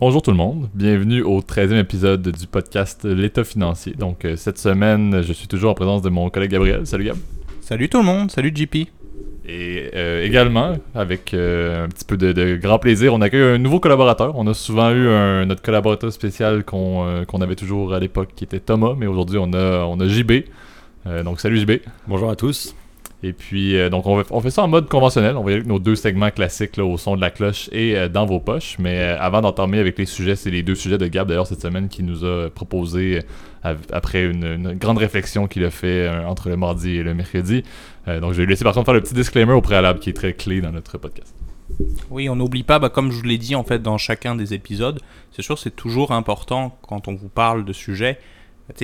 Bonjour 0.00 0.22
tout 0.22 0.32
le 0.32 0.36
monde, 0.36 0.68
bienvenue 0.74 1.22
au 1.22 1.40
13e 1.40 1.78
épisode 1.78 2.28
du 2.28 2.48
podcast 2.48 3.04
L'État 3.04 3.44
financier. 3.44 3.94
Donc 3.96 4.24
euh, 4.24 4.34
cette 4.34 4.58
semaine, 4.58 5.22
je 5.22 5.32
suis 5.32 5.46
toujours 5.46 5.70
en 5.70 5.74
présence 5.74 6.02
de 6.02 6.08
mon 6.08 6.30
collègue 6.30 6.50
Gabriel. 6.50 6.84
Salut 6.84 7.04
Gab. 7.04 7.16
Salut 7.60 7.88
tout 7.88 7.98
le 7.98 8.04
monde, 8.04 8.28
salut 8.28 8.52
JP. 8.52 8.74
Et 9.46 9.90
euh, 9.94 10.26
également, 10.26 10.72
avec 10.96 11.32
euh, 11.32 11.84
un 11.84 11.88
petit 11.88 12.04
peu 12.04 12.16
de, 12.16 12.56
grand 12.56 12.80
plaisir, 12.80 13.14
on 13.14 13.20
accueille 13.20 13.54
un 13.54 13.58
nouveau 13.58 13.78
collaborateur. 13.78 14.36
On 14.36 14.48
a 14.48 14.54
souvent 14.54 14.90
eu 14.90 15.08
un, 15.08 15.46
notre 15.46 15.62
collaborateur 15.62 16.12
spécial 16.12 16.64
qu'on 16.64 17.24
avait 17.40 17.54
toujours 17.54 17.94
à 17.94 18.00
l'époque 18.00 18.30
qui 18.34 18.42
était 18.42 18.60
Thomas, 18.60 18.94
mais 18.98 19.06
aujourd'hui 19.06 19.38
on 19.38 19.52
a, 19.52 19.84
on 19.84 20.00
a 20.00 20.08
JB. 20.08 20.32
donc 21.24 21.38
salut 21.38 21.60
JB. 21.60 21.70
Bonjour 22.08 22.30
à 22.30 22.34
tous. 22.34 22.74
Et 23.24 23.32
puis, 23.32 23.78
euh, 23.78 23.88
donc, 23.88 24.04
on, 24.06 24.40
fait 24.42 24.50
ça 24.50 24.62
en 24.62 24.68
mode 24.68 24.86
conventionnel. 24.86 25.38
On 25.38 25.42
va 25.42 25.50
y 25.50 25.54
aller 25.54 25.62
avec 25.62 25.66
nos 25.66 25.78
deux 25.78 25.96
segments 25.96 26.30
classiques 26.30 26.76
au 26.76 26.98
son 26.98 27.16
de 27.16 27.22
la 27.22 27.30
cloche 27.30 27.70
et 27.72 27.96
euh, 27.96 28.10
dans 28.10 28.26
vos 28.26 28.38
poches. 28.38 28.76
Mais 28.78 28.98
euh, 28.98 29.18
avant 29.18 29.40
d'entamer 29.40 29.78
avec 29.78 29.96
les 29.96 30.04
sujets, 30.04 30.36
c'est 30.36 30.50
les 30.50 30.62
deux 30.62 30.74
sujets 30.74 30.98
de 30.98 31.06
Gab 31.06 31.26
d'ailleurs 31.26 31.46
cette 31.46 31.62
semaine 31.62 31.88
qui 31.88 32.02
nous 32.02 32.26
a 32.26 32.50
proposé, 32.50 33.22
après 33.62 34.24
une, 34.24 34.74
grande 34.74 34.98
réflexion 34.98 35.46
qu'il 35.46 35.64
a 35.64 35.70
fait 35.70 36.06
entre 36.26 36.50
le 36.50 36.58
mardi 36.58 36.96
et 36.96 37.02
le 37.02 37.14
mercredi. 37.14 37.62
donc, 38.06 38.32
je 38.32 38.38
vais 38.38 38.44
lui 38.44 38.50
laisser 38.50 38.64
par 38.64 38.74
contre 38.74 38.84
faire 38.84 38.94
le 38.94 39.00
petit 39.00 39.14
disclaimer 39.14 39.54
au 39.54 39.62
préalable 39.62 40.00
qui 40.00 40.10
est 40.10 40.14
très 40.14 40.34
clé 40.34 40.60
dans 40.60 40.70
notre 40.70 40.98
podcast. 40.98 41.34
Oui, 42.10 42.28
on 42.28 42.36
n'oublie 42.36 42.62
pas, 42.62 42.78
bah, 42.78 42.90
comme 42.90 43.10
je 43.10 43.16
vous 43.16 43.22
l'ai 43.22 43.38
dit 43.38 43.54
en 43.54 43.64
fait 43.64 43.80
dans 43.80 43.96
chacun 43.96 44.36
des 44.36 44.52
épisodes, 44.52 45.00
c'est 45.32 45.40
sûr 45.40 45.58
c'est 45.58 45.74
toujours 45.74 46.12
important 46.12 46.76
quand 46.86 47.08
on 47.08 47.14
vous 47.14 47.30
parle 47.30 47.64
de 47.64 47.72
sujets 47.72 48.18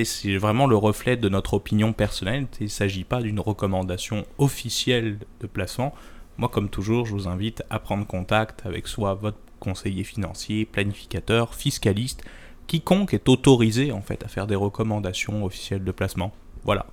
c'est 0.03 0.37
vraiment 0.37 0.67
le 0.67 0.75
reflet 0.75 1.17
de 1.17 1.29
notre 1.29 1.55
opinion 1.55 1.93
personnelle. 1.93 2.47
Il 2.59 2.65
ne 2.65 2.69
s'agit 2.69 3.03
pas 3.03 3.21
d'une 3.21 3.39
recommandation 3.39 4.25
officielle 4.37 5.17
de 5.39 5.47
placement. 5.47 5.93
Moi, 6.37 6.49
comme 6.49 6.69
toujours, 6.69 7.05
je 7.05 7.13
vous 7.13 7.27
invite 7.27 7.63
à 7.69 7.79
prendre 7.79 8.05
contact 8.05 8.65
avec 8.65 8.87
soit 8.87 9.15
votre 9.15 9.37
conseiller 9.59 10.03
financier, 10.03 10.65
planificateur, 10.65 11.55
fiscaliste, 11.55 12.23
quiconque 12.67 13.13
est 13.13 13.29
autorisé 13.29 13.91
en 13.91 14.01
fait 14.01 14.23
à 14.23 14.27
faire 14.27 14.47
des 14.47 14.55
recommandations 14.55 15.45
officielles 15.45 15.83
de 15.83 15.91
placement. 15.91 16.31
Voilà. 16.63 16.85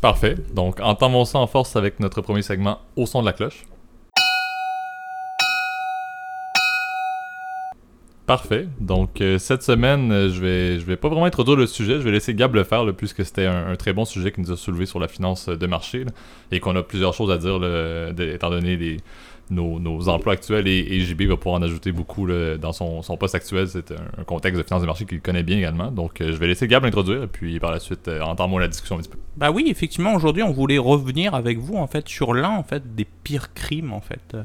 Parfait. 0.00 0.34
Donc, 0.54 0.80
entendons 0.80 1.24
ça 1.24 1.38
en 1.38 1.46
force 1.46 1.76
avec 1.76 2.00
notre 2.00 2.20
premier 2.20 2.42
segment 2.42 2.78
au 2.96 3.06
son 3.06 3.20
de 3.20 3.26
la 3.26 3.32
cloche. 3.32 3.64
Parfait. 8.30 8.68
Donc, 8.78 9.20
euh, 9.20 9.38
cette 9.38 9.64
semaine, 9.64 10.12
euh, 10.12 10.30
je 10.30 10.40
vais, 10.40 10.78
je 10.78 10.84
vais 10.84 10.96
pas 10.96 11.08
vraiment 11.08 11.24
introduire 11.24 11.56
le 11.56 11.66
sujet. 11.66 11.94
Je 11.94 12.02
vais 12.02 12.12
laisser 12.12 12.32
Gab 12.32 12.54
le 12.54 12.62
faire, 12.62 12.86
puisque 12.96 13.24
c'était 13.24 13.46
un, 13.46 13.74
très 13.74 13.92
bon 13.92 14.04
sujet 14.04 14.30
qui 14.30 14.40
nous 14.40 14.52
a 14.52 14.56
soulevé 14.56 14.86
sur 14.86 15.00
la 15.00 15.08
finance 15.08 15.48
de 15.48 15.66
marché 15.66 16.04
et 16.52 16.60
qu'on 16.60 16.76
a 16.76 16.84
plusieurs 16.84 17.12
choses 17.12 17.32
à 17.32 17.38
dire, 17.38 17.56
étant 18.20 18.50
donné 18.50 18.98
nos, 19.50 20.08
emplois 20.08 20.34
actuels. 20.34 20.68
Et, 20.68 21.00
JB 21.00 21.22
va 21.22 21.36
pouvoir 21.38 21.60
en 21.60 21.62
ajouter 21.64 21.90
beaucoup 21.90 22.28
dans 22.28 22.72
son, 22.72 23.16
poste 23.18 23.34
actuel. 23.34 23.66
C'est 23.66 23.90
un, 23.90 24.22
contexte 24.22 24.58
de 24.58 24.64
finance 24.64 24.82
de 24.82 24.86
marché 24.86 25.06
qu'il 25.06 25.20
connaît 25.20 25.42
bien 25.42 25.58
également. 25.58 25.90
Donc, 25.90 26.20
euh, 26.20 26.30
je 26.30 26.36
vais 26.36 26.46
laisser 26.46 26.68
Gab 26.68 26.84
l'introduire 26.84 27.24
et 27.24 27.26
puis 27.26 27.58
par 27.58 27.72
la 27.72 27.80
suite, 27.80 28.08
entendre 28.22 28.60
la 28.60 28.68
discussion 28.68 28.94
un 28.94 29.00
petit 29.00 29.08
peu. 29.08 29.18
Bah 29.38 29.50
oui, 29.50 29.66
effectivement, 29.66 30.14
aujourd'hui, 30.14 30.44
on 30.44 30.52
voulait 30.52 30.78
revenir 30.78 31.34
avec 31.34 31.58
vous 31.58 31.74
en 31.74 31.88
fait 31.88 32.08
sur 32.08 32.32
l'un 32.32 32.50
en 32.50 32.62
fait 32.62 32.94
des 32.94 33.08
pires 33.24 33.52
crimes 33.54 33.92
en 33.92 34.00
fait 34.00 34.36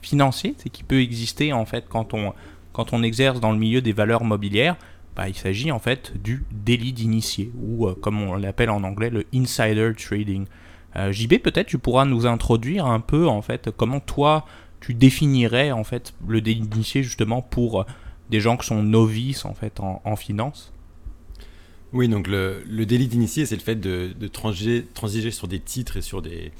financiers, 0.00 0.54
c'est 0.56 0.70
qui 0.70 0.84
peut 0.84 1.00
exister 1.00 1.52
en 1.52 1.66
fait 1.66 1.84
quand 1.90 2.14
on 2.14 2.32
quand 2.76 2.92
on 2.92 3.02
exerce 3.02 3.40
dans 3.40 3.52
le 3.52 3.58
milieu 3.58 3.80
des 3.80 3.94
valeurs 3.94 4.22
mobilières, 4.22 4.76
bah, 5.16 5.30
il 5.30 5.34
s'agit 5.34 5.72
en 5.72 5.78
fait 5.78 6.12
du 6.22 6.44
délit 6.52 6.92
d'initié, 6.92 7.50
ou 7.58 7.88
euh, 7.88 7.94
comme 7.94 8.20
on 8.20 8.34
l'appelle 8.34 8.68
en 8.68 8.82
anglais, 8.84 9.08
le 9.08 9.24
insider 9.34 9.92
trading. 9.96 10.44
Euh, 10.94 11.10
JB, 11.10 11.38
peut-être 11.38 11.68
tu 11.68 11.78
pourras 11.78 12.04
nous 12.04 12.26
introduire 12.26 12.84
un 12.84 13.00
peu 13.00 13.28
en 13.28 13.40
fait 13.40 13.70
comment 13.74 13.98
toi 14.00 14.44
tu 14.80 14.92
définirais 14.92 15.72
en 15.72 15.84
fait 15.84 16.12
le 16.28 16.42
délit 16.42 16.60
d'initié 16.60 17.02
justement 17.02 17.40
pour 17.40 17.80
euh, 17.80 17.84
des 18.28 18.40
gens 18.40 18.58
qui 18.58 18.66
sont 18.66 18.82
novices 18.82 19.46
en 19.46 19.54
fait 19.54 19.80
en, 19.80 20.16
finance? 20.16 20.70
Oui, 21.94 22.08
donc 22.08 22.28
le, 22.28 22.84
délit 22.84 23.08
d'initié, 23.08 23.46
c'est 23.46 23.56
le 23.56 23.62
fait 23.62 23.76
de, 23.76 24.12
transiger, 24.28 25.30
sur 25.30 25.48
des 25.48 25.60
titres 25.60 25.96
et 25.96 26.02
sur 26.02 26.20
des 26.20 26.52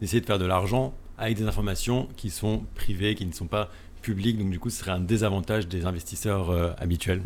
d'essayer 0.00 0.20
de 0.20 0.26
faire 0.26 0.40
de 0.40 0.46
l'argent 0.46 0.94
avec 1.16 1.36
des 1.36 1.44
informations 1.44 2.08
qui 2.16 2.30
sont 2.30 2.64
privées, 2.74 3.14
qui 3.14 3.24
ne 3.24 3.32
sont 3.32 3.46
pas 3.46 3.68
public, 4.00 4.38
donc 4.38 4.50
du 4.50 4.58
coup 4.58 4.70
ce 4.70 4.78
serait 4.80 4.92
un 4.92 5.00
désavantage 5.00 5.68
des 5.68 5.86
investisseurs 5.86 6.50
euh, 6.50 6.70
habituels. 6.78 7.22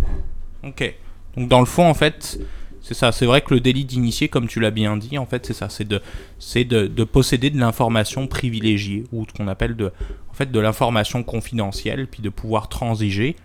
Ok. 0.62 0.94
Donc 1.36 1.48
dans 1.48 1.60
le 1.60 1.66
fond, 1.66 1.88
en 1.88 1.94
fait, 1.94 2.38
c'est 2.80 2.94
ça. 2.94 3.12
C'est 3.12 3.26
vrai 3.26 3.40
que 3.40 3.54
le 3.54 3.60
délit 3.60 3.84
d'initié, 3.84 4.28
comme 4.28 4.46
tu 4.46 4.60
l'as 4.60 4.70
bien 4.70 4.96
dit, 4.96 5.18
en 5.18 5.26
fait, 5.26 5.46
c'est 5.46 5.54
ça. 5.54 5.68
C'est 5.68 5.88
de, 5.88 6.00
c'est 6.38 6.64
de, 6.64 6.86
de, 6.86 7.04
posséder 7.04 7.50
de 7.50 7.58
l'information 7.58 8.26
privilégiée 8.26 9.04
ou 9.12 9.24
ce 9.26 9.32
qu'on 9.32 9.48
appelle 9.48 9.74
de, 9.74 9.90
en 10.30 10.34
fait, 10.34 10.52
de 10.52 10.60
l'information 10.60 11.22
confidentielle, 11.22 12.06
puis 12.06 12.22
de 12.22 12.28
pouvoir 12.28 12.68
transiger 12.68 13.36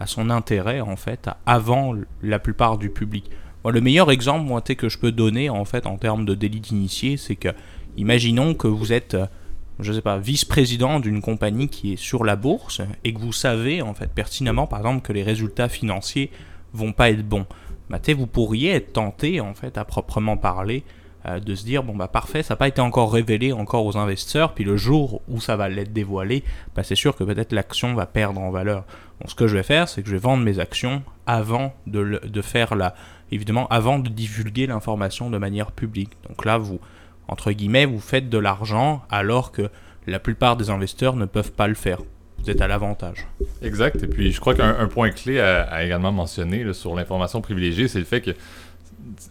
à 0.00 0.06
son 0.06 0.30
intérêt, 0.30 0.80
en 0.80 0.96
fait, 0.96 1.28
avant 1.44 1.94
la 2.22 2.38
plupart 2.38 2.78
du 2.78 2.90
public. 2.90 3.30
Le 3.64 3.80
meilleur 3.80 4.10
exemple, 4.10 4.74
que 4.76 4.88
je 4.88 4.98
peux 4.98 5.12
donner, 5.12 5.50
en 5.50 5.64
fait, 5.64 5.86
en 5.86 5.96
termes 5.96 6.24
de 6.24 6.34
délit 6.34 6.60
d'initié, 6.60 7.16
c'est 7.16 7.36
que, 7.36 7.48
imaginons 7.96 8.54
que 8.54 8.68
vous 8.68 8.92
êtes 8.92 9.16
je 9.80 9.92
sais 9.92 10.02
pas, 10.02 10.18
vice-président 10.18 11.00
d'une 11.00 11.20
compagnie 11.20 11.68
qui 11.68 11.92
est 11.92 11.96
sur 11.96 12.24
la 12.24 12.36
bourse 12.36 12.80
et 13.04 13.12
que 13.12 13.18
vous 13.18 13.32
savez 13.32 13.82
en 13.82 13.94
fait 13.94 14.10
pertinemment 14.10 14.66
par 14.66 14.80
exemple 14.80 15.02
que 15.02 15.12
les 15.12 15.22
résultats 15.22 15.68
financiers 15.68 16.30
vont 16.72 16.92
pas 16.92 17.10
être 17.10 17.26
bons, 17.26 17.46
bah, 17.90 18.00
vous 18.16 18.26
pourriez 18.26 18.70
être 18.70 18.92
tenté 18.92 19.40
en 19.40 19.54
fait 19.54 19.78
à 19.78 19.84
proprement 19.84 20.36
parler 20.36 20.82
euh, 21.26 21.40
de 21.40 21.54
se 21.54 21.64
dire 21.64 21.82
bon 21.82 21.94
bah 21.94 22.08
parfait 22.08 22.42
ça 22.42 22.54
n'a 22.54 22.58
pas 22.58 22.68
été 22.68 22.80
encore 22.80 23.12
révélé 23.12 23.52
encore 23.52 23.84
aux 23.84 23.96
investisseurs 23.96 24.54
puis 24.54 24.64
le 24.64 24.76
jour 24.76 25.22
où 25.28 25.40
ça 25.40 25.56
va 25.56 25.68
l'être 25.68 25.92
dévoilé 25.92 26.42
bah, 26.74 26.82
c'est 26.82 26.94
sûr 26.94 27.16
que 27.16 27.24
peut-être 27.24 27.52
l'action 27.52 27.94
va 27.94 28.06
perdre 28.06 28.40
en 28.40 28.50
valeur. 28.50 28.84
Donc 29.20 29.30
ce 29.30 29.34
que 29.34 29.46
je 29.46 29.56
vais 29.56 29.62
faire 29.62 29.88
c'est 29.88 30.02
que 30.02 30.08
je 30.08 30.14
vais 30.14 30.20
vendre 30.20 30.42
mes 30.42 30.58
actions 30.58 31.02
avant 31.26 31.74
de, 31.86 32.20
de 32.24 32.42
faire 32.42 32.74
la 32.74 32.94
évidemment 33.30 33.66
avant 33.68 33.98
de 33.98 34.08
divulguer 34.08 34.66
l'information 34.66 35.30
de 35.30 35.38
manière 35.38 35.72
publique. 35.72 36.12
Donc 36.28 36.44
là 36.44 36.58
vous 36.58 36.80
entre 37.28 37.52
guillemets, 37.52 37.86
vous 37.86 38.00
faites 38.00 38.28
de 38.28 38.38
l'argent 38.38 39.02
alors 39.10 39.52
que 39.52 39.68
la 40.06 40.18
plupart 40.18 40.56
des 40.56 40.70
investisseurs 40.70 41.16
ne 41.16 41.24
peuvent 41.24 41.52
pas 41.52 41.66
le 41.66 41.74
faire. 41.74 41.98
Vous 42.38 42.50
êtes 42.50 42.60
à 42.60 42.68
l'avantage. 42.68 43.26
Exact. 43.62 44.02
Et 44.02 44.06
puis, 44.06 44.30
je 44.30 44.40
crois 44.40 44.54
qu'un 44.54 44.86
point 44.86 45.10
clé 45.10 45.40
à, 45.40 45.84
également 45.84 46.12
mentionner 46.12 46.72
sur 46.72 46.94
l'information 46.94 47.40
privilégiée, 47.40 47.88
c'est 47.88 47.98
le 47.98 48.04
fait 48.04 48.20
que 48.20 48.30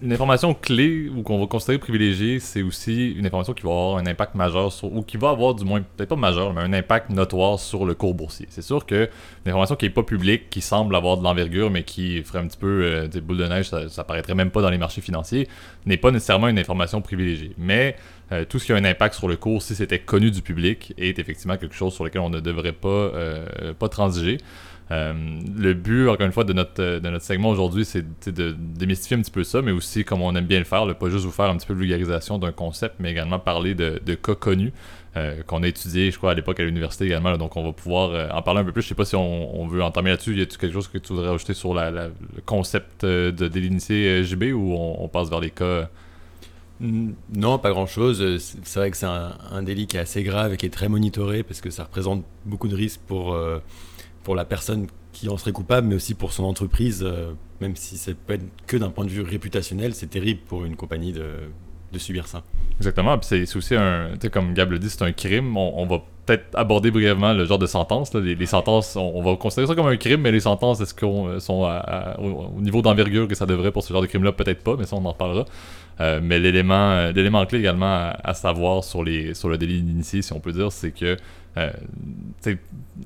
une 0.02 0.14
information 0.14 0.54
clé 0.54 1.10
ou 1.10 1.24
qu'on 1.24 1.40
va 1.40 1.48
considérer 1.48 1.78
privilégiée, 1.78 2.40
c'est 2.40 2.62
aussi 2.62 3.12
une 3.12 3.26
information 3.26 3.54
qui 3.54 3.64
va 3.64 3.70
avoir 3.70 3.98
un 3.98 4.06
impact 4.06 4.36
majeur 4.36 4.72
ou 4.84 5.02
qui 5.02 5.18
va 5.18 5.30
avoir 5.30 5.56
du 5.56 5.66
moins, 5.66 5.82
peut-être 5.82 6.10
pas 6.10 6.16
majeur, 6.16 6.54
mais 6.54 6.62
un 6.62 6.74
impact 6.74 7.10
notoire 7.10 7.60
sur 7.60 7.86
le 7.86 7.94
cours 7.94 8.14
boursier. 8.14 8.48
C'est 8.50 8.62
sûr 8.62 8.86
que 8.86 9.10
une 9.46 9.52
information 9.52 9.76
qui 9.76 9.86
n'est 9.86 9.92
pas 9.92 10.04
publique, 10.04 10.50
qui 10.50 10.62
semble 10.62 10.96
avoir 10.96 11.18
de 11.18 11.24
l'envergure, 11.24 11.70
mais 11.70 11.84
qui 11.84 12.24
ferait 12.24 12.40
un 12.40 12.48
petit 12.48 12.58
peu 12.58 12.84
euh, 12.84 13.08
des 13.08 13.22
boules 13.22 13.38
de 13.38 13.48
neige, 13.48 13.70
ça, 13.70 13.90
ça 13.90 14.04
paraîtrait 14.04 14.36
même 14.36 14.52
pas 14.52 14.62
dans 14.62 14.70
les 14.70 14.78
marchés 14.78 15.02
financiers, 15.02 15.48
n'est 15.86 15.98
pas 15.98 16.12
nécessairement 16.12 16.48
une 16.48 16.60
information 16.60 17.02
privilégiée. 17.02 17.52
Mais 17.58 17.96
euh, 18.32 18.46
tout 18.46 18.60
ce 18.60 18.66
qui 18.66 18.74
a 18.74 18.76
un 18.76 18.86
impact 18.86 19.16
sur 19.16 19.28
le 19.28 19.36
cours, 19.36 19.62
si 19.62 19.76
c'était 19.76 20.00
connu 20.00 20.32
du 20.32 20.42
public, 20.42 20.94
est 20.98 21.20
effectivement 21.20 21.58
quelque 21.58 21.76
chose 21.76 21.94
sur 21.94 22.04
lequel 22.04 22.22
on 22.22 22.30
ne 22.30 22.40
devrait 22.40 22.72
pas, 22.72 22.88
euh, 22.90 23.74
pas 23.78 23.90
transiger. 23.90 24.38
Euh, 24.92 25.40
le 25.58 25.74
but, 25.74 26.08
encore 26.08 26.26
une 26.26 26.32
fois, 26.32 26.44
de 26.44 26.54
notre, 26.54 27.00
de 27.00 27.10
notre 27.10 27.26
segment 27.26 27.50
aujourd'hui, 27.50 27.86
c'est 27.86 28.06
de 28.30 28.56
démystifier 28.58 29.18
un 29.18 29.22
petit 29.22 29.32
peu 29.32 29.44
ça, 29.44 29.62
mais 29.62 29.72
aussi, 29.72 30.06
comme 30.06 30.22
on 30.22 30.36
aime 30.36 30.46
bien 30.46 30.60
le 30.60 30.66
faire, 30.66 30.86
pas 30.96 31.10
juste 31.10 31.26
vous 31.26 31.32
faire 31.32 31.46
un 31.46 31.58
petit 31.58 31.66
peu 31.66 31.74
de 31.74 31.80
vulgarisation 31.80 32.38
d'un 32.38 32.52
concept, 32.52 32.96
mais 33.00 33.12
également 33.12 33.40
parler 33.40 33.74
de, 33.74 34.00
cas 34.16 34.36
connus 34.36 34.74
euh, 35.18 35.42
qu'on 35.44 35.64
a 35.64 35.68
étudié, 35.68 36.12
je 36.12 36.18
crois, 36.18 36.32
à 36.32 36.34
l'époque 36.36 36.60
à 36.60 36.64
l'université 36.64 37.06
également. 37.06 37.36
donc, 37.38 37.56
on 37.58 37.64
va 37.64 37.72
pouvoir 37.72 38.12
euh, 38.12 38.30
en 38.30 38.42
parler 38.42 38.62
un 38.62 38.64
peu 38.64 38.72
plus. 38.72 38.84
Je 38.84 38.90
sais 38.90 38.96
pas 38.96 39.06
si 39.06 39.16
on, 39.16 39.68
veut 39.68 39.82
entamer 39.82 40.12
là-dessus. 40.12 40.36
Y 40.36 40.42
a-t-il 40.42 40.58
quelque 40.58 40.74
chose 40.74 40.88
que 40.88 41.00
tu 41.00 41.14
voudrais 41.14 41.30
ajouter 41.30 41.54
sur 41.54 41.74
le 41.74 42.12
concept 42.46 43.04
de 43.04 43.60
l'initié 43.60 44.24
JB 44.24 44.54
ou 44.54 44.76
on, 44.76 45.08
passe 45.08 45.30
vers 45.30 45.40
les 45.40 45.52
cas 45.52 45.90
non, 46.82 47.58
pas 47.58 47.70
grand-chose. 47.70 48.38
C'est 48.38 48.80
vrai 48.80 48.92
que 48.92 48.98
c'est 48.98 49.06
un, 49.06 49.64
délit 49.64 49.88
qui 49.88 49.96
est 49.96 50.02
assez 50.02 50.24
grave 50.24 50.54
et 50.54 50.58
qui 50.58 50.66
est 50.66 50.74
très 50.74 50.90
monitoré 50.90 51.42
parce 51.42 51.62
que 51.62 51.70
ça 51.70 51.86
représente 51.86 52.26
beaucoup 52.44 52.68
de 52.68 52.76
risques 52.76 53.00
pour, 53.08 53.34
pour 54.26 54.36
la 54.36 54.44
personne 54.44 54.88
qui 55.14 55.30
en 55.30 55.38
serait 55.38 55.54
coupable, 55.54 55.88
mais 55.88 55.96
aussi 55.96 56.16
pour 56.16 56.34
son 56.34 56.44
entreprise, 56.44 57.06
euh, 57.08 57.32
même 57.62 57.78
si 57.78 57.96
ça 57.96 58.12
peut 58.26 58.34
être 58.34 58.44
que 58.68 58.76
d'un 58.76 58.90
point 58.90 59.06
de 59.06 59.10
vue 59.10 59.22
réputationnel, 59.22 59.94
c'est 59.94 60.08
terrible 60.10 60.42
pour 60.48 60.66
une 60.66 60.76
compagnie 60.76 61.14
de, 61.14 61.30
subir 61.98 62.28
ça. 62.28 62.44
Exactement, 62.78 63.18
puis 63.18 63.46
c'est 63.48 63.56
aussi 63.56 63.74
un, 63.74 64.18
tu 64.20 64.30
comme 64.30 64.54
Gab 64.54 64.70
le 64.70 64.80
dit, 64.80 64.90
c'est 64.90 65.04
un 65.04 65.14
crime. 65.14 65.56
On, 65.56 65.86
va 65.86 66.02
peut-être 66.26 66.48
aborder 66.54 66.92
brièvement 66.92 67.32
le 67.32 67.46
genre 67.46 67.58
de 67.58 67.68
sentence. 67.68 68.14
Les, 68.14 68.46
sentences, 68.46 68.98
on, 68.98 69.22
va 69.22 69.38
considérer 69.38 69.68
ça 69.68 69.76
comme 69.76 69.88
un 69.88 69.96
crime, 69.96 70.20
mais 70.20 70.34
les 70.34 70.42
sentences, 70.42 70.82
est-ce 70.82 70.94
qu'on 70.94 71.40
sont 71.40 71.64
au, 72.20 72.60
niveau 72.60 72.82
d'envergure 72.82 73.30
que 73.30 73.36
ça 73.36 73.46
devrait 73.46 73.72
pour 73.72 73.82
ce 73.82 73.94
genre 73.94 74.02
de 74.02 74.08
crime-là? 74.08 74.34
Peut-être 74.34 74.62
pas, 74.62 74.76
mais 74.78 74.86
ça, 74.86 74.98
on 74.98 75.06
en 75.06 75.12
reparlera. 75.14 75.46
Euh, 76.02 76.20
mais 76.22 76.38
l'élément, 76.38 77.12
l'élément 77.12 77.46
clé 77.46 77.60
également 77.60 78.12
à, 78.22 78.34
savoir 78.34 78.84
sur, 78.84 79.02
les, 79.02 79.34
sur 79.34 79.48
le 79.48 79.58
délit 79.58 79.82
d'initié, 79.82 80.22
si 80.22 80.34
on 80.34 80.42
peut 80.42 80.52
dire, 80.52 80.74
c'est 80.74 80.92
que 80.92 81.16
euh, 81.58 81.72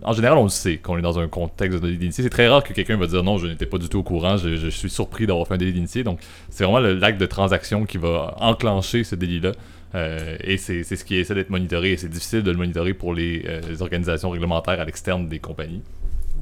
en 0.03 0.13
général, 0.13 0.37
on 0.37 0.43
le 0.43 0.49
sait 0.49 0.77
qu'on 0.77 0.97
est 0.97 1.01
dans 1.01 1.19
un 1.19 1.27
contexte 1.27 1.79
de 1.79 1.85
délit 1.85 1.97
d'initié. 1.97 2.23
C'est 2.23 2.29
très 2.29 2.47
rare 2.47 2.63
que 2.63 2.73
quelqu'un 2.73 2.97
va 2.97 3.07
dire 3.07 3.23
non, 3.23 3.37
je 3.37 3.47
n'étais 3.47 3.65
pas 3.65 3.77
du 3.77 3.89
tout 3.89 3.99
au 3.99 4.03
courant, 4.03 4.37
je, 4.37 4.69
suis 4.69 4.89
surpris 4.89 5.27
d'avoir 5.27 5.47
fait 5.47 5.55
un 5.55 5.57
délit 5.57 5.73
d'initié. 5.73 6.03
Donc, 6.03 6.19
c'est 6.49 6.63
vraiment 6.63 6.79
l'acte 6.79 7.19
de 7.19 7.25
transaction 7.25 7.85
qui 7.85 7.97
va 7.97 8.35
enclencher 8.39 9.03
ce 9.03 9.15
délit-là. 9.15 9.51
Euh, 9.95 10.37
et 10.43 10.57
c'est 10.57 10.83
ce 10.83 11.03
qui 11.03 11.15
essaie 11.15 11.33
d'être 11.33 11.49
monitoré. 11.49 11.93
Et 11.93 11.97
c'est 11.97 12.09
difficile 12.09 12.43
de 12.43 12.51
le 12.51 12.57
monitorer 12.57 12.93
pour 12.93 13.13
les, 13.13 13.43
euh, 13.47 13.61
organisations 13.79 14.29
réglementaires 14.29 14.79
à 14.79 14.85
l'externe 14.85 15.27
des 15.27 15.39
compagnies. 15.39 15.81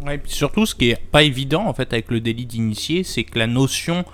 Ouais, 0.06 0.18
puis 0.18 0.32
surtout, 0.32 0.66
ce 0.66 0.76
qui 0.76 0.90
est 0.90 1.02
pas 1.12 1.24
évident 1.24 1.66
en 1.66 1.74
fait 1.74 1.92
avec 1.94 2.12
le 2.12 2.20
délit 2.20 2.46
d'initié, 2.46 3.04
c'est 3.04 3.24
que 3.24 3.40
la 3.40 3.48
notion 3.48 4.06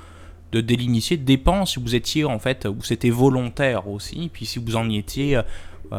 de 0.53 0.61
délit 0.61 0.85
initié 0.85 1.17
dépend 1.17 1.65
si 1.65 1.79
vous 1.79 1.95
étiez 1.95 2.23
en 2.23 2.39
fait, 2.39 2.65
ou 2.65 2.83
c'était 2.83 3.09
volontaire 3.09 3.87
aussi, 3.89 4.29
puis 4.31 4.45
si 4.45 4.59
vous 4.59 4.75
en 4.75 4.89
étiez, 4.89 5.37
euh, 5.37 5.41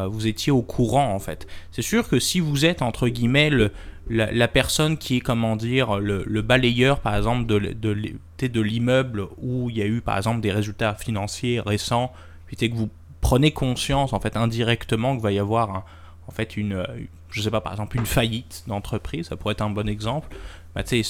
vous 0.09 0.27
étiez 0.27 0.51
au 0.51 0.61
courant 0.61 1.13
en 1.13 1.19
fait. 1.19 1.47
C'est 1.71 1.81
sûr 1.81 2.07
que 2.07 2.19
si 2.19 2.39
vous 2.39 2.65
êtes 2.65 2.81
entre 2.81 3.07
guillemets 3.07 3.49
le, 3.49 3.71
la, 4.09 4.47
personne 4.47 4.97
qui 4.97 5.17
est 5.17 5.21
comment 5.21 5.55
dire 5.55 5.99
le, 5.99 6.41
balayeur 6.41 6.99
par 6.99 7.15
exemple 7.15 7.45
de, 7.45 7.59
de, 7.73 8.47
de 8.47 8.61
l'immeuble 8.61 9.27
où 9.41 9.69
il 9.69 9.77
y 9.77 9.81
a 9.81 9.85
eu 9.85 10.01
par 10.01 10.17
exemple 10.17 10.41
des 10.41 10.51
résultats 10.51 10.93
financiers 10.95 11.59
récents, 11.59 12.11
puis 12.47 12.55
que 12.55 12.75
vous 12.75 12.89
prenez 13.21 13.51
conscience 13.51 14.13
en 14.13 14.19
fait 14.19 14.37
indirectement 14.37 15.13
qu'il 15.13 15.23
va 15.23 15.31
y 15.31 15.39
avoir 15.39 15.75
un, 15.75 15.83
en 16.27 16.31
fait 16.31 16.57
une, 16.57 16.85
je 17.29 17.41
sais 17.41 17.51
pas 17.51 17.61
par 17.61 17.73
exemple 17.73 17.97
une 17.97 18.05
faillite 18.05 18.63
d'entreprise, 18.67 19.27
ça 19.27 19.35
pourrait 19.35 19.53
être 19.53 19.61
un 19.61 19.69
bon 19.69 19.89
exemple. 19.89 20.35
Bah, 20.75 20.83
c'est 20.85 21.03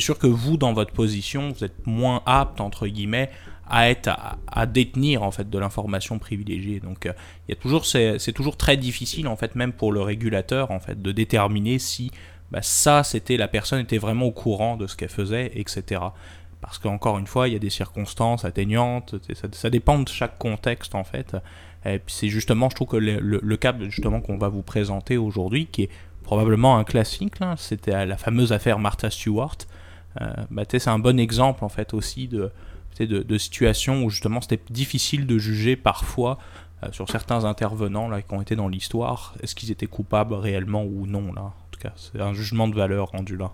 sûr 0.00 0.18
que 0.18 0.26
vous 0.26 0.58
dans 0.58 0.74
votre 0.74 0.92
position, 0.92 1.52
vous 1.52 1.64
êtes 1.64 1.86
moins 1.86 2.22
apte 2.26 2.60
entre 2.60 2.86
guillemets 2.86 3.30
à 3.68 3.90
être 3.90 4.08
à, 4.46 4.66
détenir 4.66 5.22
en 5.22 5.30
fait 5.30 5.50
de 5.50 5.58
l'information 5.58 6.18
privilégiée. 6.18 6.80
Donc 6.80 7.06
euh, 7.06 7.12
il 7.48 7.54
y 7.54 7.56
toujours 7.56 7.84
c'est 7.84 8.32
toujours 8.34 8.56
très 8.56 8.76
difficile 8.76 9.28
en 9.28 9.36
fait 9.36 9.54
même 9.54 9.72
pour 9.72 9.92
le 9.92 10.00
régulateur 10.00 10.70
en 10.70 10.80
fait 10.80 11.00
de 11.00 11.12
déterminer 11.12 11.78
si 11.78 12.10
bah, 12.50 12.62
ça 12.62 13.02
c'était 13.02 13.36
la 13.36 13.48
personne 13.48 13.80
était 13.80 13.98
vraiment 13.98 14.26
au 14.26 14.32
courant 14.32 14.76
de 14.76 14.86
ce 14.86 14.96
qu'elle 14.96 15.08
faisait, 15.08 15.52
etc. 15.54 16.00
Parce 16.60 16.78
qu'encore 16.78 17.18
une 17.18 17.26
fois, 17.26 17.48
il 17.48 17.52
y 17.52 17.56
a 17.56 17.60
des 17.60 17.70
circonstances 17.70 18.44
atteignantes, 18.44 19.14
ça, 19.52 19.70
dépend 19.70 19.98
de 19.98 20.08
chaque 20.08 20.38
contexte 20.38 20.94
en 20.94 21.04
fait. 21.04 21.36
Et 21.84 21.98
puis 21.98 22.14
c'est 22.14 22.28
justement, 22.28 22.70
je 22.70 22.76
trouve 22.76 22.88
que 22.88 22.96
le, 22.96 23.20
le, 23.20 23.56
cas 23.56 23.74
justement 23.78 24.20
qu'on 24.20 24.38
va 24.38 24.48
vous 24.48 24.62
présenter 24.62 25.16
aujourd'hui, 25.16 25.66
qui 25.66 25.84
est 25.84 25.90
probablement 26.22 26.78
un 26.78 26.84
classique, 26.84 27.34
c'était 27.56 28.06
la 28.06 28.16
fameuse 28.16 28.52
affaire 28.52 28.78
Martha 28.78 29.10
Stewart. 29.10 29.58
Euh, 30.20 30.26
bah, 30.50 30.64
c'est 30.68 30.88
un 30.88 30.98
bon 30.98 31.20
exemple 31.20 31.64
en 31.64 31.68
fait 31.68 31.94
aussi 31.94 32.26
de, 32.26 32.50
de, 33.04 33.22
de 33.22 33.38
situation 33.38 34.04
où 34.04 34.08
justement 34.08 34.40
c'était 34.40 34.62
difficile 34.70 35.26
de 35.26 35.36
juger 35.36 35.76
parfois 35.76 36.38
euh, 36.82 36.92
sur 36.92 37.10
certains 37.10 37.44
intervenants 37.44 38.08
là, 38.08 38.22
qui 38.22 38.32
ont 38.32 38.40
été 38.40 38.56
dans 38.56 38.68
l'histoire, 38.68 39.34
est-ce 39.42 39.54
qu'ils 39.54 39.70
étaient 39.70 39.86
coupables 39.86 40.34
réellement 40.34 40.84
ou 40.84 41.06
non 41.06 41.32
là? 41.32 41.42
En 41.42 41.54
tout 41.70 41.80
cas, 41.80 41.92
c'est 41.96 42.20
un 42.20 42.32
jugement 42.32 42.68
de 42.68 42.74
valeur 42.74 43.10
rendu 43.10 43.36
là. 43.36 43.52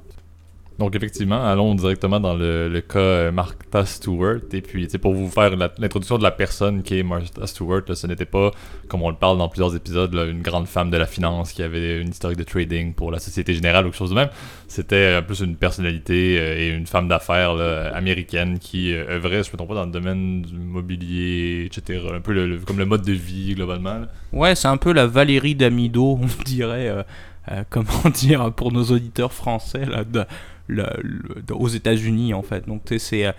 Donc 0.79 0.97
effectivement, 0.97 1.45
allons 1.45 1.75
directement 1.75 2.19
dans 2.19 2.35
le, 2.35 2.81
cas 2.81 2.99
euh, 2.99 3.33
Martha 3.33 3.85
Stewart. 3.85 4.41
Et 4.53 4.63
puis, 4.63 4.87
pour 5.01 5.13
vous 5.13 5.29
faire 5.29 5.55
l'introduction 5.57 6.19
de 6.19 6.23
la 6.23 6.31
personne 6.31 6.83
qui 6.83 6.99
est 6.99 7.03
Martha 7.03 7.47
Stewart, 7.47 7.83
ce 7.95 8.07
n'était 8.07 8.25
pas, 8.25 8.51
comme 8.89 9.03
on 9.03 9.11
le 9.11 9.17
parle 9.17 9.39
dans 9.39 9.49
plusieurs 9.49 9.77
épisodes, 9.77 10.15
une 10.15 10.43
grande 10.43 10.67
femme 10.67 10.91
de 10.91 10.97
la 10.97 11.07
finance 11.07 11.53
qui 11.53 11.63
avait 11.63 12.01
une 12.01 12.09
historique 12.09 12.39
de 12.39 12.45
trading 12.45 12.95
pour 12.95 13.11
la 13.11 13.19
Société 13.19 13.55
Générale 13.55 13.87
ou 13.87 13.91
quelque 13.91 13.99
chose 13.99 14.11
de 14.11 14.15
même. 14.15 14.31
C'était 14.67 15.21
plus 15.23 15.41
une 15.41 15.57
personnalité 15.57 16.39
euh, 16.39 16.59
et 16.59 16.69
une 16.69 16.87
femme 16.87 17.07
d'affaires 17.07 17.53
américaine 17.95 18.59
qui 18.59 18.95
euh, 18.95 19.17
œuvrait, 19.17 19.43
je 19.43 19.49
ne 19.49 19.53
me 19.53 19.57
trompe 19.59 19.69
pas, 19.69 19.75
dans 19.75 19.87
le 19.87 19.93
domaine 19.93 20.43
du 20.43 20.57
mobilier, 20.57 21.67
etc. 21.67 22.03
Un 22.15 22.21
peu 22.21 22.59
comme 22.67 22.79
le 22.79 22.87
mode 22.87 23.03
de 23.03 23.13
vie 23.13 23.55
globalement. 23.55 24.03
Ouais, 24.33 24.55
c'est 24.55 24.69
un 24.69 24.79
peu 24.79 24.93
la 24.93 25.07
Valérie 25.07 25.55
Damido, 25.55 26.19
on 26.21 26.45
dirait. 26.45 27.05
comment 27.71 28.11
dire 28.15 28.53
pour 28.53 28.73
nos 28.73 28.85
auditeurs 28.85 29.33
français 29.33 29.85
là, 30.69 30.97
aux 31.50 31.69
États-Unis 31.69 32.35
en 32.35 32.43
fait. 32.43 32.67
Donc 32.67 32.83
c'est 32.99 33.27
euh, 33.27 33.33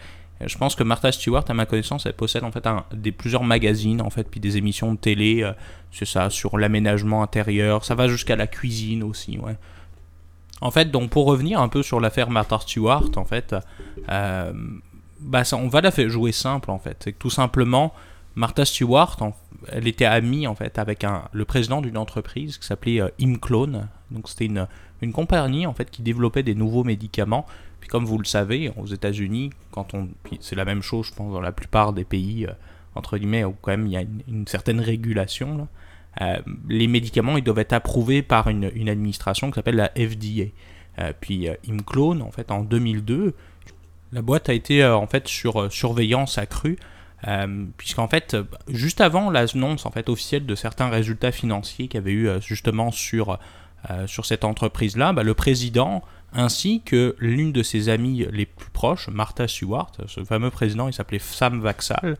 je 0.47 0.57
pense 0.57 0.75
que 0.75 0.83
Martha 0.83 1.11
Stewart, 1.11 1.43
à 1.47 1.53
ma 1.53 1.65
connaissance, 1.65 2.05
elle 2.05 2.13
possède 2.13 2.43
en 2.43 2.51
fait 2.51 2.67
des 2.93 3.11
plusieurs 3.11 3.43
magazines 3.43 4.01
en 4.01 4.09
fait, 4.09 4.23
puis 4.29 4.39
des 4.39 4.57
émissions 4.57 4.93
de 4.93 4.97
télé, 4.97 5.43
euh, 5.43 5.51
c'est 5.91 6.05
ça, 6.05 6.29
sur 6.29 6.57
l'aménagement 6.57 7.23
intérieur. 7.23 7.85
Ça 7.85 7.95
va 7.95 8.07
jusqu'à 8.07 8.35
la 8.35 8.47
cuisine 8.47 9.03
aussi, 9.03 9.37
ouais. 9.37 9.55
En 10.61 10.71
fait, 10.71 10.91
donc 10.91 11.09
pour 11.09 11.25
revenir 11.25 11.59
un 11.59 11.67
peu 11.67 11.83
sur 11.83 11.99
l'affaire 11.99 12.29
Martha 12.29 12.59
Stewart, 12.59 13.09
en 13.17 13.25
fait, 13.25 13.55
euh, 14.09 14.53
bah 15.19 15.43
on 15.53 15.67
va 15.67 15.81
la 15.81 15.91
faire 15.91 16.09
jouer 16.09 16.31
simple 16.31 16.71
en 16.71 16.79
fait. 16.79 16.97
C'est 17.03 17.13
que 17.13 17.19
tout 17.19 17.29
simplement, 17.29 17.93
Martha 18.35 18.65
Stewart, 18.65 19.17
elle 19.69 19.87
était 19.87 20.05
amie 20.05 20.47
en 20.47 20.55
fait 20.55 20.77
avec 20.79 21.03
un, 21.03 21.23
le 21.31 21.45
président 21.45 21.81
d'une 21.81 21.97
entreprise 21.97 22.57
qui 22.57 22.65
s'appelait 22.65 23.01
Imclone. 23.19 23.87
Donc 24.11 24.29
c'était 24.29 24.45
une, 24.45 24.67
une 25.03 25.11
compagnie 25.11 25.67
en 25.67 25.73
fait 25.73 25.91
qui 25.91 26.01
développait 26.01 26.43
des 26.43 26.55
nouveaux 26.55 26.83
médicaments. 26.83 27.45
Puis 27.79 27.89
comme 27.89 28.05
vous 28.05 28.17
le 28.17 28.25
savez, 28.25 28.71
aux 28.77 28.85
États-Unis, 28.85 29.51
quand 29.71 29.93
on, 29.93 30.07
c'est 30.39 30.55
la 30.55 30.65
même 30.65 30.81
chose, 30.81 31.07
je 31.07 31.13
pense, 31.13 31.31
dans 31.33 31.41
la 31.41 31.51
plupart 31.51 31.93
des 31.93 32.05
pays 32.05 32.45
euh, 32.45 32.53
entre 32.95 33.17
guillemets 33.17 33.43
où 33.43 33.55
quand 33.61 33.71
même 33.71 33.87
il 33.87 33.93
y 33.93 33.97
a 33.97 34.03
une, 34.27 34.47
certaine 34.47 34.79
régulation. 34.79 35.67
Euh, 36.21 36.37
les 36.69 36.87
médicaments 36.87 37.37
ils 37.37 37.43
doivent 37.43 37.59
être 37.59 37.73
approuvés 37.73 38.21
par 38.21 38.47
une, 38.47 38.65
administration 38.87 39.51
qui 39.51 39.55
s'appelle 39.55 39.75
la 39.75 39.89
FDA. 39.97 40.51
Euh, 40.99 41.11
puis 41.19 41.49
Imclone 41.67 42.21
en 42.21 42.31
fait 42.31 42.51
en 42.51 42.61
2002, 42.61 43.33
la 44.11 44.21
boîte 44.21 44.47
a 44.47 44.53
été 44.53 44.85
en 44.85 45.07
fait 45.07 45.27
sur 45.27 45.71
surveillance 45.71 46.37
accrue. 46.37 46.77
Puisqu'en 47.77 48.07
fait, 48.07 48.35
juste 48.67 48.99
avant 48.99 49.29
l'annonce 49.29 49.85
en 49.85 49.91
fait 49.91 50.09
officielle 50.09 50.45
de 50.45 50.55
certains 50.55 50.89
résultats 50.89 51.31
financiers 51.31 51.87
qu'il 51.87 51.97
y 51.97 52.03
avait 52.03 52.11
eu 52.11 52.29
justement 52.41 52.91
sur 52.91 53.39
euh, 53.91 54.07
sur 54.07 54.25
cette 54.25 54.45
entreprise-là, 54.45 55.11
bah, 55.11 55.23
le 55.23 55.33
président 55.33 56.03
ainsi 56.31 56.81
que 56.85 57.17
l'une 57.19 57.51
de 57.51 57.63
ses 57.63 57.89
amies 57.89 58.25
les 58.31 58.45
plus 58.45 58.69
proches, 58.69 59.09
Martha 59.09 59.45
Stewart, 59.45 59.91
ce 60.07 60.23
fameux 60.23 60.49
président, 60.49 60.87
il 60.87 60.93
s'appelait 60.93 61.19
Sam 61.19 61.59
Vaxal, 61.59 62.17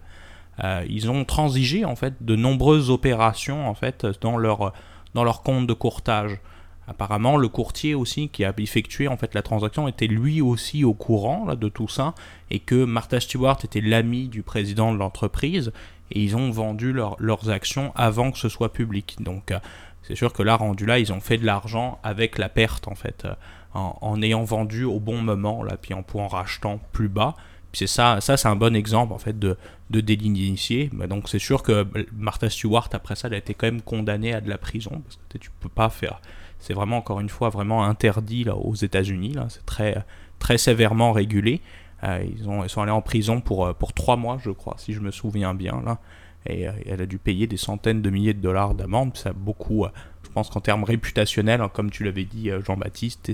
euh, 0.62 0.86
ils 0.90 1.10
ont 1.10 1.24
transigé 1.24 1.86
en 1.86 1.96
fait 1.96 2.16
de 2.20 2.36
nombreuses 2.36 2.90
opérations 2.90 3.68
en 3.68 3.74
fait 3.76 4.06
dans 4.20 4.38
leur 4.38 4.74
dans 5.14 5.24
leur 5.24 5.42
compte 5.42 5.66
de 5.66 5.74
courtage. 5.74 6.42
Apparemment, 6.88 7.38
le 7.38 7.48
courtier 7.48 7.96
aussi 7.96 8.28
qui 8.30 8.44
a 8.44 8.54
effectué 8.58 9.08
en 9.08 9.16
fait 9.16 9.34
la 9.34 9.42
transaction 9.42 9.88
était 9.88 10.08
lui 10.08 10.42
aussi 10.42 10.84
au 10.84 10.94
courant 10.94 11.56
de 11.56 11.70
tout 11.70 11.88
ça 11.88 12.14
et 12.52 12.60
que 12.60 12.84
Martha 12.84 13.20
Stewart 13.20 13.58
était 13.64 13.80
l'ami 13.80 14.28
du 14.28 14.44
président 14.44 14.94
de 14.94 14.98
l'entreprise 14.98 15.72
et 16.12 16.22
ils 16.22 16.36
ont 16.36 16.52
vendu 16.52 16.94
leurs 16.94 17.50
actions 17.50 17.94
avant 17.96 18.32
que 18.32 18.38
ce 18.38 18.50
soit 18.50 18.74
public. 18.74 19.16
Donc 19.22 19.52
euh, 19.52 19.60
c'est 20.04 20.16
sûr 20.16 20.34
que 20.34 20.44
là, 20.44 20.58
rendu 20.58 20.86
là, 20.86 21.00
ils 21.00 21.14
ont 21.14 21.22
fait 21.22 21.38
de 21.38 21.46
l'argent 21.46 22.00
avec 22.04 22.38
la 22.38 22.50
perte, 22.50 22.88
en 22.90 22.96
fait, 22.96 23.26
euh, 23.26 23.34
en, 23.74 24.22
ayant 24.22 24.44
vendu 24.44 24.84
au 24.84 25.00
bon 25.00 25.22
moment, 25.22 25.64
là, 25.64 25.78
puis 25.82 25.94
en, 25.94 26.04
en 26.16 26.28
rachetant 26.28 26.80
plus 26.92 27.08
bas. 27.08 27.36
C'est 27.72 27.88
ça, 27.88 28.20
ça 28.22 28.38
c'est 28.38 28.50
un 28.50 28.56
bon 28.56 28.76
exemple, 28.76 29.14
en 29.14 29.18
fait, 29.18 29.40
de, 29.40 29.58
de 29.90 30.02
délit 30.02 30.28
initié. 30.28 30.90
Mais 30.92 31.08
donc 31.08 31.30
c'est 31.30 31.40
sûr 31.40 31.64
que 31.64 31.88
Martha 32.12 32.50
Stewart, 32.50 32.90
après 32.92 33.16
ça, 33.16 33.30
elle 33.30 33.36
a 33.36 33.38
été 33.38 33.54
quand 33.54 33.68
même 33.68 33.82
condamnée 33.82 34.34
à 34.34 34.42
de 34.42 34.50
la 34.50 34.58
prison, 34.58 35.02
parce 35.04 35.18
que 35.30 35.38
tu 35.38 35.50
peux 35.62 35.70
pas 35.70 35.90
faire... 35.90 36.20
C'est 36.64 36.74
vraiment, 36.74 36.96
encore 36.96 37.20
une 37.20 37.28
fois, 37.28 37.50
vraiment 37.50 37.84
interdit 37.84 38.46
là, 38.46 38.56
aux 38.56 38.74
États-Unis, 38.74 39.36
c'est 39.50 39.66
très, 39.66 39.98
très 40.40 40.58
sévèrement 40.58 41.12
régulé. 41.12 41.60
Euh, 42.06 42.24
ils, 42.38 42.48
ont, 42.48 42.64
ils 42.64 42.70
sont 42.70 42.82
allés 42.82 42.92
en 42.92 43.02
prison 43.02 43.42
pour, 43.42 43.66
euh, 43.66 43.74
pour 43.74 43.92
trois 43.92 44.16
mois, 44.16 44.38
je 44.42 44.50
crois, 44.50 44.76
si 44.78 44.94
je 44.94 45.02
me 45.02 45.12
souviens 45.12 45.54
bien, 45.54 45.82
là. 45.86 46.00
Et, 46.46 46.68
euh, 46.68 46.72
elle 46.86 47.02
a 47.02 47.06
dû 47.06 47.18
payer 47.18 47.48
des 47.48 47.58
centaines 47.58 48.02
de 48.02 48.10
milliers 48.10 48.34
de 48.34 48.42
dollars 48.42 48.76
d'amende. 48.76 49.18
Ça 49.18 49.32
a 49.32 49.34
beaucoup, 49.34 49.86
je 50.24 50.30
pense 50.30 50.50
qu'en 50.50 50.62
termes 50.62 50.86
réputationnels, 50.86 51.60
hein, 51.60 51.70
comme 51.74 51.92
tu 51.92 52.06
l'avais 52.06 52.24
dit, 52.24 52.50
Jean-Baptiste, 52.66 53.32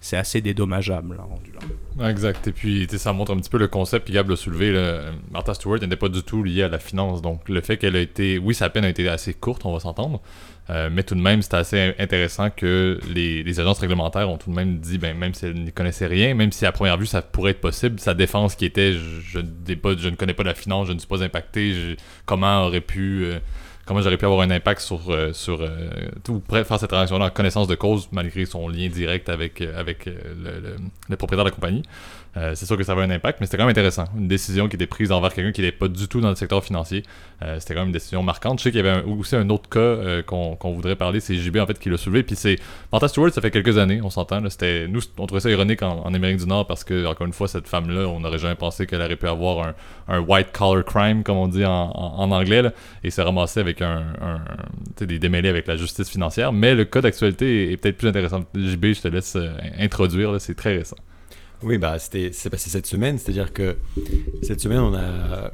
c'est 0.00 0.16
assez 0.16 0.40
dédommageable. 0.40 1.16
rendu 1.16 1.52
là. 1.52 2.10
Exact. 2.10 2.48
Et 2.48 2.52
puis, 2.52 2.88
ça 2.90 3.12
montre 3.12 3.32
un 3.32 3.36
petit 3.36 3.50
peu 3.50 3.58
le 3.58 3.68
concept 3.68 4.06
qu'il 4.06 4.18
a 4.18 4.36
soulevé. 4.36 4.72
Là. 4.72 5.12
Martha 5.30 5.54
Stewart 5.54 5.78
n'était 5.80 5.96
pas 5.96 6.08
du 6.08 6.24
tout 6.24 6.42
liée 6.42 6.64
à 6.64 6.68
la 6.68 6.80
finance. 6.80 7.22
Donc, 7.22 7.48
le 7.48 7.60
fait 7.60 7.76
qu'elle 7.76 7.94
a 7.94 8.00
été. 8.00 8.38
Oui, 8.38 8.54
sa 8.54 8.68
peine 8.68 8.84
a 8.84 8.88
été 8.88 9.08
assez 9.08 9.34
courte, 9.34 9.64
on 9.64 9.72
va 9.72 9.80
s'entendre. 9.80 10.20
Euh, 10.70 10.88
mais 10.90 11.02
tout 11.02 11.14
de 11.14 11.20
même, 11.20 11.42
c'était 11.42 11.56
assez 11.56 11.94
intéressant 11.98 12.48
que 12.50 12.98
les, 13.12 13.60
agences 13.60 13.78
réglementaires 13.78 14.30
ont 14.30 14.38
tout 14.38 14.50
de 14.50 14.54
même 14.54 14.78
dit, 14.78 14.98
ben, 14.98 15.16
même 15.16 15.34
si 15.34 15.46
elles 15.46 15.62
ne 15.62 15.70
connaissaient 15.70 16.06
rien, 16.06 16.34
même 16.34 16.52
si 16.52 16.64
à 16.64 16.72
première 16.72 16.96
vue 16.96 17.06
ça 17.06 17.22
pourrait 17.22 17.52
être 17.52 17.60
possible, 17.60 18.00
sa 18.00 18.14
défense 18.14 18.54
qui 18.54 18.64
était 18.64 18.94
je, 18.94 19.38
ne 19.38 20.16
connais 20.16 20.32
pas 20.32 20.42
la 20.42 20.54
finance, 20.54 20.88
je 20.88 20.92
ne 20.92 20.98
suis 20.98 21.08
pas 21.08 21.22
impacté, 21.22 21.96
comment 22.26 22.64
aurait 22.64 22.80
pu. 22.80 23.24
Euh, 23.24 23.38
comment 23.86 24.00
j'aurais 24.00 24.16
pu 24.16 24.24
avoir 24.24 24.40
un 24.40 24.50
impact 24.50 24.80
sur, 24.80 25.10
euh, 25.10 25.34
sur 25.34 25.60
tout 26.24 26.42
faire 26.48 26.80
cette 26.80 26.88
transaction-là 26.88 27.26
en 27.26 27.30
connaissance 27.30 27.68
de 27.68 27.74
cause 27.74 28.08
malgré 28.12 28.46
son 28.46 28.66
lien 28.66 28.88
direct 28.88 29.28
avec, 29.28 29.60
avec 29.60 30.06
le, 30.06 31.16
propriétaire 31.16 31.44
de 31.44 31.50
la 31.50 31.54
compagnie. 31.54 31.82
Euh, 32.36 32.52
c'est 32.54 32.66
sûr 32.66 32.76
que 32.76 32.82
ça 32.82 32.92
avait 32.92 33.02
un 33.02 33.10
impact, 33.10 33.40
mais 33.40 33.46
c'était 33.46 33.58
quand 33.58 33.64
même 33.64 33.70
intéressant. 33.70 34.04
Une 34.16 34.26
décision 34.26 34.68
qui 34.68 34.76
était 34.76 34.86
prise 34.86 35.12
envers 35.12 35.32
quelqu'un 35.32 35.52
qui 35.52 35.60
n'était 35.60 35.76
pas 35.76 35.88
du 35.88 36.08
tout 36.08 36.20
dans 36.20 36.30
le 36.30 36.34
secteur 36.34 36.64
financier. 36.64 37.04
Euh, 37.42 37.58
c'était 37.60 37.74
quand 37.74 37.80
même 37.80 37.88
une 37.88 37.92
décision 37.92 38.22
marquante. 38.22 38.58
Je 38.58 38.64
sais 38.64 38.70
qu'il 38.72 38.84
y 38.84 38.88
avait 38.88 39.02
aussi 39.04 39.36
un 39.36 39.48
autre 39.50 39.68
cas 39.68 39.78
euh, 39.78 40.22
qu'on 40.22 40.56
voudrait 40.74 40.96
parler, 40.96 41.20
c'est 41.20 41.36
JB 41.36 41.58
en 41.58 41.66
fait 41.66 41.78
qui 41.78 41.90
l'a 41.90 41.96
soulevé. 41.96 42.22
Puis 42.22 42.36
c'est 42.36 42.56
Martha 42.92 43.08
Stewart, 43.08 43.30
ça 43.30 43.40
fait 43.40 43.50
quelques 43.50 43.78
années, 43.78 44.00
on 44.02 44.10
s'entend. 44.10 44.42
C'était 44.50 44.88
nous, 44.88 45.00
on 45.18 45.26
trouvait 45.26 45.40
ça 45.40 45.50
ironique 45.50 45.82
en, 45.82 46.02
Amérique 46.14 46.38
du 46.38 46.46
Nord 46.46 46.66
parce 46.66 46.84
que 46.84 47.06
encore 47.06 47.26
une 47.26 47.32
fois, 47.32 47.48
cette 47.48 47.68
femme-là, 47.68 48.06
on 48.08 48.20
n'aurait 48.20 48.38
jamais 48.38 48.54
pensé 48.54 48.86
qu'elle 48.86 49.00
aurait 49.00 49.16
pu 49.16 49.26
avoir 49.26 49.74
un, 50.08 50.20
white 50.20 50.52
collar 50.52 50.84
crime, 50.84 51.22
comme 51.22 51.36
on 51.36 51.48
dit 51.48 51.64
en, 51.64 52.30
anglais, 52.30 52.62
et 53.02 53.10
s'est 53.10 53.22
ramassé 53.22 53.60
avec 53.60 53.82
un, 53.82 54.04
des 55.00 55.18
démêlés 55.18 55.48
avec 55.48 55.66
la 55.66 55.76
justice 55.76 56.08
financière. 56.08 56.52
Mais 56.52 56.74
le 56.74 56.84
cas 56.84 57.00
d'actualité 57.00 57.72
est, 57.72 57.76
peut-être 57.76 57.96
plus 57.96 58.08
intéressant. 58.08 58.40
JB, 58.54 58.86
je 58.94 59.00
te 59.02 59.08
laisse 59.08 59.36
introduire, 59.78 60.40
c'est 60.40 60.54
très 60.54 60.76
récent. 60.76 60.96
Oui, 61.62 61.78
bah, 61.78 61.98
c'est 61.98 62.50
passé 62.50 62.68
cette 62.68 62.86
semaine, 62.86 63.18
c'est-à-dire 63.18 63.52
que 63.52 63.76
cette 64.42 64.60
semaine, 64.60 64.80
on 64.80 64.94
a 64.94 65.50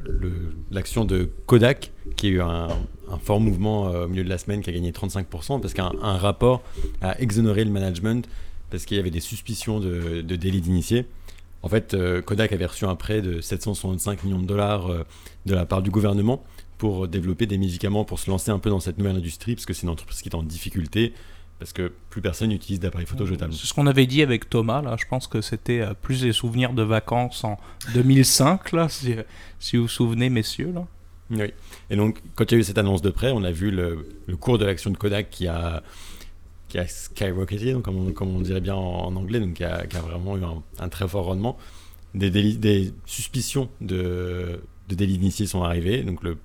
l'action 0.71 1.05
de 1.05 1.31
Kodak 1.47 1.93
qui 2.17 2.29
a 2.29 2.31
eu 2.31 2.41
un, 2.41 2.69
fort 3.23 3.41
mouvement 3.41 3.89
euh, 3.89 4.05
au 4.05 4.09
milieu 4.09 4.25
de 4.25 4.29
la 4.29 4.39
semaine 4.39 4.63
qui 4.63 4.71
a 4.71 4.73
gagné 4.73 4.93
35% 4.93 5.61
parce 5.61 5.75
qu'un 5.75 5.91
rapport 6.01 6.63
a 7.01 7.21
exonéré 7.21 7.65
le 7.65 7.71
management 7.71 8.29
parce 8.71 8.85
qu'il 8.85 8.97
y 8.97 9.01
avait 9.01 9.11
des 9.11 9.21
suspicions 9.21 9.81
de, 9.81 10.21
de 10.21 10.37
délit 10.37 10.61
d'initié. 10.61 11.07
En 11.63 11.69
fait, 11.69 11.95
euh, 11.95 12.23
Kodak 12.23 12.53
avait 12.53 12.67
reçu 12.67 12.85
un 12.85 12.95
prêt 12.95 13.21
de 13.21 13.41
765 13.41 14.25
millions 14.25 14.41
de 14.41 14.47
dollars 14.47 14.91
euh, 14.91 15.05
de 15.47 15.55
la 15.55 15.67
part 15.67 15.83
du 15.83 15.91
gouvernement 15.91 16.43
pour 16.79 17.09
développer 17.09 17.47
des 17.47 17.59
médicaments 17.59 18.05
pour 18.05 18.19
se 18.19 18.31
lancer 18.31 18.51
un 18.51 18.59
peu 18.59 18.71
dans 18.71 18.81
cette 18.81 18.97
nouvelle 18.97 19.17
industrie, 19.17 19.55
parce 19.55 19.67
que 19.67 19.75
c'est 19.75 19.83
une 19.83 19.91
entreprise 19.91 20.23
qui 20.23 20.31
est 20.31 20.35
en 20.35 20.43
difficulté, 20.43 21.13
parce 21.61 21.75
que 21.75 21.93
plus 22.09 22.23
personne 22.23 22.49
n'utilise 22.49 22.81
d'appareils 22.81 23.07
photo 23.07 23.27
jetables. 23.27 23.53
C'est 23.53 23.67
ce 23.67 23.75
qu'on 23.75 23.87
avait 23.87 24.07
dit 24.07 24.23
avec 24.23 24.49
Thomas, 24.49 24.81
là. 24.81 24.97
Je 24.99 25.07
pense 25.07 25.27
que 25.27 25.43
c'était 25.43 25.83
euh, 25.83 25.93
plus 25.93 26.23
des 26.23 26.33
souvenirs 26.33 26.73
de 26.73 26.83
vacances 26.83 27.45
en 27.45 27.59
2005, 27.93 28.73
là, 28.73 28.89
si, 28.89 29.15
si 29.59 29.77
vous 29.77 29.83
vous 29.83 29.89
souvenez, 29.89 30.31
messieurs, 30.31 30.73
là. 30.75 30.87
Oui. 31.31 31.53
Et 31.91 31.97
donc, 31.97 32.23
quand 32.35 32.51
il 32.51 32.55
y 32.55 32.57
a 32.57 32.61
eu 32.61 32.65
cette 32.65 32.79
annonce 32.79 33.03
de 33.03 33.11
prêt, 33.11 33.31
on 33.31 33.45
a 33.45 33.53
vu 33.53 33.71
le, 33.71 34.09
le 34.27 34.37
cours 34.37 34.57
de 34.57 34.65
l'action 34.65 34.91
de 34.91 34.97
Kodak 34.97 35.29
qui 35.29 35.47
a, 35.49 35.83
qui 36.69 36.79
a 36.79 36.89
skyrocketé, 36.89 37.75
donc 37.75 37.85
comme, 37.85 38.09
on, 38.09 38.13
comme 38.13 38.35
on 38.35 38.41
dirait 38.41 38.63
bien 38.63 38.75
en, 38.75 39.05
en 39.05 39.15
anglais, 39.15 39.39
donc 39.39 39.53
qui 39.53 39.65
a, 39.65 39.87
qui 39.87 39.99
a 39.99 40.01
vraiment 40.01 40.39
eu 40.39 40.45
un, 40.45 40.63
un 40.79 40.89
très 40.89 41.07
fort 41.07 41.27
rendement. 41.27 41.59
Des, 42.15 42.31
des 42.31 42.93
suspicions 43.05 43.69
de, 43.83 44.61
de 44.89 44.95
délits 44.95 45.19
d'initiés 45.19 45.47
sont 45.47 45.63
arrivées, 45.63 46.05
donc 46.05 46.23
le 46.23 46.39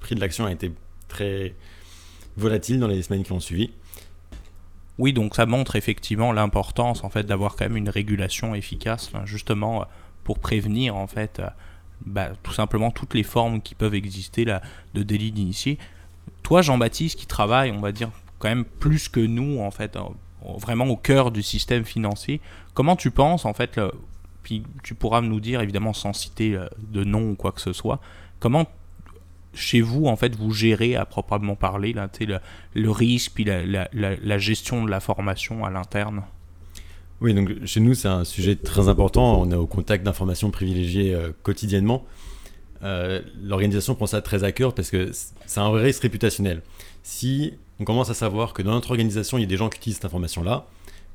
prix 0.00 0.14
de 0.14 0.20
l'action 0.20 0.46
a 0.46 0.52
été 0.52 0.72
très 1.06 1.54
volatile 2.38 2.80
dans 2.80 2.88
les 2.88 3.02
semaines 3.02 3.24
qui 3.24 3.32
ont 3.32 3.40
suivi. 3.40 3.70
Oui, 4.98 5.12
donc 5.12 5.36
ça 5.36 5.46
montre 5.46 5.76
effectivement 5.76 6.32
l'importance 6.32 7.04
en 7.04 7.10
fait 7.10 7.24
d'avoir 7.24 7.54
quand 7.56 7.64
même 7.64 7.76
une 7.76 7.88
régulation 7.88 8.54
efficace, 8.54 9.10
justement 9.24 9.82
euh, 9.82 9.84
pour 10.24 10.38
prévenir 10.38 10.96
en 10.96 11.06
fait 11.06 11.38
euh, 11.38 11.48
bah, 12.04 12.30
tout 12.42 12.52
simplement 12.52 12.90
toutes 12.90 13.14
les 13.14 13.22
formes 13.22 13.60
qui 13.62 13.74
peuvent 13.74 13.94
exister 13.94 14.44
là, 14.44 14.60
de 14.94 15.02
délit 15.02 15.32
d'initié. 15.32 15.78
Toi, 16.42 16.62
Jean-Baptiste, 16.62 17.18
qui 17.18 17.26
travaille, 17.26 17.70
on 17.70 17.80
va 17.80 17.92
dire 17.92 18.10
quand 18.38 18.48
même 18.48 18.64
plus 18.64 19.08
que 19.08 19.20
nous 19.20 19.60
en 19.60 19.70
fait, 19.70 19.98
vraiment 20.42 20.86
au 20.86 20.96
cœur 20.96 21.30
du 21.30 21.42
système 21.42 21.84
financier, 21.84 22.40
comment 22.74 22.96
tu 22.96 23.10
penses 23.10 23.44
en 23.44 23.52
fait, 23.52 23.80
puis 24.42 24.62
tu 24.82 24.94
pourras 24.94 25.20
nous 25.20 25.40
dire 25.40 25.60
évidemment 25.60 25.92
sans 25.92 26.12
citer 26.12 26.54
euh, 26.54 26.66
de 26.78 27.04
nom 27.04 27.30
ou 27.30 27.34
quoi 27.34 27.52
que 27.52 27.60
ce 27.60 27.72
soit, 27.72 28.00
comment 28.40 28.66
chez 29.54 29.80
vous 29.80 30.06
en 30.06 30.16
fait 30.16 30.36
vous 30.36 30.52
gérez 30.52 30.96
à 30.96 31.04
proprement 31.04 31.56
parler 31.56 31.92
là, 31.92 32.08
le, 32.20 32.38
le 32.74 32.90
risque 32.90 33.32
puis 33.34 33.44
la, 33.44 34.38
gestion 34.38 34.84
de 34.84 34.90
la 34.90 35.00
formation 35.00 35.64
à 35.64 35.70
l'interne? 35.70 36.22
Oui, 37.20 37.34
donc 37.34 37.64
chez 37.64 37.80
nous, 37.80 37.94
c'est 37.94 38.08
un 38.08 38.22
sujet 38.22 38.54
très 38.54 38.88
important. 38.88 39.40
On 39.40 39.50
est 39.50 39.56
au 39.56 39.66
contact 39.66 40.04
d'informations 40.04 40.52
privilégiées 40.52 41.14
euh, 41.14 41.32
quotidiennement. 41.42 42.04
Euh, 42.84 43.20
L'organisation 43.42 43.96
prend 43.96 44.06
ça 44.06 44.22
très 44.22 44.44
à 44.44 44.52
cœur 44.52 44.72
parce 44.72 44.90
que 44.90 45.10
c'est 45.12 45.60
un 45.60 45.68
vrai 45.70 45.82
risque 45.82 46.02
réputationnel. 46.02 46.62
Si 47.02 47.54
on 47.80 47.84
commence 47.84 48.10
à 48.10 48.14
savoir 48.14 48.52
que 48.52 48.62
dans 48.62 48.70
notre 48.70 48.90
organisation, 48.90 49.36
il 49.36 49.40
y 49.40 49.44
a 49.44 49.48
des 49.48 49.56
gens 49.56 49.68
qui 49.68 49.78
utilisent 49.78 49.96
cette 49.96 50.04
information-là, 50.04 50.66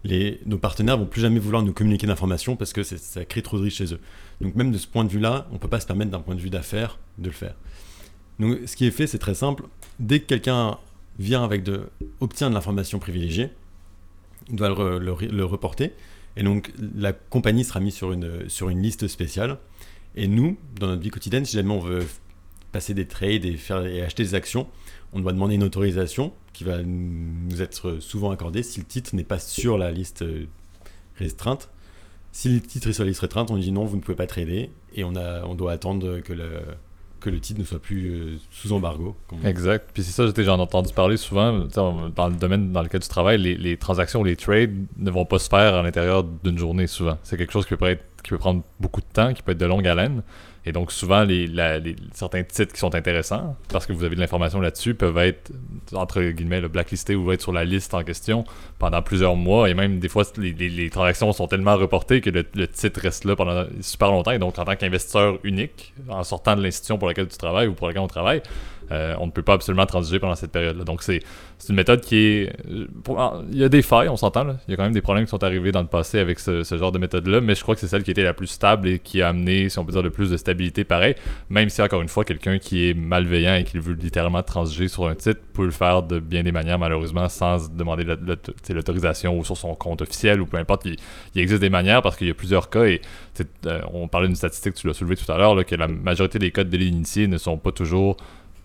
les, 0.04 0.42
nos 0.46 0.58
partenaires 0.58 0.98
vont 0.98 1.06
plus 1.06 1.22
jamais 1.22 1.40
vouloir 1.40 1.64
nous 1.64 1.72
communiquer 1.72 2.08
d'informations 2.08 2.58
parce 2.58 2.74
que 2.74 2.84
ça 2.84 3.24
crée 3.24 3.42
trop 3.42 3.58
de 3.58 3.64
risques 3.64 3.78
chez 3.78 3.94
eux. 3.94 4.00
Donc 4.42 4.56
même 4.56 4.72
de 4.72 4.78
ce 4.78 4.88
point 4.88 5.06
de 5.06 5.10
vue-là, 5.10 5.48
on 5.52 5.54
ne 5.54 5.60
peut 5.60 5.70
pas 5.70 5.80
se 5.80 5.88
permettre 5.88 6.12
d'un 6.12 6.20
point 6.20 6.36
de 6.36 6.42
vue 6.42 6.50
d'affaires 6.50 7.00
de 7.18 7.28
le 7.28 7.34
faire. 7.34 7.56
Donc 8.40 8.60
ce 8.66 8.76
qui 8.76 8.86
est 8.86 8.92
fait, 8.92 9.08
c'est 9.08 9.20
très 9.20 9.36
simple. 9.36 9.64
Dès 10.00 10.20
que 10.20 10.26
quelqu'un 10.26 10.78
vient 11.20 11.44
avec 11.44 11.64
de, 11.64 11.90
obtient 12.20 12.50
de 12.50 12.56
l'information 12.56 13.00
privilégiée, 13.00 13.50
il 14.50 14.56
doit 14.56 14.70
le, 14.70 14.76
re- 14.76 14.98
le 14.98 15.12
re- 15.12 15.30
le 15.30 15.46
reporter. 15.46 15.92
Et 16.36 16.44
donc, 16.44 16.72
la 16.96 17.14
compagnie 17.14 17.64
sera 17.64 17.80
mise 17.80 17.94
sur 17.94 18.12
une, 18.12 18.50
sur 18.50 18.70
une 18.70 18.82
liste 18.82 19.08
spéciale. 19.08 19.60
Et 20.16 20.28
nous, 20.28 20.58
dans 20.80 20.88
notre 20.88 21.02
vie 21.02 21.12
quotidienne, 21.12 21.46
si 21.46 21.56
jamais 21.56 21.72
on 21.72 21.80
veut 21.80 22.06
passer 22.72 22.96
des 22.96 23.08
trades 23.08 23.46
et, 23.46 23.56
faire, 23.56 23.86
et 23.86 24.02
acheter 24.02 24.24
des 24.24 24.34
actions, 24.34 24.68
on 25.14 25.20
doit 25.20 25.32
demander 25.32 25.56
une 25.56 25.64
autorisation 25.64 26.34
qui 26.54 26.64
va 26.64 26.82
nous 26.82 27.62
être 27.62 28.00
souvent 28.00 28.32
accordée 28.32 28.64
si 28.64 28.80
le 28.80 28.86
titre 28.86 29.16
n'est 29.16 29.24
pas 29.24 29.38
sur 29.38 29.78
la 29.78 29.92
liste 29.92 30.26
restreinte. 31.18 31.70
Si 32.32 32.50
le 32.50 32.60
titre 32.62 32.88
est 32.90 32.94
sur 32.94 33.04
la 33.04 33.10
liste 33.10 33.22
restreinte, 33.22 33.52
on 33.52 33.58
dit 33.58 33.72
non, 33.72 33.86
vous 33.86 33.96
ne 33.96 34.02
pouvez 34.02 34.16
pas 34.16 34.26
trader. 34.26 34.72
Et 34.96 35.04
on 35.04 35.12
doit 35.12 35.72
attendre 35.72 36.20
que 36.22 36.34
le, 36.34 36.62
que 37.24 37.30
le 37.30 37.40
titre 37.40 37.60
ne 37.60 37.66
soit 37.66 37.80
plus 37.80 38.10
euh, 38.10 38.38
sous 38.52 38.74
embargo. 38.74 39.16
Exact. 39.46 39.90
Puis 39.94 40.04
c'est 40.04 40.12
ça, 40.12 40.26
j'en 40.44 40.58
ai 40.58 40.62
entendu 40.62 40.94
parler 40.94 41.18
souvent. 41.18 41.66
Dans 41.74 42.28
le 42.28 42.36
domaine 42.36 42.72
dans 42.72 42.82
lequel 42.82 43.02
tu 43.02 43.08
travailles, 43.08 43.38
les, 43.38 43.56
les 43.56 43.78
transactions 43.78 44.20
ou 44.20 44.24
les 44.26 44.36
trades 44.36 44.86
ne 44.98 45.10
vont 45.10 45.26
pas 45.26 45.40
se 45.40 45.48
faire 45.48 45.74
à 45.76 45.82
l'intérieur 45.82 46.24
d'une 46.24 46.58
journée 46.58 46.86
souvent. 46.86 47.18
C'est 47.24 47.38
quelque 47.38 47.54
chose 47.54 47.66
qui 47.66 47.76
peut, 47.78 47.88
être, 47.88 48.04
qui 48.24 48.30
peut 48.32 48.38
prendre 48.38 48.64
beaucoup 48.80 49.02
de 49.02 49.06
temps, 49.14 49.34
qui 49.34 49.42
peut 49.44 49.52
être 49.52 49.58
de 49.58 49.66
longue 49.66 49.88
haleine. 49.88 50.24
Et 50.66 50.72
donc 50.72 50.94
souvent, 50.94 51.24
les, 51.26 51.50
certains 52.14 52.42
titres 52.44 52.72
qui 52.72 52.80
sont 52.80 52.96
intéressants, 52.96 53.58
parce 53.68 53.86
que 53.86 53.92
vous 53.92 54.06
avez 54.06 54.16
de 54.16 54.22
l'information 54.22 54.62
là-dessus, 54.62 54.94
peuvent 54.96 55.18
être, 55.18 55.52
entre 55.94 56.22
guillemets, 56.22 56.62
le 56.62 56.70
blacklisté 56.70 57.16
ou 57.16 57.34
être 57.34 57.42
sur 57.42 57.52
la 57.52 57.66
liste 57.66 57.94
en 57.94 58.02
question 58.04 58.46
pendant 58.80 59.02
plusieurs 59.02 59.36
mois. 59.36 59.70
Et 59.70 59.74
même 59.74 60.00
des 60.00 60.08
fois, 60.08 60.24
les, 60.38 60.54
les- 60.54 60.70
les 60.70 60.90
transactions 60.90 61.34
sont 61.34 61.48
tellement 61.48 61.76
reportées 61.76 62.22
que 62.22 62.30
le, 62.30 62.46
le 62.56 62.68
titre 62.70 63.02
reste 63.02 63.26
là 63.26 63.36
pendant 63.36 63.66
super 63.82 64.10
longtemps. 64.12 64.32
Et 64.32 64.40
donc, 64.40 64.58
en 64.58 64.64
tant 64.64 64.76
qu'investisseur 64.78 65.38
unique, 65.44 65.94
en 66.08 66.24
sortant 66.24 66.56
de 66.56 66.64
l'institution 66.64 66.98
pour 66.98 67.10
laquelle 67.10 67.28
tu 67.28 67.38
travailles 67.38 67.68
ou 67.68 67.74
pour 67.74 67.88
laquelle 67.88 68.04
on 68.04 68.08
travaille, 68.08 68.42
euh, 68.92 69.16
on 69.20 69.28
ne 69.28 69.32
peut 69.32 69.42
pas 69.42 69.54
absolument 69.54 69.86
transiger 69.86 70.20
pendant 70.20 70.36
cette 70.36 70.52
période-là. 70.52 70.84
Donc, 70.84 71.04
c'est 71.04 71.22
une 71.70 71.76
méthode 71.76 72.02
qui 72.02 72.18
est. 72.18 72.54
il 73.52 73.58
y 73.58 73.64
a 73.64 73.70
des 73.70 73.82
failles, 73.82 74.10
on 74.10 74.18
s'entend. 74.18 74.46
Il 74.68 74.72
y 74.72 74.74
a 74.74 74.78
quand 74.78 74.84
même 74.84 74.94
des 74.94 75.02
problèmes 75.02 75.26
qui 75.26 75.30
sont 75.30 75.44
arrivés 75.44 75.72
dans 75.72 75.82
le 75.82 75.88
passé 75.88 76.20
avec 76.20 76.40
ce, 76.40 76.64
genre 76.64 76.92
de 76.92 77.00
méthode-là, 77.00 77.42
mais 77.42 77.56
je 77.56 77.62
crois 77.62 77.76
que 77.76 77.82
c'est 77.82 77.88
celle 77.88 78.04
qui 78.04 78.12
était 78.12 78.24
la 78.24 78.34
plus 78.34 78.48
stable 78.48 78.88
et 78.88 79.00
qui 79.00 79.22
a 79.22 79.30
amené, 79.30 79.70
si 79.70 79.80
on 79.80 79.86
peut 79.86 79.92
dire, 79.92 80.02
le 80.02 80.10
plus 80.10 80.30
de 80.30 80.38
stabilité 80.38 80.84
pareil. 80.84 81.16
Même 81.50 81.70
si, 81.70 81.82
encore 81.82 82.02
une 82.02 82.10
fois, 82.10 82.26
quelqu'un 82.26 82.60
qui 82.60 82.90
est 82.90 82.94
malveillant 82.94 83.56
et 83.56 83.64
qui 83.64 83.78
veut 83.80 83.94
littéralement 83.94 84.44
transiger 84.44 84.88
sur 84.88 85.08
un 85.08 85.16
titre 85.16 85.42
peut 85.54 85.66
le 85.66 85.72
faire 85.72 86.04
de 86.04 86.20
bien 86.20 86.44
des 86.44 86.52
manières, 86.52 86.80
malheureusement, 86.80 87.30
sans 87.30 87.72
demander 87.72 88.04
l'autorisation 88.70 89.38
ou 89.38 89.46
sur 89.46 89.58
son 89.58 89.76
compte 89.76 90.02
officiel 90.02 90.42
ou 90.42 90.46
peu 90.46 90.58
importe. 90.58 90.86
Il, 90.86 90.98
existe 91.40 91.62
des 91.62 91.70
manières 91.70 92.02
parce 92.02 92.16
qu'il 92.16 92.28
y 92.28 92.32
a 92.32 92.34
plusieurs 92.34 92.70
cas 92.70 92.86
et 92.86 93.02
euh, 93.66 93.82
on 93.94 94.08
parlait 94.08 94.28
d'une 94.28 94.36
statistique, 94.36 94.76
tu 94.76 94.88
l'as 94.88 94.94
soulevé 94.94 95.16
tout 95.16 95.30
à 95.32 95.38
l'heure, 95.38 95.66
que 95.66 95.76
la 95.76 95.88
majorité 95.88 96.40
des 96.40 96.52
cas 96.52 96.64
de 96.64 96.70
délit 96.70 96.88
initiés 96.88 97.28
ne 97.28 97.38
sont 97.38 97.58
pas 97.58 97.72
toujours 97.72 98.18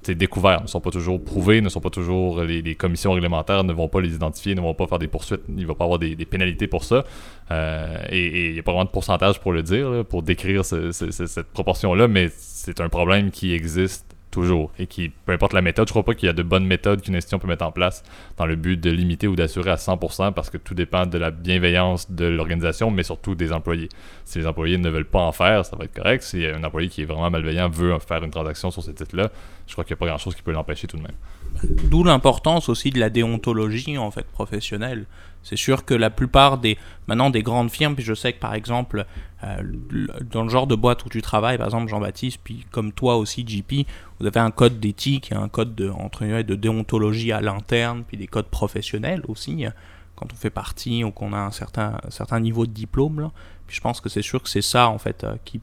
découverts, 0.07 0.62
ne 0.62 0.67
sont 0.67 0.81
pas 0.81 0.90
toujours 0.90 1.23
prouvés, 1.23 1.61
ne 1.61 1.69
sont 1.69 1.81
pas 1.81 1.90
toujours. 1.90 2.43
Les, 2.43 2.62
les 2.62 2.75
commissions 2.75 3.12
réglementaires 3.12 3.64
ne 3.64 3.73
vont 3.73 3.88
pas 3.88 4.00
les 4.00 4.14
identifier, 4.14 4.55
ne 4.55 4.61
vont 4.61 4.75
pas 4.75 4.87
faire 4.87 4.99
des 4.99 5.09
poursuites, 5.09 5.40
il 5.49 5.57
ne 5.62 5.67
va 5.67 5.75
pas 5.75 5.85
avoir 5.85 5.99
des, 5.99 6.17
pénalités 6.17 6.67
pour 6.67 6.85
ça. 6.85 7.05
Euh, 7.50 7.97
et 8.11 8.49
il 8.49 8.52
n'y 8.55 8.59
a 8.59 8.62
pas 8.62 8.73
vraiment 8.73 8.85
de 8.87 8.90
pourcentage 8.90 9.40
pour 9.40 9.52
le 9.52 9.62
dire, 9.62 10.05
pour 10.09 10.23
décrire 10.23 10.64
ce- 10.64 10.93
ce- 10.93 11.11
ce- 11.11 11.26
cette 11.26 11.49
proportion-là, 11.49 12.09
mais 12.09 12.31
c'est 12.37 12.81
un 12.81 12.88
problème 12.88 13.31
qui 13.31 13.52
existe 13.52 14.05
toujours 14.30 14.73
et 14.78 14.87
qui, 14.87 15.08
peu 15.08 15.32
importe 15.32 15.52
la 15.52 15.62
méthode, 15.62 15.88
je 15.88 15.92
crois 15.92 16.04
pas 16.04 16.14
qu'il 16.14 16.26
y 16.26 16.30
a 16.30 16.32
de 16.32 16.42
bonnes 16.42 16.66
méthodes 16.66 17.02
qu'une 17.02 17.16
institution 17.16 17.38
peut 17.38 17.49
mettre 17.49 17.64
en 17.64 17.73
place 17.73 18.02
dans 18.37 18.47
le 18.47 18.56
but 18.56 18.76
de 18.76 18.90
limiter 18.90 19.26
ou 19.26 19.37
d'assurer 19.37 19.70
à 19.70 19.76
100% 19.76 20.32
parce 20.32 20.50
que 20.50 20.58
tout 20.58 20.75
dépend 20.75 21.06
de 21.06 21.18
la 21.18 21.30
bienveillance 21.30 22.11
de 22.11 22.26
l'organisation, 22.26 22.90
mais 22.90 23.02
surtout 23.02 23.35
des 23.35 23.52
employés. 23.52 23.88
Si 24.25 24.38
les 24.38 24.47
employés 24.47 24.78
ne 24.78 24.88
veulent 24.90 25.04
pas 25.04 25.20
en 25.20 25.32
faire, 25.32 25.64
ça 25.64 25.76
va 25.76 25.85
être 25.85 25.94
correct. 25.94 26.23
Si 26.23 26.44
un 26.47 26.62
employé 26.64 26.88
qui 26.88 27.02
est 27.02 27.06
vraiment 27.06 27.30
malveillant 27.30 27.68
veut 27.68 27.99
faire 27.99 28.23
une 28.23 28.30
transaction 28.30 28.70
sur 28.70 28.82
ces 28.82 28.94
titres-là, 28.94 29.30
je 29.66 29.73
crois 29.73 29.85
qu'il 29.85 29.94
n'y 29.94 29.99
a 29.99 30.00
pas 30.00 30.06
grand-chose 30.06 30.35
qui 30.35 30.42
peut 30.42 30.52
l'empêcher 30.52 30.87
tout 30.87 30.97
de 30.97 31.02
même. 31.02 31.16
D'où 31.85 32.05
l'importance 32.05 32.69
aussi 32.69 32.91
de 32.91 33.00
la 33.00 33.11
déontologie 33.11 33.99
en 33.99 34.11
fait 34.11 34.27
professionnelle. 34.27 35.07
C'est 35.43 35.57
sûr 35.57 35.85
que 35.85 35.95
la 35.95 36.11
plupart 36.11 36.59
des 36.59 36.77
maintenant 37.07 37.31
des 37.31 37.43
grandes 37.43 37.71
firmes, 37.71 37.95
puis 37.95 38.05
je 38.05 38.15
sais 38.15 38.33
que 38.33 38.38
par 38.38 38.55
exemple 38.55 39.07
euh, 39.45 39.62
dans 40.31 40.43
le 40.43 40.49
genre 40.49 40.67
de 40.67 40.75
boîte 40.75 41.05
où 41.05 41.09
tu 41.09 41.23
travailles, 41.23 41.59
par 41.59 41.67
exemple 41.69 41.88
Jean-Baptiste, 41.88 42.41
puis 42.43 42.67
comme 42.71 42.93
toi 42.93 43.17
aussi 43.17 43.47
JP, 43.47 43.87
vous 44.19 44.27
avez 44.27 44.41
un 44.41 44.50
code 44.50 44.81
d'éthique, 44.81 45.33
un 45.33 45.49
code 45.49 45.75
de 45.75 45.91
entre 45.91 46.25
de 46.43 46.55
déontologie 46.55 47.33
à 47.33 47.41
l'interne, 47.41 48.05
puis 48.07 48.17
des 48.17 48.27
codes 48.27 48.49
professionnels 48.49 49.23
aussi 49.29 49.65
quand 50.17 50.33
on 50.33 50.37
fait 50.37 50.50
partie 50.50 51.05
ou 51.05 51.12
qu'on 51.12 51.33
a 51.33 51.38
un 51.38 51.53
certain 51.53 51.99
certain 52.09 52.41
niveau 52.41 52.67
de 52.67 52.73
diplôme. 52.73 53.31
Puis 53.67 53.77
je 53.77 53.81
pense 53.81 54.00
que 54.00 54.09
c'est 54.09 54.23
sûr 54.23 54.43
que 54.43 54.49
c'est 54.49 54.62
ça 54.62 54.88
en 54.88 54.99
fait 54.99 55.25
euh, 55.25 55.37
qui 55.45 55.61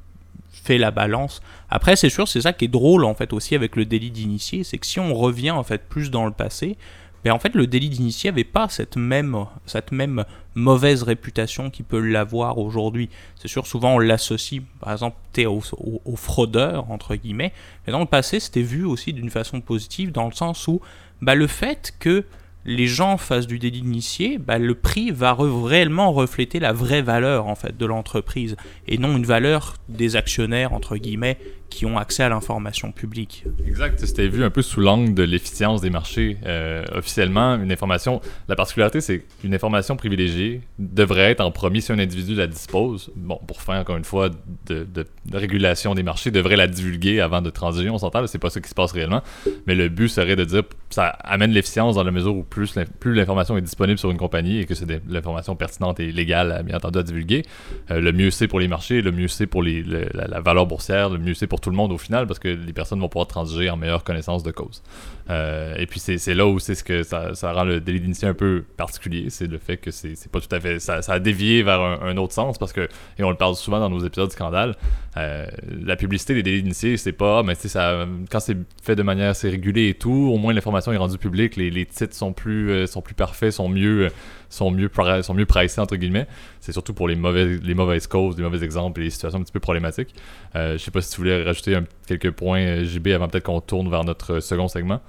fait 0.65 0.77
la 0.77 0.91
balance. 0.91 1.41
Après, 1.69 1.95
c'est 1.95 2.09
sûr, 2.09 2.27
c'est 2.27 2.41
ça 2.41 2.53
qui 2.53 2.65
est 2.65 2.69
drôle 2.69 3.05
en 3.05 3.13
fait 3.13 3.33
aussi 3.33 3.55
avec 3.55 3.75
le 3.75 3.85
délit 3.85 4.11
d'initié, 4.11 4.63
c'est 4.63 4.77
que 4.77 4.85
si 4.85 4.99
on 4.99 5.13
revient 5.13 5.51
en 5.51 5.63
fait 5.63 5.87
plus 5.87 6.09
dans 6.09 6.25
le 6.25 6.31
passé, 6.31 6.77
ben 7.23 7.31
en 7.31 7.39
fait 7.39 7.55
le 7.55 7.67
délit 7.67 7.89
d'initié 7.89 8.29
avait 8.29 8.43
pas 8.43 8.69
cette 8.69 8.97
même 8.97 9.45
cette 9.65 9.91
même 9.91 10.25
mauvaise 10.53 11.03
réputation 11.03 11.69
qui 11.69 11.83
peut 11.83 11.99
l'avoir 11.99 12.57
aujourd'hui. 12.57 13.09
C'est 13.35 13.47
sûr, 13.47 13.67
souvent 13.67 13.95
on 13.95 13.99
l'associe, 13.99 14.61
par 14.79 14.91
exemple, 14.91 15.17
t'es 15.33 15.45
au, 15.45 15.61
au, 15.77 16.01
au 16.05 16.15
fraudeur 16.15 16.89
entre 16.91 17.15
guillemets, 17.15 17.53
mais 17.85 17.91
dans 17.91 17.99
le 17.99 18.05
passé 18.05 18.39
c'était 18.39 18.61
vu 18.61 18.85
aussi 18.85 19.13
d'une 19.13 19.29
façon 19.29 19.61
positive 19.61 20.11
dans 20.11 20.25
le 20.25 20.33
sens 20.33 20.67
où 20.67 20.81
bah, 21.21 21.35
le 21.35 21.47
fait 21.47 21.93
que 21.99 22.25
les 22.65 22.87
gens 22.87 23.17
fassent 23.17 23.47
du 23.47 23.59
délit 23.59 23.81
d'initié, 23.81 24.37
bah, 24.39 24.57
le 24.57 24.73
prix 24.73 25.11
va 25.11 25.35
réellement 25.37 26.11
refléter 26.11 26.59
la 26.59 26.73
vraie 26.73 27.01
valeur 27.01 27.47
en 27.47 27.55
fait 27.55 27.77
de 27.77 27.85
l'entreprise 27.85 28.55
et 28.87 28.97
non 28.97 29.15
une 29.15 29.25
valeur 29.25 29.75
des 29.87 30.15
actionnaires 30.15 30.73
entre 30.73 30.97
guillemets 30.97 31.37
qui 31.69 31.85
ont 31.85 31.97
accès 31.97 32.23
à 32.23 32.29
l'information 32.29 32.91
publique. 32.91 33.43
Exact. 33.67 33.99
C'était 33.99 34.27
vu 34.27 34.43
un 34.43 34.49
peu 34.49 34.61
sous 34.61 34.79
l'angle 34.79 35.13
de 35.13 35.23
l'efficience 35.23 35.81
des 35.81 35.89
marchés. 35.89 36.37
Euh, 36.45 36.85
officiellement, 36.93 37.55
une 37.55 37.71
information. 37.71 38.21
La 38.47 38.55
particularité, 38.55 39.01
c'est 39.01 39.25
qu'une 39.41 39.53
information 39.53 39.97
privilégiée 39.97 40.61
devrait 40.79 41.31
être 41.31 41.41
en 41.41 41.51
premier 41.51 41.81
si 41.81 41.91
un 41.91 41.99
individu 41.99 42.35
la 42.35 42.47
dispose. 42.47 43.11
Bon, 43.15 43.39
pour 43.45 43.61
faire 43.61 43.75
encore 43.75 43.97
une 43.97 44.05
fois 44.05 44.29
de, 44.67 44.87
régulation 45.33 45.95
des 45.95 46.03
marchés, 46.03 46.31
devrait 46.31 46.55
la 46.55 46.67
divulguer 46.67 47.19
avant 47.19 47.41
de 47.41 47.49
transiger. 47.49 47.89
On 47.89 47.97
s'entend, 47.97 48.25
c'est 48.27 48.39
pas 48.39 48.49
ça 48.49 48.61
qui 48.61 48.69
se 48.69 48.75
passe 48.75 48.93
réellement. 48.93 49.21
Mais 49.67 49.75
le 49.75 49.89
but 49.89 50.07
serait 50.07 50.37
de 50.37 50.45
dire 50.45 50.63
ça 50.89 51.07
amène 51.07 51.51
l'efficience 51.51 51.95
dans 51.95 52.03
la 52.03 52.11
mesure 52.11 52.35
où 52.35 52.43
plus 52.55 53.15
l'information 53.15 53.57
est 53.57 53.61
disponible 53.61 53.99
sur 53.99 54.11
une 54.11 54.17
compagnie 54.17 54.59
et 54.59 54.65
que 54.65 54.75
c'est 54.75 54.85
de 54.85 55.01
l'information 55.09 55.55
pertinente 55.55 55.99
et 55.99 56.11
légale, 56.11 56.63
bien 56.65 56.77
entendu, 56.77 56.99
à 56.99 57.03
divulguer, 57.03 57.43
euh, 57.91 57.99
le 57.99 58.11
mieux 58.11 58.31
c'est 58.31 58.47
pour 58.47 58.59
les 58.59 58.67
marchés, 58.67 59.01
le 59.01 59.11
mieux 59.11 59.27
c'est 59.27 59.47
pour 59.47 59.63
la, 59.63 60.39
valeur 60.41 60.65
boursière, 60.65 61.09
le 61.09 61.19
mieux 61.19 61.33
c'est 61.33 61.47
pour 61.47 61.59
tout 61.59 61.69
le 61.69 61.75
monde 61.75 61.91
au 61.91 61.97
final, 61.97 62.27
parce 62.27 62.39
que 62.39 62.47
les 62.47 62.73
personnes 62.73 62.99
vont 62.99 63.09
pouvoir 63.09 63.27
transiger 63.27 63.69
en 63.69 63.77
meilleure 63.77 64.03
connaissance 64.03 64.43
de 64.43 64.51
cause. 64.51 64.81
Euh, 65.29 65.75
et 65.77 65.85
puis 65.87 65.99
c'est 65.99 66.33
là 66.33 66.45
où 66.47 66.59
c'est 66.59 66.75
ce 66.75 66.83
que 66.83 67.03
ça, 67.03 67.33
rend 67.53 67.63
le 67.63 67.79
délit 67.81 67.99
d'initié 67.99 68.27
un 68.27 68.33
peu 68.33 68.63
particulier, 68.77 69.29
c'est 69.29 69.47
le 69.47 69.57
fait 69.57 69.77
que 69.77 69.91
c'est 69.91 70.31
pas 70.31 70.39
tout 70.39 70.53
à 70.53 70.59
fait... 70.59 70.79
Ça, 70.79 70.99
a 71.07 71.19
dévié 71.19 71.63
vers 71.63 71.81
un, 71.81 72.17
autre 72.17 72.33
sens, 72.33 72.57
parce 72.57 72.73
que, 72.73 72.87
et 73.17 73.23
on 73.23 73.29
le 73.29 73.37
parle 73.37 73.55
souvent 73.55 73.79
dans 73.79 73.89
nos 73.89 73.99
épisodes 73.99 74.27
de 74.27 74.33
scandale, 74.33 74.75
euh, 75.17 75.45
la 75.83 75.95
publicité 75.95 76.33
des 76.33 76.43
délits 76.43 76.63
d'initié, 76.63 76.97
c'est 76.97 77.11
pas, 77.11 77.43
mais 77.43 77.55
ça, 77.55 78.05
quand 78.29 78.39
c'est 78.39 78.57
fait 78.83 78.95
de 78.95 79.03
manière 79.03 79.29
assez 79.29 79.49
régulée 79.49 79.89
et 79.89 79.93
tout, 79.93 80.31
au 80.33 80.37
moins 80.37 80.53
l'information 80.53 80.91
est 80.93 80.97
rendue 80.97 81.17
publique, 81.17 81.55
les, 81.55 81.69
les 81.69 81.85
titres 81.85 82.15
sont 82.15 82.33
plus, 82.33 82.44
euh, 82.51 82.87
sont 82.87 83.01
plus 83.01 83.13
parfaits, 83.13 83.51
sont 83.51 83.69
mieux, 83.69 84.09
sont 84.49 84.71
mieux, 84.71 84.89
sont 85.21 85.33
mieux 85.33 85.45
pricés, 85.45 85.81
entre 85.81 85.95
guillemets. 85.95 86.27
C'est 86.59 86.71
surtout 86.71 86.93
pour 86.93 87.07
les, 87.07 87.15
mauvais, 87.15 87.57
les 87.57 87.73
mauvaises 87.73 88.07
causes, 88.07 88.37
les 88.37 88.43
mauvais 88.43 88.63
exemples 88.63 89.01
et 89.01 89.05
les 89.05 89.09
situations 89.09 89.39
un 89.39 89.43
petit 89.43 89.51
peu 89.51 89.59
problématiques. 89.59 90.13
Euh, 90.55 90.73
je 90.73 90.83
sais 90.83 90.91
pas 90.91 91.01
si 91.01 91.11
tu 91.11 91.17
voulais 91.17 91.43
rajouter 91.43 91.77
quelques 92.07 92.31
points, 92.31 92.83
JB, 92.83 93.07
avant 93.09 93.27
peut-être 93.27 93.45
qu'on 93.45 93.61
tourne 93.61 93.89
vers 93.89 94.03
notre 94.03 94.39
second 94.39 94.67
segment. 94.67 95.01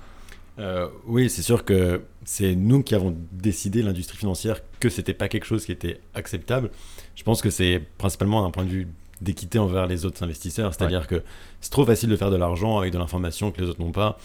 oui, 1.06 1.30
c'est 1.30 1.42
sûr 1.42 1.64
que 1.64 2.02
c'est 2.24 2.54
nous 2.54 2.82
qui 2.82 2.94
avons 2.94 3.16
décidé, 3.32 3.82
l'industrie 3.82 4.18
financière, 4.18 4.60
que 4.80 4.88
c'était 4.88 5.14
pas 5.14 5.28
quelque 5.28 5.46
chose 5.46 5.64
qui 5.64 5.72
était 5.72 6.00
acceptable. 6.14 6.70
Je 7.14 7.22
pense 7.22 7.42
que 7.42 7.50
c'est 7.50 7.82
principalement 7.98 8.42
d'un 8.42 8.50
point 8.50 8.64
de 8.64 8.70
vue 8.70 8.88
d'équité 9.20 9.58
envers 9.58 9.86
les 9.86 10.04
autres 10.04 10.22
investisseurs. 10.22 10.74
C'est-à-dire 10.74 11.06
que 11.06 11.22
c'est 11.60 11.70
trop 11.70 11.84
facile 11.84 12.08
de 12.10 12.16
faire 12.16 12.30
de 12.30 12.36
l'argent 12.36 12.78
avec 12.78 12.92
de 12.92 12.98
l'information 12.98 13.50
que 13.50 13.60
les 13.60 13.68
autres 13.68 13.80
n'ont 13.80 13.92
pas. 13.92 14.18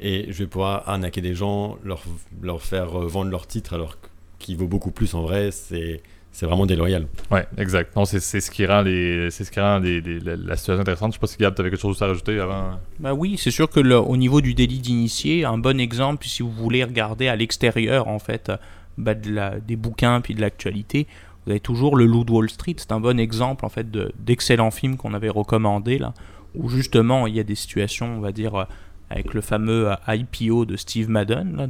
Et 0.00 0.26
je 0.32 0.38
vais 0.38 0.46
pouvoir 0.46 0.88
arnaquer 0.88 1.20
des 1.20 1.34
gens, 1.34 1.76
leur, 1.84 2.02
leur 2.42 2.62
faire 2.62 2.98
euh, 2.98 3.06
vendre 3.06 3.30
leur 3.30 3.46
titre 3.46 3.74
alors 3.74 3.96
qu'il 4.38 4.56
vaut 4.56 4.68
beaucoup 4.68 4.90
plus 4.90 5.14
en 5.14 5.22
vrai. 5.22 5.50
C'est 5.50 6.02
c'est 6.32 6.46
vraiment 6.46 6.64
déloyal. 6.64 7.08
Ouais, 7.32 7.46
exact. 7.58 7.92
c'est 8.04 8.20
ce 8.20 8.50
qui 8.52 8.64
rend, 8.64 8.82
les, 8.82 9.30
ce 9.30 9.50
qui 9.50 9.58
rend 9.58 9.80
la, 9.80 10.56
situation 10.56 10.80
intéressante. 10.80 11.12
Je 11.12 11.16
sais 11.16 11.20
pas 11.20 11.26
si 11.26 11.36
Gab, 11.38 11.54
tu 11.54 11.60
avais 11.60 11.70
quelque 11.70 11.80
chose 11.80 12.00
à 12.02 12.06
rajouter 12.06 12.38
avant. 12.38 12.78
Bah 13.00 13.14
oui, 13.14 13.36
c'est 13.36 13.50
sûr 13.50 13.68
que 13.68 13.80
le, 13.80 13.96
au 13.96 14.16
niveau 14.16 14.40
du 14.40 14.54
délit 14.54 14.78
d'initié, 14.78 15.44
un 15.44 15.58
bon 15.58 15.80
exemple, 15.80 16.26
si 16.26 16.42
vous 16.42 16.52
voulez 16.52 16.84
regarder 16.84 17.26
à 17.26 17.34
l'extérieur, 17.34 18.06
en 18.06 18.20
fait, 18.20 18.52
bah, 18.96 19.14
de 19.14 19.30
la, 19.30 19.58
des 19.58 19.76
bouquins 19.76 20.20
puis 20.20 20.34
de 20.34 20.40
l'actualité, 20.40 21.08
vous 21.44 21.50
avez 21.50 21.60
toujours 21.60 21.96
Le 21.96 22.04
Loup 22.04 22.24
de 22.24 22.32
Wall 22.32 22.50
Street, 22.50 22.74
c'est 22.76 22.92
un 22.92 23.00
bon 23.00 23.18
exemple 23.18 23.64
en 23.64 23.70
fait 23.70 23.90
d'excellents 23.90 24.70
films 24.70 24.96
qu'on 24.96 25.14
avait 25.14 25.30
recommandés 25.30 25.98
là, 25.98 26.12
où 26.54 26.68
justement 26.68 27.26
il 27.26 27.34
y 27.34 27.40
a 27.40 27.44
des 27.44 27.54
situations, 27.54 28.18
on 28.18 28.20
va 28.20 28.30
dire, 28.30 28.54
euh, 28.54 28.64
avec 29.10 29.34
le 29.34 29.40
fameux 29.40 29.90
euh, 29.90 29.96
IPO 30.14 30.64
de 30.64 30.76
Steve 30.76 31.10
Madden, 31.10 31.68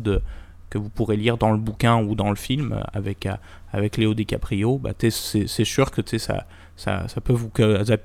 que 0.68 0.78
vous 0.78 0.88
pourrez 0.88 1.16
lire 1.16 1.37
dans 1.37 1.50
le 1.50 1.59
bouquin 1.59 2.00
ou 2.00 2.14
dans 2.14 2.30
le 2.30 2.37
film 2.37 2.73
euh, 2.73 2.82
avec, 2.92 3.26
avec 3.73 3.97
Léo 3.97 4.14
DiCaprio, 4.14 4.78
bah, 4.78 4.92
c'est 4.99 5.64
sûr 5.64 5.90
que 5.90 6.02
ça, 6.18 6.47
ça, 6.80 7.06
peut 7.22 7.32
vous 7.32 7.50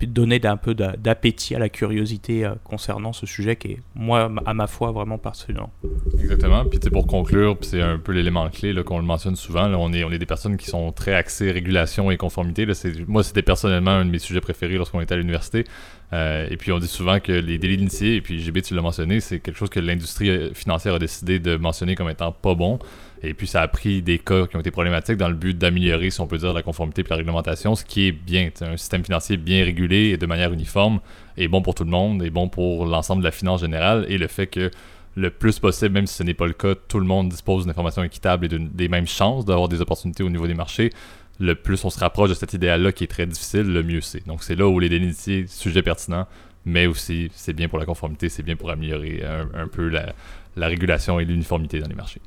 donner 0.08 0.40
un 0.44 0.58
peu 0.58 0.74
d'appétit 0.74 1.56
à 1.56 1.60
la 1.60 1.70
curiosité 1.70 2.50
concernant 2.64 3.14
ce 3.14 3.26
sujet 3.26 3.56
qui 3.56 3.68
est, 3.70 3.80
moi, 3.96 4.30
à 4.46 4.54
ma 4.54 4.68
foi, 4.68 4.92
vraiment 4.92 5.18
passionnant. 5.18 5.72
Exactement. 6.20 6.66
Puis 6.66 6.80
pour 6.92 7.08
conclure, 7.08 7.58
c'est 7.62 7.82
un 7.82 7.98
peu 7.98 8.12
l'élément 8.12 8.50
clé 8.50 8.74
qu'on 8.84 9.00
le 9.00 9.06
mentionne 9.06 9.36
souvent, 9.36 9.68
là, 9.68 9.78
on, 9.78 9.94
est, 9.94 10.04
on 10.04 10.12
est 10.12 10.20
des 10.20 10.26
personnes 10.26 10.58
qui 10.58 10.68
sont 10.68 10.92
très 10.92 11.14
axées 11.14 11.52
régulation 11.52 12.12
et 12.12 12.18
conformité. 12.18 12.66
Là, 12.66 12.74
moi, 13.08 13.24
c'était 13.24 13.42
personnellement 13.42 13.92
un 13.92 14.06
de 14.06 14.12
mes 14.12 14.20
sujets 14.20 14.42
préférés 14.42 14.76
lorsqu'on 14.76 15.02
était 15.02 15.14
à 15.14 15.18
l'université. 15.18 15.66
Euh, 16.14 16.48
et 16.50 16.58
puis 16.58 16.72
on 16.72 16.80
dit 16.80 16.88
souvent 16.88 17.20
que 17.20 17.32
les 17.32 17.58
délits 17.58 17.78
d'initié, 17.78 18.16
et 18.16 18.22
puis 18.22 18.40
GB, 18.40 18.62
tu 18.62 18.76
l'as 18.76 18.82
mentionné, 18.82 19.20
c'est 19.20 19.40
quelque 19.40 19.58
chose 19.58 19.70
que 19.70 19.80
l'industrie 19.80 20.30
euh, 20.30 20.54
financière 20.54 20.94
a 20.94 21.00
décidé 21.00 21.40
de 21.40 21.58
mentionner 21.58 21.96
comme 21.96 22.10
étant 22.10 22.32
pas 22.32 22.56
bon. 22.56 22.80
Et 23.26 23.34
puis 23.34 23.48
ça 23.48 23.62
a 23.62 23.68
pris 23.68 24.02
des 24.02 24.20
cas 24.20 24.48
qui 24.48 24.56
ont 24.56 24.60
été 24.60 24.72
problématiques 24.72 25.18
dans 25.18 25.30
le 25.30 25.36
but 25.36 25.58
d'améliorer, 25.58 26.10
si 26.10 26.22
on 26.22 26.28
peut 26.28 26.38
dire, 26.38 26.54
la 26.54 26.62
conformité 26.62 27.02
et 27.02 27.06
la 27.10 27.16
réglementation, 27.16 27.76
ce 27.76 27.84
qui 27.84 28.08
est 28.08 28.12
bien. 28.12 28.50
Un 28.62 28.78
système 28.78 29.04
financier 29.04 29.38
bien 29.38 29.64
régulé 29.64 30.10
et 30.10 30.18
de 30.18 30.26
manière 30.26 30.54
uniforme 30.54 31.00
est 31.38 31.48
bon 31.48 31.62
pour 31.62 31.76
tout 31.76 31.84
le 31.84 31.90
monde, 31.90 32.24
est 32.24 32.30
bon 32.30 32.50
pour 32.50 32.86
l'ensemble 32.86 33.22
de 33.22 33.26
la 33.26 33.32
finance 33.32 33.62
générale. 33.62 34.06
Et 34.10 34.18
le 34.18 34.28
fait 34.28 34.48
que 34.48 34.72
le 35.16 35.30
plus 35.30 35.60
possible, 35.60 35.94
même 35.94 36.08
si 36.08 36.16
ce 36.16 36.24
n'est 36.24 36.34
pas 36.34 36.46
le 36.46 36.54
cas, 36.54 36.76
tout 36.76 37.00
le 37.00 37.06
monde 37.06 37.30
dispose 37.30 37.64
d'une 37.64 37.72
information 37.72 38.04
équitable 38.04 38.46
et 38.46 38.60
des 38.60 38.90
mêmes 38.90 39.08
chances 39.08 39.46
d'avoir 39.46 39.70
des 39.70 39.82
opportunités 39.82 40.24
au 40.24 40.30
niveau 40.30 40.46
des 40.46 40.54
marchés, 40.54 40.92
le 41.40 41.56
plus 41.56 41.84
on 41.84 41.90
se 41.90 42.00
rapproche 42.00 42.30
de 42.30 42.36
cet 42.36 42.54
idéal-là 42.54 42.92
qui 42.92 43.04
est 43.04 43.08
très 43.08 43.26
difficile, 43.26 43.72
le 43.72 43.84
mieux 43.84 44.02
c'est. 44.02 44.26
Donc 44.28 44.44
c'est 44.44 44.56
là 44.56 44.68
où 44.68 44.80
les 44.80 44.90
dénitiers, 44.90 45.46
sujet 45.48 45.82
pertinent, 45.82 46.28
mais 46.66 46.86
aussi 46.86 47.30
c'est 47.34 47.54
bien 47.54 47.70
pour 47.70 47.80
la 47.80 47.86
conformité, 47.86 48.30
c'est 48.30 48.44
bien 48.44 48.56
pour 48.56 48.70
améliorer 48.72 49.24
un, 49.54 49.68
peu 49.68 49.88
la, 49.88 50.14
la 50.56 50.68
régulation 50.68 51.20
et 51.20 51.26
l'uniformité 51.26 51.80
dans 51.80 51.88
les 51.88 51.96
marchés. 51.96 52.22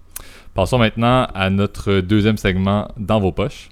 Passons 0.55 0.79
maintenant 0.79 1.29
à 1.35 1.51
notre 1.51 2.01
deuxième 2.01 2.37
segment 2.37 2.89
dans 2.97 3.21
vos 3.21 3.33
poches. 3.33 3.69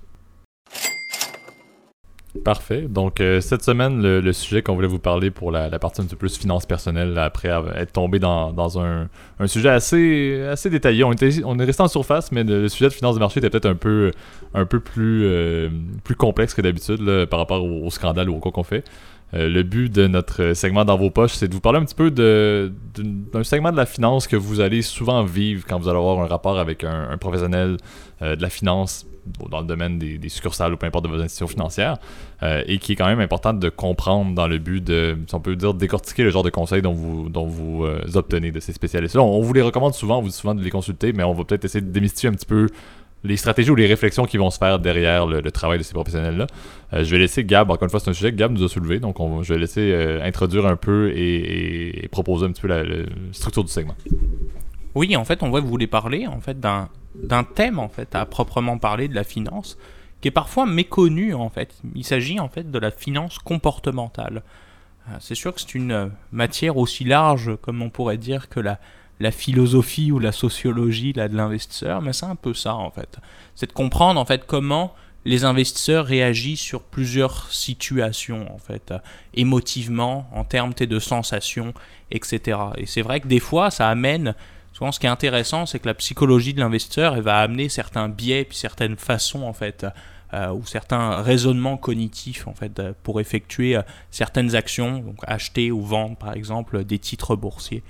Parfait. 2.44 2.82
Donc, 2.82 3.20
euh, 3.20 3.40
cette 3.40 3.62
semaine, 3.62 4.02
le, 4.02 4.32
sujet 4.32 4.62
qu'on 4.62 4.74
voulait 4.74 4.86
vous 4.86 4.98
parler 4.98 5.30
pour 5.30 5.50
la, 5.50 5.70
partie 5.78 6.00
un 6.00 6.04
peu 6.04 6.16
plus 6.16 6.36
finance 6.36 6.66
personnelle, 6.66 7.18
après 7.18 7.48
être 7.48 7.92
tombé 7.92 8.18
dans, 8.18 8.78
un, 8.78 9.08
sujet 9.46 9.70
assez, 9.70 10.42
assez 10.42 10.70
détaillé. 10.70 11.04
On, 11.04 11.12
était, 11.12 11.42
on 11.44 11.58
est 11.58 11.64
resté 11.64 11.82
en 11.82 11.88
surface, 11.88 12.32
mais 12.32 12.44
le, 12.44 12.68
sujet 12.68 12.88
de 12.88 12.94
finance 12.94 13.14
de 13.14 13.20
marché 13.20 13.40
était 13.40 13.50
peut-être 13.50 13.66
un 13.66 13.74
peu, 13.74 14.12
un 14.54 14.66
peu 14.66 14.80
plus, 14.80 15.24
euh, 15.24 15.70
plus 16.04 16.14
complexe 16.14 16.54
que 16.54 16.62
d'habitude 16.62 17.26
par 17.26 17.38
rapport 17.38 17.64
au, 17.64 17.90
scandale 17.90 18.28
ou 18.28 18.36
au 18.36 18.38
quoi 18.38 18.52
qu'on 18.52 18.64
fait. 18.64 18.84
Euh, 19.34 19.48
le 19.48 19.62
but 19.62 19.92
de 19.92 20.06
notre 20.06 20.52
segment 20.54 20.84
dans 20.84 20.96
vos 20.96 21.10
poches, 21.10 21.32
c'est 21.32 21.48
de 21.48 21.54
vous 21.54 21.60
parler 21.60 21.78
un 21.78 21.84
petit 21.84 21.94
peu 21.94 22.10
d'un 22.10 23.44
segment 23.44 23.72
de 23.72 23.76
la 23.76 23.86
finance 23.86 24.26
que 24.26 24.36
vous 24.36 24.60
allez 24.60 24.82
souvent 24.82 25.24
vivre 25.24 25.64
quand 25.68 25.78
vous 25.78 25.88
allez 25.88 25.98
avoir 25.98 26.20
un 26.20 26.26
rapport 26.26 26.58
avec 26.58 26.84
un, 26.84 27.16
professionnel 27.18 27.76
de 28.20 28.40
la 28.40 28.48
finance 28.48 29.06
dans 29.50 29.60
le 29.60 29.66
domaine 29.66 29.98
des, 29.98 30.28
succursales 30.28 30.72
ou 30.72 30.76
peu 30.76 30.86
importe 30.86 31.04
de 31.04 31.10
vos 31.10 31.20
institutions 31.20 31.46
financières, 31.46 31.96
euh, 32.42 32.62
et 32.66 32.78
qui 32.78 32.92
est 32.92 32.96
quand 32.96 33.06
même 33.06 33.20
important 33.20 33.52
de 33.52 33.68
comprendre 33.68 34.34
dans 34.34 34.46
le 34.46 34.58
but 34.58 34.82
de, 34.82 35.16
si 35.26 35.34
on 35.34 35.40
peut 35.40 35.56
dire, 35.56 35.74
décortiquer 35.74 36.24
le 36.24 36.30
genre 36.30 36.42
de 36.42 36.50
conseils 36.50 36.82
dont 36.82 36.92
vous, 36.92 37.28
dont 37.28 37.46
vous 37.46 37.84
euh, 37.84 38.00
obtenez 38.14 38.52
de 38.52 38.60
ces 38.60 38.72
spécialistes-là. 38.72 39.22
On, 39.22 39.40
vous 39.40 39.52
les 39.52 39.62
recommande 39.62 39.94
souvent, 39.94 40.18
on 40.18 40.22
vous 40.22 40.28
dit 40.28 40.34
souvent 40.34 40.54
de 40.54 40.62
les 40.62 40.70
consulter, 40.70 41.12
mais 41.12 41.24
on 41.24 41.32
va 41.32 41.44
peut-être 41.44 41.64
essayer 41.64 41.84
de 41.84 41.90
démystifier 41.90 42.28
un 42.28 42.32
petit 42.32 42.46
peu 42.46 42.68
les 43.26 43.36
stratégies 43.36 43.70
ou 43.70 43.74
les 43.74 43.86
réflexions 43.86 44.24
qui 44.24 44.36
vont 44.36 44.50
se 44.50 44.58
faire 44.58 44.78
derrière 44.78 45.26
le, 45.26 45.50
travail 45.50 45.78
de 45.78 45.82
ces 45.82 45.92
professionnels-là. 45.92 46.46
Euh, 46.92 47.04
je 47.04 47.10
vais 47.10 47.18
laisser 47.18 47.44
Gab, 47.44 47.70
encore 47.70 47.84
une 47.84 47.90
fois, 47.90 48.00
c'est 48.00 48.10
un 48.10 48.14
sujet 48.14 48.30
que 48.30 48.36
Gab 48.36 48.52
nous 48.52 48.64
a 48.64 48.68
soulevé, 48.68 49.00
donc 49.00 49.20
on 49.20 49.42
je 49.42 49.54
vais 49.54 49.60
laisser 49.60 49.94
introduire 50.22 50.66
un 50.66 50.76
peu 50.76 51.12
et, 51.14 52.08
proposer 52.10 52.46
un 52.46 52.52
petit 52.52 52.62
peu 52.62 52.68
la, 52.68 52.84
structure 53.32 53.64
du 53.64 53.70
segment. 53.70 53.96
Oui, 54.94 55.16
en 55.16 55.24
fait, 55.24 55.42
on 55.42 55.50
voit 55.50 55.60
que 55.60 55.64
vous 55.64 55.70
voulez 55.70 55.86
parler 55.86 56.26
en 56.26 56.40
fait 56.40 56.58
d'un 56.58 56.88
d'un 57.22 57.44
thème 57.44 57.78
en 57.78 57.88
fait 57.88 58.14
à 58.14 58.26
proprement 58.26 58.78
parler 58.78 59.08
de 59.08 59.14
la 59.14 59.24
finance 59.24 59.78
qui 60.20 60.28
est 60.28 60.32
parfois 60.32 60.66
méconnu 60.66 61.34
en 61.34 61.48
fait. 61.48 61.74
Il 61.94 62.04
s'agit 62.04 62.40
en 62.40 62.48
fait 62.48 62.70
de 62.70 62.78
la 62.78 62.90
finance 62.90 63.38
comportementale. 63.38 64.42
Euh, 65.08 65.16
c'est 65.20 65.34
sûr 65.34 65.54
que 65.54 65.60
c'est 65.60 65.74
une 65.74 65.92
euh, 65.92 66.06
matière 66.32 66.76
aussi 66.76 67.04
large 67.04 67.56
comme 67.62 67.82
on 67.82 67.90
pourrait 67.90 68.16
dire 68.16 68.48
que 68.48 68.60
la, 68.60 68.78
la 69.20 69.30
philosophie 69.30 70.12
ou 70.12 70.18
la 70.18 70.32
sociologie 70.32 71.12
là, 71.12 71.28
de 71.28 71.36
l'investisseur, 71.36 72.02
mais 72.02 72.12
c'est 72.12 72.26
un 72.26 72.36
peu 72.36 72.54
ça 72.54 72.74
en 72.74 72.90
fait. 72.90 73.18
C'est 73.54 73.68
de 73.68 73.72
comprendre 73.72 74.20
en 74.20 74.24
fait 74.24 74.44
comment 74.46 74.94
les 75.24 75.44
investisseurs 75.44 76.06
réagissent 76.06 76.60
sur 76.60 76.82
plusieurs 76.82 77.50
situations 77.52 78.52
en 78.54 78.58
fait, 78.58 78.90
euh, 78.90 78.98
émotivement, 79.34 80.28
en 80.32 80.44
termes 80.44 80.72
de 80.72 80.98
sensations, 80.98 81.74
etc. 82.10 82.58
Et 82.76 82.86
c'est 82.86 83.02
vrai 83.02 83.20
que 83.20 83.28
des 83.28 83.40
fois 83.40 83.70
ça 83.70 83.88
amène 83.88 84.34
Souvent, 84.72 84.92
ce 84.92 85.00
qui 85.00 85.06
est 85.06 85.08
intéressant, 85.08 85.64
c'est 85.64 85.78
que 85.78 85.86
la 85.86 85.94
psychologie 85.94 86.52
de 86.52 86.60
l'investisseur, 86.60 87.16
elle 87.16 87.22
va 87.22 87.38
amener 87.38 87.70
certains 87.70 88.10
biais, 88.10 88.44
puis 88.44 88.58
certaines 88.58 88.98
façons, 88.98 89.44
en 89.44 89.54
fait, 89.54 89.86
euh, 90.34 90.50
ou 90.50 90.66
certains 90.66 91.22
raisonnements 91.22 91.78
cognitifs, 91.78 92.46
en 92.46 92.52
fait, 92.52 92.78
euh, 92.78 92.92
pour 93.02 93.18
effectuer 93.18 93.78
certaines 94.10 94.54
actions, 94.54 94.98
donc 94.98 95.16
acheter 95.22 95.72
ou 95.72 95.80
vendre, 95.80 96.18
par 96.18 96.34
exemple, 96.34 96.84
des 96.84 96.98
titres 96.98 97.36
boursiers. 97.36 97.82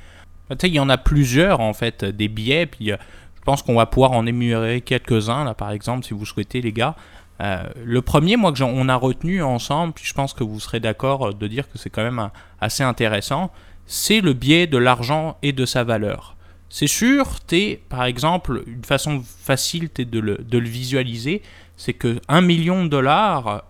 Il 0.62 0.74
y 0.74 0.80
en 0.80 0.88
a 0.88 0.98
plusieurs, 0.98 1.60
en 1.60 1.72
fait, 1.72 2.04
des 2.04 2.28
biais, 2.28 2.66
puis 2.66 2.88
je 2.88 3.42
pense 3.44 3.62
qu'on 3.62 3.74
va 3.74 3.86
pouvoir 3.86 4.12
en 4.12 4.26
énumérer 4.26 4.80
quelques-uns, 4.80 5.44
là, 5.44 5.54
par 5.54 5.70
exemple, 5.70 6.04
si 6.04 6.14
vous 6.14 6.26
souhaitez, 6.26 6.60
les 6.60 6.72
gars. 6.72 6.94
le 7.40 8.00
premier, 8.00 8.36
moi, 8.36 8.52
que 8.52 8.62
on 8.62 8.88
a 8.88 8.96
retenu 8.96 9.42
ensemble, 9.42 9.92
puis 9.92 10.04
je 10.04 10.14
pense 10.14 10.32
que 10.32 10.44
vous 10.44 10.60
serez 10.60 10.80
d'accord 10.80 11.34
de 11.34 11.46
dire 11.46 11.70
que 11.70 11.78
c'est 11.78 11.90
quand 11.90 12.02
même 12.02 12.30
assez 12.60 12.82
intéressant, 12.82 13.50
c'est 13.86 14.20
le 14.20 14.32
biais 14.32 14.66
de 14.66 14.78
l'argent 14.78 15.36
et 15.42 15.52
de 15.52 15.64
sa 15.64 15.84
valeur. 15.84 16.36
C'est 16.68 16.88
sûr, 16.88 17.38
es, 17.52 17.80
par 17.88 18.04
exemple, 18.04 18.64
une 18.66 18.84
façon 18.84 19.22
facile 19.24 19.88
de, 19.96 20.18
le, 20.18 20.38
de 20.38 20.58
le 20.58 20.68
visualiser, 20.68 21.42
c'est 21.76 21.92
que 21.92 22.20
1 22.28 22.40
million 22.40 22.84
de 22.84 22.88
dollars, 22.88 23.62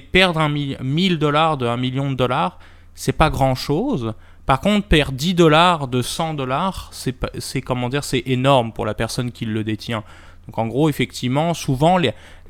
perdre 0.00 0.40
un 0.40 0.48
1000 0.48 1.18
dollars 1.18 1.56
de 1.56 1.66
1 1.66 1.76
million 1.76 2.10
de 2.10 2.16
dollars, 2.16 2.58
c'est 2.94 3.12
pas 3.12 3.30
grand 3.30 3.54
chose. 3.54 4.14
Par 4.46 4.60
contre, 4.60 4.88
perdre 4.88 5.16
10 5.16 5.34
dollars 5.34 5.88
de 5.88 6.02
100 6.02 6.34
dollars, 6.34 6.90
c'est 6.92 7.60
comment 7.62 7.88
dire, 7.88 8.04
c'est 8.04 8.22
énorme 8.26 8.72
pour 8.72 8.86
la 8.86 8.94
personne 8.94 9.30
qui 9.30 9.44
le 9.44 9.62
détient. 9.64 10.02
Donc 10.46 10.58
en 10.58 10.66
gros, 10.66 10.88
effectivement, 10.88 11.54
souvent, 11.54 12.00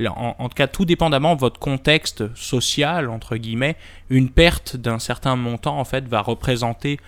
en, 0.07 0.49
tout 0.49 0.55
cas, 0.55 0.67
tout 0.67 0.87
dépendamment 0.87 1.35
de 1.35 1.41
votre 1.41 1.61
contexte 1.61 2.35
social, 2.35 3.11
entre 3.11 3.37
guillemets, 3.37 3.77
une 4.09 4.31
perte 4.31 4.77
d'un 4.77 4.99
certain 4.99 5.37
montant, 5.37 5.79
en 5.79 5.85
fait, 5.85 6.09
va 6.09 6.23
représenter 6.23 6.99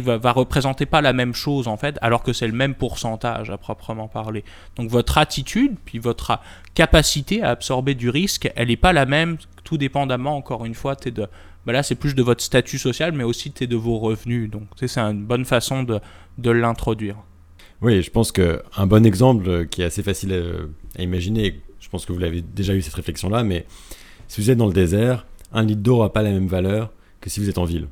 va, 0.00 0.32
représenter 0.32 0.86
pas 0.86 1.00
la 1.00 1.12
même 1.12 1.34
chose 1.34 1.68
en 1.68 1.76
fait, 1.76 1.98
alors 2.00 2.22
que 2.22 2.32
c'est 2.32 2.46
le 2.46 2.52
même 2.52 2.74
pourcentage 2.74 3.50
à 3.50 3.58
proprement 3.58 4.08
parler. 4.08 4.44
Donc 4.76 4.90
votre 4.90 5.18
attitude, 5.18 5.76
puis 5.84 5.98
votre 5.98 6.38
capacité 6.74 7.42
à 7.42 7.50
absorber 7.50 7.94
du 7.94 8.10
risque, 8.10 8.50
elle 8.56 8.68
n'est 8.68 8.76
pas 8.76 8.92
la 8.92 9.06
même, 9.06 9.36
tout 9.64 9.78
dépendamment, 9.78 10.36
encore 10.36 10.64
une 10.64 10.74
fois, 10.74 10.94
de, 10.94 11.28
ben 11.66 11.72
là 11.72 11.82
c'est 11.82 11.94
plus 11.94 12.14
de 12.14 12.22
votre 12.22 12.42
statut 12.42 12.78
social, 12.78 13.12
mais 13.12 13.24
aussi 13.24 13.50
de 13.50 13.76
vos 13.76 13.98
revenus. 13.98 14.50
Donc 14.50 14.64
c'est 14.76 14.98
une 14.98 15.24
bonne 15.24 15.44
façon 15.44 15.82
de, 15.82 16.00
de 16.38 16.50
l'introduire. 16.50 17.16
Oui, 17.82 18.02
je 18.02 18.10
pense 18.10 18.32
qu'un 18.32 18.86
bon 18.86 19.04
exemple 19.04 19.66
qui 19.66 19.82
est 19.82 19.86
assez 19.86 20.02
facile 20.02 20.32
à, 20.32 21.00
à 21.00 21.02
imaginer, 21.02 21.60
je 21.80 21.88
pense 21.88 22.06
que 22.06 22.12
vous 22.12 22.18
l'avez 22.18 22.40
déjà 22.40 22.74
eu 22.74 22.82
cette 22.82 22.94
réflexion-là, 22.94 23.42
mais 23.42 23.66
si 24.28 24.40
vous 24.40 24.50
êtes 24.50 24.58
dans 24.58 24.66
le 24.66 24.72
désert, 24.72 25.26
un 25.52 25.64
litre 25.64 25.82
d'eau 25.82 25.96
n'aura 25.96 26.12
pas 26.12 26.22
la 26.22 26.30
même 26.30 26.48
valeur 26.48 26.90
que 27.20 27.30
si 27.30 27.40
vous 27.40 27.48
êtes 27.48 27.58
en 27.58 27.64
ville. 27.64 27.88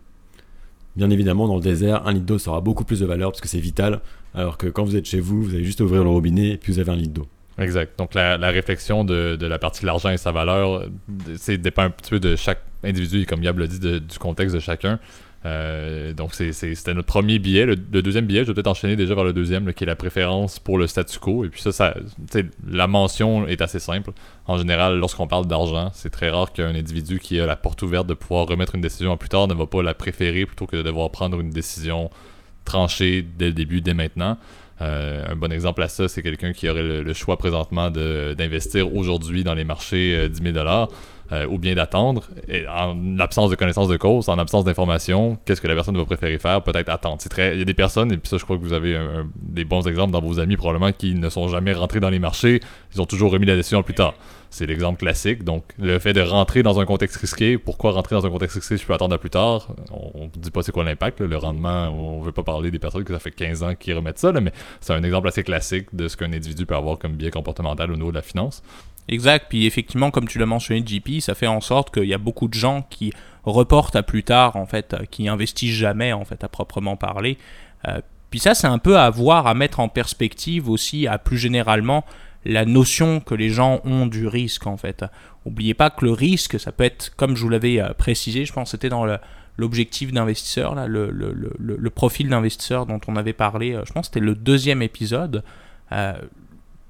Bien 0.97 1.11
évidemment, 1.11 1.49
dans 1.49 1.57
le 1.57 1.63
désert, 1.63 2.07
un 2.07 2.13
litre 2.13 2.27
d'eau 2.27 2.39
aura 2.47 2.61
beaucoup 2.61 2.85
plus 2.85 3.01
de 3.01 3.07
valeur 3.07 3.31
parce 3.31 3.41
que 3.41 3.49
c'est 3.49 3.59
vital, 3.59 4.01
alors 4.35 4.59
que 4.59 4.67
quand 4.67 4.85
vous 4.85 4.97
êtes 4.97 5.07
chez 5.07 5.21
vous, 5.21 5.43
vous 5.43 5.55
avez 5.55 5.65
juste 5.65 5.81
à 5.81 5.85
ouvrir 5.85 6.05
le 6.05 6.11
robinet 6.11 6.51
et 6.51 6.57
puis 6.57 6.73
vous 6.73 6.79
avez 6.79 6.93
un 6.93 6.97
litre 6.97 7.13
d'eau. 7.13 7.27
Exact. 7.59 7.99
Donc 7.99 8.15
la, 8.15 8.37
réflexion 8.51 9.05
de, 9.05 9.39
la 9.41 9.59
partie 9.59 9.83
de 9.83 9.87
l'argent 9.87 10.11
et 10.11 10.17
sa 10.17 10.33
valeur, 10.33 10.89
c'est 11.37 11.59
dépend 11.59 11.83
un 11.83 11.91
petit 11.91 12.11
peu 12.11 12.21
de 12.21 12.35
chaque 12.37 12.63
individu, 12.85 13.27
comme 13.27 13.42
Yab 13.42 13.59
l'a 13.59 13.66
dit, 13.66 13.79
du 13.79 14.18
contexte 14.18 14.55
de 14.55 14.61
chacun. 14.61 14.99
Euh, 15.47 16.14
donc 16.14 16.35
c'était 16.35 16.94
notre 16.94 17.07
premier 17.07 17.38
billet. 17.38 17.66
Le, 17.66 17.77
deuxième 17.77 18.25
billet, 18.25 18.44
je 18.44 18.49
vais 18.49 18.55
peut-être 18.55 18.66
enchaîner 18.66 18.97
déjà 18.97 19.14
vers 19.14 19.25
le 19.25 19.33
deuxième, 19.33 19.73
qui 19.75 19.85
est 19.85 19.87
la 19.87 19.97
préférence 19.97 20.59
pour 20.59 20.79
le 20.79 20.87
statu 20.87 21.18
quo. 21.18 21.44
Et 21.44 21.49
puis 21.49 21.61
ça, 21.61 21.73
ça 21.73 21.94
la 22.66 22.87
mention 22.87 23.47
est 23.47 23.61
assez 23.61 23.79
simple. 23.79 24.12
En 24.47 24.57
général, 24.57 24.99
lorsqu'on 24.99 25.27
parle 25.27 25.47
d'argent, 25.47 25.90
c'est 25.92 26.11
très 26.11 26.31
rare 26.31 26.53
qu'un 26.53 26.75
individu 26.75 27.18
qui 27.18 27.38
a 27.40 27.47
la 27.47 27.57
porte 27.57 27.83
ouverte 27.83 28.07
de 28.07 28.14
pouvoir 28.14 28.47
remettre 28.47 28.75
une 28.75 28.81
décision 28.81 29.12
à 29.12 29.16
plus 29.16 29.29
tard 29.29 29.47
ne 29.49 29.55
va 29.55 29.66
pas 29.66 29.83
la 29.83 29.94
préférer 29.94 30.47
plutôt 30.47 30.66
que 30.66 30.77
de 30.77 30.83
devoir 30.83 31.11
prendre 31.11 31.38
une 31.40 31.51
décision 31.51 32.11
tranchée 32.64 33.23
dès 33.23 33.47
le 33.47 33.53
début, 33.53 33.83
dès 33.83 33.94
maintenant. 33.94 34.38
Euh, 34.81 35.25
un 35.29 35.37
bon 35.37 35.53
exemple 35.53 35.83
à 35.83 35.88
ça, 35.88 36.09
c'est 36.09 36.23
quelqu'un 36.23 36.53
qui 36.53 36.68
aurait 36.68 36.83
le, 36.83 37.12
choix 37.12 37.37
présentement 37.37 37.90
d'investir 37.90 38.94
aujourd'hui 38.94 39.44
dans 39.44 39.55
les 39.55 39.64
marchés 39.64 40.16
euh, 40.16 40.29
10 40.29 40.53
000 40.53 40.66
euh, 41.35 41.47
ou 41.47 41.59
bien 41.59 41.75
d'attendre. 41.75 42.29
En 42.68 43.18
absence 43.18 43.51
de 43.51 43.57
connaissance 43.57 43.88
de 43.88 43.97
cause, 43.97 44.29
en 44.29 44.38
absence 44.38 44.64
d'information, 44.64 45.38
qu'est-ce 45.44 45.61
que 45.61 45.66
la 45.66 45.75
personne 45.75 45.97
va 45.97 46.05
préférer 46.05 46.38
faire 46.38 46.62
Peut-être 46.62 46.88
attendre. 46.88 47.18
Il 47.37 47.59
y 47.59 47.62
a 47.62 47.64
des 47.64 47.75
personnes, 47.75 48.12
et 48.12 48.16
puis 48.16 48.29
ça, 48.29 48.38
je 48.38 48.44
crois 48.44 48.57
que 48.57 48.62
vous 48.62 48.73
avez 48.73 48.99
des 49.37 49.64
bons 49.64 49.87
exemples 49.87 50.12
dans 50.12 50.20
vos 50.20 50.40
amis 50.40 50.57
probablement, 50.57 50.92
qui 50.92 51.14
ne 51.14 51.29
sont 51.29 51.49
jamais 51.49 51.73
rentrés 51.73 52.01
dans 52.01 52.11
les 52.11 52.18
marchés, 52.18 52.61
ils 52.94 53.01
ont 53.03 53.07
toujours 53.07 53.33
remis 53.33 53.47
la 53.47 53.57
décision 53.57 53.83
plus 53.83 53.94
tard. 53.94 54.14
C'est 54.55 54.66
l'exemple 54.66 55.01
classique. 55.01 55.42
Donc, 55.42 55.64
le 55.81 55.99
fait 55.99 56.12
de 56.12 56.20
rentrer 56.20 56.62
dans 56.62 56.79
un 56.79 56.87
contexte 56.87 57.16
risqué, 57.16 57.59
pourquoi 57.59 57.90
rentrer 57.90 58.14
dans 58.14 58.25
un 58.25 58.31
contexte 58.31 58.55
risqué 58.55 58.77
je 58.77 58.87
peux 58.87 58.94
attendre 58.94 59.12
à 59.12 59.18
plus 59.18 59.31
tard? 59.31 59.75
On 59.90 60.27
ne 60.27 60.29
dit 60.29 60.53
pas 60.53 60.62
c'est 60.62 60.70
quoi 60.70 60.85
l'impact, 60.85 61.20
le 61.20 61.37
rendement, 61.37 61.88
on 61.88 62.20
ne 62.20 62.25
veut 62.25 62.31
pas 62.31 62.44
parler 62.44 62.70
des 62.70 62.79
personnes 62.79 63.03
que 63.03 63.12
ça 63.12 63.18
fait 63.18 63.33
15 63.33 63.64
ans 63.64 63.75
qui 63.75 63.92
remettent 63.92 64.20
ça, 64.20 64.31
mais 64.31 64.53
c'est 64.81 64.92
un 64.92 65.03
exemple 65.03 65.27
assez 65.27 65.42
classique 65.42 65.88
de 65.92 66.07
ce 66.07 66.16
qu'un 66.16 66.33
individu 66.33 66.66
peut 66.66 66.77
avoir 66.77 67.01
comme 67.01 67.14
biais 67.14 67.33
comportemental 67.33 67.90
au 67.90 67.97
niveau 67.97 68.11
de 68.11 68.16
la 68.16 68.23
finance. 68.23 68.62
Exact, 69.09 69.47
puis 69.49 69.67
effectivement, 69.67 70.11
comme 70.11 70.27
tu 70.27 70.38
l'as 70.38 70.47
mentionné, 70.47 70.83
JP, 70.85 71.21
ça 71.21 71.35
fait 71.35 71.47
en 71.47 71.61
sorte 71.61 71.93
qu'il 71.93 72.09
y 72.09 72.14
a 72.14 72.19
beaucoup 72.19 72.49
de 72.49 72.55
gens 72.55 72.87
qui 72.88 73.12
reportent 73.45 73.97
à 73.97 74.03
plus 74.03 74.23
tard, 74.23 74.57
en 74.57 74.67
fait, 74.67 74.97
qui 75.11 75.29
investissent 75.29 75.75
jamais, 75.75 76.12
en 76.12 76.25
fait, 76.25 76.43
à 76.43 76.49
proprement 76.49 76.97
parler. 76.97 77.37
Euh, 77.87 78.01
puis 78.31 78.40
ça, 78.40 78.55
c'est 78.55 78.67
un 78.67 78.79
peu 78.79 78.99
à 78.99 79.11
voir, 79.11 79.47
à 79.47 79.55
mettre 79.55 79.81
en 79.81 79.88
perspective 79.88 80.71
aussi, 80.71 81.07
à 81.07 81.19
plus 81.19 81.38
généralement, 81.38 82.05
la 82.45 82.64
notion 82.64 83.21
que 83.21 83.35
les 83.35 83.51
gens 83.51 83.81
ont 83.85 84.07
du 84.07 84.27
risque 84.27 84.67
en 84.67 84.77
fait. 84.77 85.05
N'oubliez 85.47 85.75
pas 85.75 85.90
que 85.90 86.05
le 86.05 86.12
risque, 86.12 86.59
ça 86.61 86.73
peut 86.73 86.85
être, 86.85 87.14
comme 87.17 87.37
je 87.37 87.43
vous 87.43 87.49
l'avais 87.49 87.81
euh, 87.81 87.93
précisé, 87.95 88.45
je 88.45 88.53
pense 88.53 88.69
que 88.69 88.71
c'était 88.73 88.88
dans 88.88 89.07
l'objectif 89.57 90.12
d'investisseur, 90.12 90.75
le, 90.87 91.11
le, 91.11 91.90
profil 91.90 92.29
d'investisseur 92.29 92.87
dont 92.87 93.01
on 93.09 93.17
avait 93.17 93.33
parlé, 93.33 93.73
euh, 93.75 93.83
je 93.87 93.93
pense 93.93 94.09
que 94.09 94.14
c'était 94.14 94.27
le 94.27 94.35
deuxième 94.35 94.83
épisode. 94.83 95.43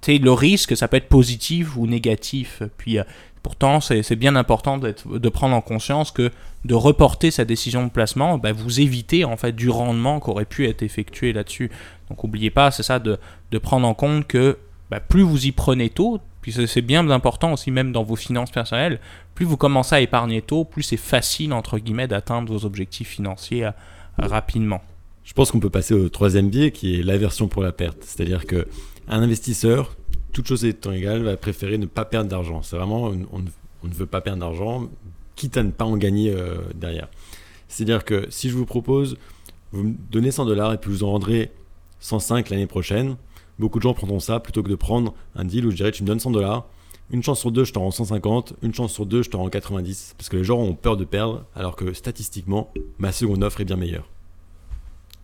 Le 0.09 0.33
risque, 0.33 0.77
ça 0.77 0.89
peut 0.89 0.97
être 0.97 1.09
positif 1.09 1.77
ou 1.77 1.87
négatif. 1.87 2.63
Puis 2.77 2.99
euh, 2.99 3.05
pourtant, 3.43 3.81
c'est 3.81 4.17
bien 4.17 4.37
important 4.37 4.79
de 4.79 5.29
prendre 5.29 5.55
en 5.55 5.61
conscience 5.61 6.11
que 6.11 6.31
de 6.65 6.75
reporter 6.75 7.31
sa 7.31 7.45
décision 7.45 7.85
de 7.85 7.91
placement, 7.91 8.39
bah, 8.39 8.53
vous 8.53 8.81
évitez 8.81 9.25
en 9.25 9.37
fait 9.37 9.53
du 9.53 9.69
rendement 9.69 10.19
qui 10.19 10.31
aurait 10.31 10.47
pu 10.47 10.67
être 10.67 10.83
effectué 10.83 11.33
là-dessus. 11.33 11.71
Donc 12.09 12.25
n'oubliez 12.25 12.51
pas, 12.51 12.71
c'est 12.71 12.83
ça, 12.83 12.99
de, 12.99 13.19
de 13.51 13.59
prendre 13.59 13.87
en 13.87 13.95
compte 13.95 14.27
que 14.27 14.59
bah, 14.91 15.01
plus 15.01 15.23
vous 15.23 15.47
y 15.47 15.53
prenez 15.53 15.91
tôt, 15.91 16.21
puis 16.41 16.53
c'est 16.53 16.83
bien 16.83 17.09
important 17.11 17.53
aussi 17.53 17.71
même 17.71 17.93
dans 17.93 18.03
vos 18.03 18.17
finances 18.17 18.51
personnelles, 18.51 19.01
plus 19.35 19.45
vous 19.45 19.57
commencez 19.57 19.95
à 19.95 20.01
épargner 20.01 20.41
tôt, 20.43 20.65
plus 20.65 20.83
c'est 20.83 20.97
facile 20.97 21.53
entre 21.53 21.79
guillemets 21.79 22.09
d'atteindre 22.09 22.53
vos 22.53 22.65
objectifs 22.65 23.09
financiers 23.09 23.65
euh, 23.65 23.71
rapidement. 24.19 24.83
Je 25.25 25.33
pense 25.33 25.51
qu'on 25.51 25.61
peut 25.61 25.71
passer 25.71 25.95
au 25.95 26.09
troisième 26.09 26.51
biais 26.51 26.71
qui 26.71 27.01
est 27.01 27.03
l'aversion 27.03 27.49
pour 27.49 27.63
la 27.63 27.73
perte. 27.73 27.99
C'est-à-dire 28.03 28.47
que 28.47 28.69
un 29.09 29.23
investisseur, 29.23 29.97
toute 30.33 30.47
chose 30.47 30.65
étant 30.65 30.93
égale, 30.93 31.23
va 31.23 31.37
préférer 31.37 31.79
ne 31.79 31.87
pas 31.87 32.05
perdre 32.05 32.31
d'argent. 32.31 32.63
C'est 32.63 32.77
vraiment, 32.77 33.13
on, 33.33 33.39
ne 33.39 33.95
veut 33.95 34.07
pas 34.07 34.21
perdre 34.21 34.41
d'argent, 34.41 34.89
quitte 35.37 35.57
à 35.57 35.63
ne 35.63 35.71
pas 35.71 35.85
en 35.85 35.97
gagner 35.97 36.33
euh, 36.33 36.57
derrière. 36.75 37.09
C'est-à-dire 37.69 38.05
que 38.05 38.27
si 38.31 38.51
je 38.51 38.57
vous 38.57 38.67
propose, 38.67 39.17
vous 39.73 39.85
me 39.85 39.95
donnez 40.11 40.31
100 40.31 40.47
dollars 40.47 40.73
et 40.73 40.79
puis 40.79 40.91
vous 40.91 41.05
en 41.05 41.11
rendrez 41.11 41.51
105 42.01 42.51
l'année 42.51 42.67
prochaine, 42.67 43.17
Beaucoup 43.59 43.79
de 43.79 43.85
gens 43.85 43.95
prendront 43.95 44.21
ça 44.21 44.41
plutôt 44.41 44.63
que 44.63 44.69
de 44.69 44.75
prendre 44.75 45.15
un 45.37 45.45
deal 45.45 45.67
où 45.67 45.71
je 45.71 45.77
dirais 45.77 45.93
tu 45.93 46.03
me 46.03 46.09
donnes 46.09 46.21
100 46.21 46.33
dollars, 46.33 46.67
une 47.11 47.23
chance 47.23 47.41
sur 47.41 47.53
deux 47.53 47.65
je 47.65 47.73
te 47.73 47.79
rends 47.79 47.91
150, 47.91 48.55
une 48.63 48.75
chance 48.75 48.93
sur 48.93 49.07
deux 49.07 49.23
je 49.23 49.31
te 49.31 49.37
rends 49.37 49.49
90. 49.49 50.15
Parce 50.19 50.29
que 50.29 50.37
les 50.37 50.45
gens 50.45 50.59
ont 50.59 50.75
peur 50.75 50.97
de 50.97 51.05
perdre 51.05 51.45
alors 51.55 51.77
que 51.77 51.93
statistiquement 51.93 52.73
ma 52.99 53.13
seconde 53.13 53.45
offre 53.45 53.61
est 53.61 53.65
bien 53.65 53.77
meilleure. 53.77 54.09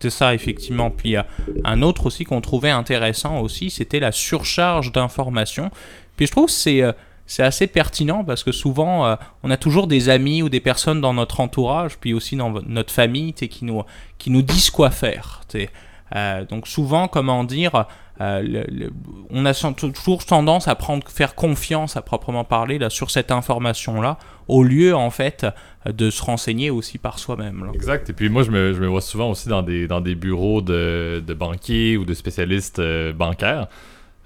C'est 0.01 0.09
ça, 0.09 0.33
effectivement. 0.33 0.89
Puis 0.89 1.15
a 1.15 1.25
un 1.63 1.81
autre 1.81 2.07
aussi 2.07 2.23
qu'on 2.23 2.41
trouvait 2.41 2.71
intéressant 2.71 3.39
aussi, 3.41 3.69
c'était 3.69 3.99
la 3.99 4.11
surcharge 4.11 4.91
d'informations. 4.91 5.69
Puis 6.17 6.27
je 6.27 6.31
trouve 6.31 6.49
c'est, 6.49 6.81
euh, 6.81 6.91
c'est 7.27 7.43
assez 7.43 7.67
pertinent 7.67 8.23
parce 8.23 8.43
que 8.43 8.51
souvent, 8.51 9.05
euh, 9.05 9.15
on 9.43 9.51
a 9.51 9.57
toujours 9.57 9.87
des 9.87 10.09
amis 10.09 10.41
ou 10.41 10.49
des 10.49 10.59
personnes 10.59 11.01
dans 11.01 11.13
notre 11.13 11.39
entourage, 11.39 11.97
puis 11.97 12.13
aussi 12.13 12.35
dans 12.35 12.49
notre 12.49 12.91
famille, 12.91 13.33
qui 13.33 13.63
nous, 13.63 13.83
qui 14.17 14.31
nous 14.31 14.41
disent 14.41 14.69
quoi 14.69 14.89
faire. 14.89 15.41
Euh, 16.15 16.45
donc 16.45 16.67
souvent, 16.67 17.07
comment 17.07 17.43
dire, 17.43 17.85
euh, 18.19 18.63
on 19.29 19.45
a 19.45 19.53
toujours 19.53 20.25
tendance 20.25 20.67
à 20.67 20.75
prendre, 20.75 21.07
faire 21.07 21.33
confiance 21.33 21.95
à 21.95 22.01
proprement 22.01 22.43
parler 22.43 22.77
là, 22.77 22.89
sur 22.89 23.09
cette 23.09 23.31
information-là, 23.31 24.17
au 24.47 24.63
lieu 24.63 24.95
en 24.95 25.09
fait 25.09 25.45
de 25.85 26.09
se 26.09 26.21
renseigner 26.21 26.69
aussi 26.69 26.97
par 26.97 27.17
soi-même. 27.17 27.69
Exact. 27.73 28.09
Et 28.09 28.13
puis 28.13 28.29
moi, 28.29 28.43
je 28.43 28.51
me, 28.51 28.73
je 28.73 28.79
me, 28.79 28.87
vois 28.87 29.01
souvent 29.01 29.31
aussi 29.31 29.49
dans 29.49 29.63
des, 29.63 29.87
dans 29.87 30.01
des 30.01 30.15
bureaux 30.15 30.61
de, 30.61 31.23
de 31.25 31.33
banquiers 31.33 31.97
ou 31.97 32.05
de 32.05 32.13
spécialistes 32.13 32.79
euh, 32.79 33.13
bancaires 33.13 33.67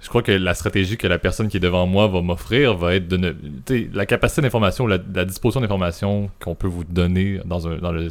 je 0.02 0.10
crois 0.10 0.22
que 0.22 0.32
la 0.32 0.54
stratégie 0.54 0.98
que 0.98 1.08
la 1.08 1.18
personne 1.18 1.48
qui 1.48 1.58
est 1.58 1.62
devant 1.62 1.88
moi 1.88 2.08
va 2.08 2.22
m'offrir 2.22 2.76
va 2.76 2.96
être 2.96 3.08
de 3.08 3.18
ne. 3.18 3.34
La 3.94 4.06
capacité 4.06 4.42
d'information, 4.42 4.86
la, 4.88 4.98
disposition 4.98 5.62
d'information 5.62 6.30
qu'on 6.40 6.54
peut 6.54 6.68
vous 6.68 6.84
donner 6.84 7.40
dans, 7.46 7.68
un, 7.68 7.78
dans 7.78 7.92
le, 7.92 8.10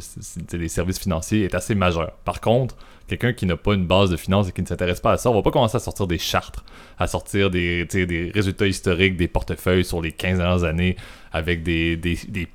les 0.53 0.67
services 0.67 0.99
financiers 0.99 1.43
est 1.43 1.55
assez 1.55 1.73
majeure. 1.73 2.11
Par 2.25 2.41
contre, 2.41 2.75
quelqu'un 3.07 3.33
qui 3.33 3.45
n'a 3.45 3.55
pas 3.55 3.75
une 3.75 3.85
base 3.85 4.09
de 4.09 4.17
finances 4.17 4.49
et 4.49 4.51
qui 4.51 4.61
ne 4.61 4.67
s'intéresse 4.67 4.99
pas 4.99 5.13
à 5.13 5.17
ça, 5.17 5.29
on 5.29 5.35
va 5.35 5.41
pas 5.41 5.51
commencer 5.51 5.77
à 5.77 5.79
sortir 5.79 6.07
des 6.07 6.17
chartes, 6.17 6.65
à 6.99 7.07
sortir 7.07 7.49
des, 7.49 7.85
des 7.85 8.31
résultats 8.33 8.67
historiques, 8.67 9.15
des 9.15 9.27
portefeuilles 9.27 9.85
sur 9.85 10.01
les 10.01 10.11
15 10.11 10.39
dernières 10.39 10.63
années 10.63 10.97
avec 11.31 11.63
des 11.63 11.97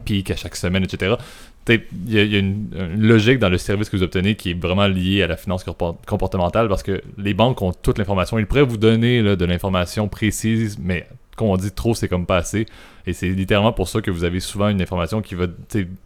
pics 0.05 0.31
à 0.31 0.37
chaque 0.37 0.57
semaine, 0.57 0.85
etc 0.85 1.17
il 1.69 1.83
y, 2.09 2.19
a, 2.19 2.39
une, 2.39 2.71
logique 2.97 3.39
dans 3.39 3.49
le 3.49 3.59
service 3.59 3.89
que 3.89 3.97
vous 3.97 4.03
obtenez 4.03 4.35
qui 4.35 4.51
est 4.51 4.61
vraiment 4.61 4.87
liée 4.87 5.23
à 5.23 5.27
la 5.27 5.37
finance 5.37 5.65
comportementale 5.65 6.69
parce 6.69 6.83
que 6.83 7.03
les 7.19 7.35
banques 7.35 7.61
ont 7.63 7.73
toute 7.73 7.99
l'information. 7.99 8.39
Ils 8.39 8.47
pourraient 8.47 8.63
vous 8.63 8.79
donner 8.79 9.23
de 9.23 9.45
l'information 9.45 10.09
précise, 10.09 10.79
mais 10.81 11.07
comme 11.41 11.49
on 11.49 11.57
dit 11.57 11.73
trop, 11.73 11.95
c'est 11.95 12.09
comme 12.09 12.27
pas 12.27 12.37
assez. 12.37 12.67
Et 13.07 13.15
c'est 13.15 13.29
littéralement 13.29 13.73
pour 13.73 13.89
ça 13.89 14.03
que 14.03 14.11
vous 14.11 14.25
avez 14.25 14.41
souvent 14.41 14.69
une 14.69 14.83
information 14.83 15.23
qui 15.23 15.35
va 15.35 15.47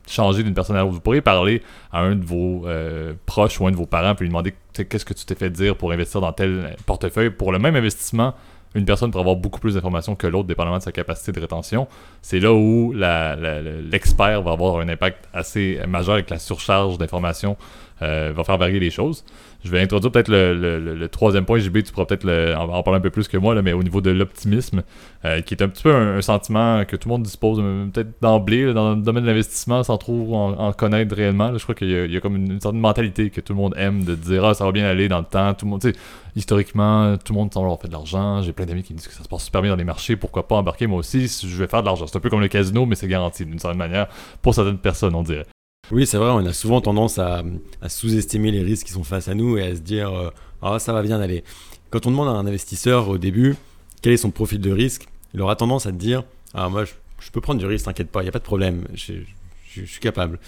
changer 0.06 0.44
d'une 0.44 0.54
personne 0.54 0.76
à 0.76 0.82
l'autre. 0.82 0.94
Vous 0.94 1.00
pourriez 1.00 1.22
parler 1.22 1.60
à 1.92 2.02
un 2.02 2.14
de 2.14 2.24
vos 2.24 2.68
euh, 2.68 3.14
proches 3.26 3.60
ou 3.60 3.66
un 3.66 3.72
de 3.72 3.76
vos 3.76 3.86
parents 3.86 4.14
puis 4.14 4.24
lui 4.24 4.28
demander 4.28 4.54
qu'est-ce 4.72 5.04
que 5.04 5.12
tu 5.14 5.24
t'es 5.24 5.34
fait 5.34 5.50
dire 5.50 5.76
pour 5.76 5.90
investir 5.90 6.20
dans 6.20 6.32
tel 6.32 6.76
portefeuille 6.86 7.30
pour 7.30 7.50
le 7.50 7.58
même 7.58 7.74
investissement 7.74 8.34
une 8.74 8.84
personne 8.84 9.10
pourrait 9.10 9.22
avoir 9.22 9.36
beaucoup 9.36 9.60
plus 9.60 9.74
d'informations 9.74 10.16
que 10.16 10.26
l'autre, 10.26 10.48
dépendamment 10.48 10.78
de 10.78 10.82
sa 10.82 10.92
capacité 10.92 11.32
de 11.32 11.40
rétention. 11.40 11.86
C'est 12.22 12.40
là 12.40 12.52
où 12.52 12.92
l'expert 12.92 14.42
va 14.42 14.52
avoir 14.52 14.78
un 14.80 14.88
impact 14.88 15.28
assez 15.32 15.80
majeur 15.86 16.14
avec 16.14 16.30
la 16.30 16.38
surcharge 16.38 16.98
d'informations, 16.98 17.56
euh, 18.02 18.32
va 18.34 18.44
faire 18.44 18.58
varier 18.58 18.80
les 18.80 18.90
choses. 18.90 19.24
Je 19.64 19.70
vais 19.70 19.80
introduire 19.80 20.12
peut-être 20.12 20.28
le, 20.28 21.06
troisième 21.06 21.46
point, 21.46 21.58
JB, 21.58 21.84
tu 21.84 21.92
pourras 21.92 22.04
peut-être 22.04 22.28
en, 22.56 22.82
parler 22.82 22.98
un 22.98 23.00
peu 23.00 23.10
plus 23.10 23.28
que 23.28 23.38
moi, 23.38 23.54
là, 23.54 23.62
mais 23.62 23.72
au 23.72 23.82
niveau 23.82 24.00
de 24.02 24.10
l'optimisme, 24.10 24.82
euh, 25.24 25.40
qui 25.40 25.54
est 25.54 25.62
un 25.62 25.68
petit 25.68 25.84
peu 25.84 25.94
un, 25.94 26.20
sentiment 26.20 26.84
que 26.84 26.96
tout 26.96 27.08
le 27.08 27.14
monde 27.14 27.22
dispose 27.22 27.58
euh, 27.62 27.86
peut-être 27.86 28.10
d'emblée 28.20 28.74
dans 28.74 28.94
le 28.94 29.00
domaine 29.00 29.22
de 29.22 29.28
l'investissement 29.28 29.82
sans 29.82 29.96
trop 29.96 30.34
en, 30.34 30.72
connaître 30.72 31.14
réellement. 31.14 31.56
je 31.56 31.62
crois 31.62 31.74
qu'il 31.74 31.88
y, 31.88 32.16
a 32.16 32.20
comme 32.20 32.36
une, 32.36 32.60
certaine 32.60 32.80
mentalité 32.80 33.30
que 33.30 33.40
tout 33.40 33.54
le 33.54 33.58
monde 33.58 33.74
aime 33.78 34.04
de 34.04 34.14
dire 34.14 34.44
ah, 34.44 34.54
ça 34.54 34.64
va 34.64 34.72
bien 34.72 34.84
aller 34.86 35.08
dans 35.08 35.20
le 35.20 35.24
temps. 35.24 35.54
Tout 35.54 35.64
le 35.64 35.70
monde, 35.70 35.92
historiquement, 36.36 37.16
tout 37.16 37.32
le 37.32 37.38
monde 37.38 37.54
semble 37.54 37.66
avoir 37.66 37.80
fait 37.80 37.88
de 37.88 37.92
l'argent. 37.92 38.42
J'ai 38.42 38.52
plein 38.52 38.66
d'amis 38.66 38.82
qui 38.82 38.92
me 38.92 38.98
disent 38.98 39.08
que 39.08 39.14
ça 39.14 39.22
se 39.22 39.28
passe 39.28 39.44
super 39.44 39.62
bien 39.62 39.70
dans 39.70 39.76
les 39.76 39.84
marchés. 39.84 40.16
Pourquoi 40.16 40.46
pas 40.46 40.56
embarquer? 40.56 40.86
Moi 40.86 40.98
aussi 40.98 41.28
si 41.28 41.48
je 41.48 41.56
vais 41.56 41.68
faire 41.68 41.80
de 41.80 41.86
l'argent 41.86 42.06
C'est 42.06 42.16
un 42.16 42.20
peu 42.20 42.28
comme 42.28 42.40
le 42.40 42.48
casino, 42.48 42.84
mais 42.84 42.96
c'est 42.96 43.08
garanti 43.08 43.46
d'une 43.46 43.58
certaine 43.58 43.78
manière 43.78 44.08
pour 44.42 44.54
certaines 44.54 44.78
personnes, 44.78 45.14
on 45.14 45.22
dirait. 45.22 45.46
Oui, 45.90 46.06
c'est 46.06 46.16
vrai, 46.16 46.30
on 46.30 46.44
a 46.46 46.52
souvent 46.52 46.80
tendance 46.80 47.18
à, 47.18 47.42
sous-estimer 47.88 48.50
les 48.50 48.62
risques 48.62 48.86
qui 48.86 48.92
sont 48.92 49.04
face 49.04 49.28
à 49.28 49.34
nous 49.34 49.58
et 49.58 49.62
à 49.62 49.74
se 49.74 49.80
dire 49.80 50.12
euh, 50.12 50.30
ah, 50.62 50.78
ça 50.78 50.92
va 50.92 51.02
bien 51.02 51.20
aller. 51.20 51.44
Quand 51.90 52.06
on 52.06 52.10
demande 52.10 52.28
à 52.28 52.32
un 52.32 52.46
investisseur 52.46 53.08
au 53.08 53.18
début 53.18 53.56
quel 54.00 54.12
est 54.12 54.18
son 54.18 54.30
profil 54.30 54.60
de 54.60 54.70
risque, 54.70 55.06
il 55.34 55.40
aura 55.40 55.56
tendance 55.56 55.86
à 55.86 55.92
te 55.92 55.96
dire 55.96 56.24
ah, 56.54 56.68
moi, 56.68 56.84
je, 56.84 57.30
peux 57.30 57.40
prendre 57.40 57.60
du 57.60 57.66
risque, 57.66 57.84
t'inquiète 57.84 58.10
pas, 58.10 58.20
il 58.20 58.24
n'y 58.24 58.28
a 58.28 58.32
pas 58.32 58.38
de 58.38 58.44
problème, 58.44 58.86
je, 58.94 59.12
suis 59.66 60.00
capable. 60.00 60.38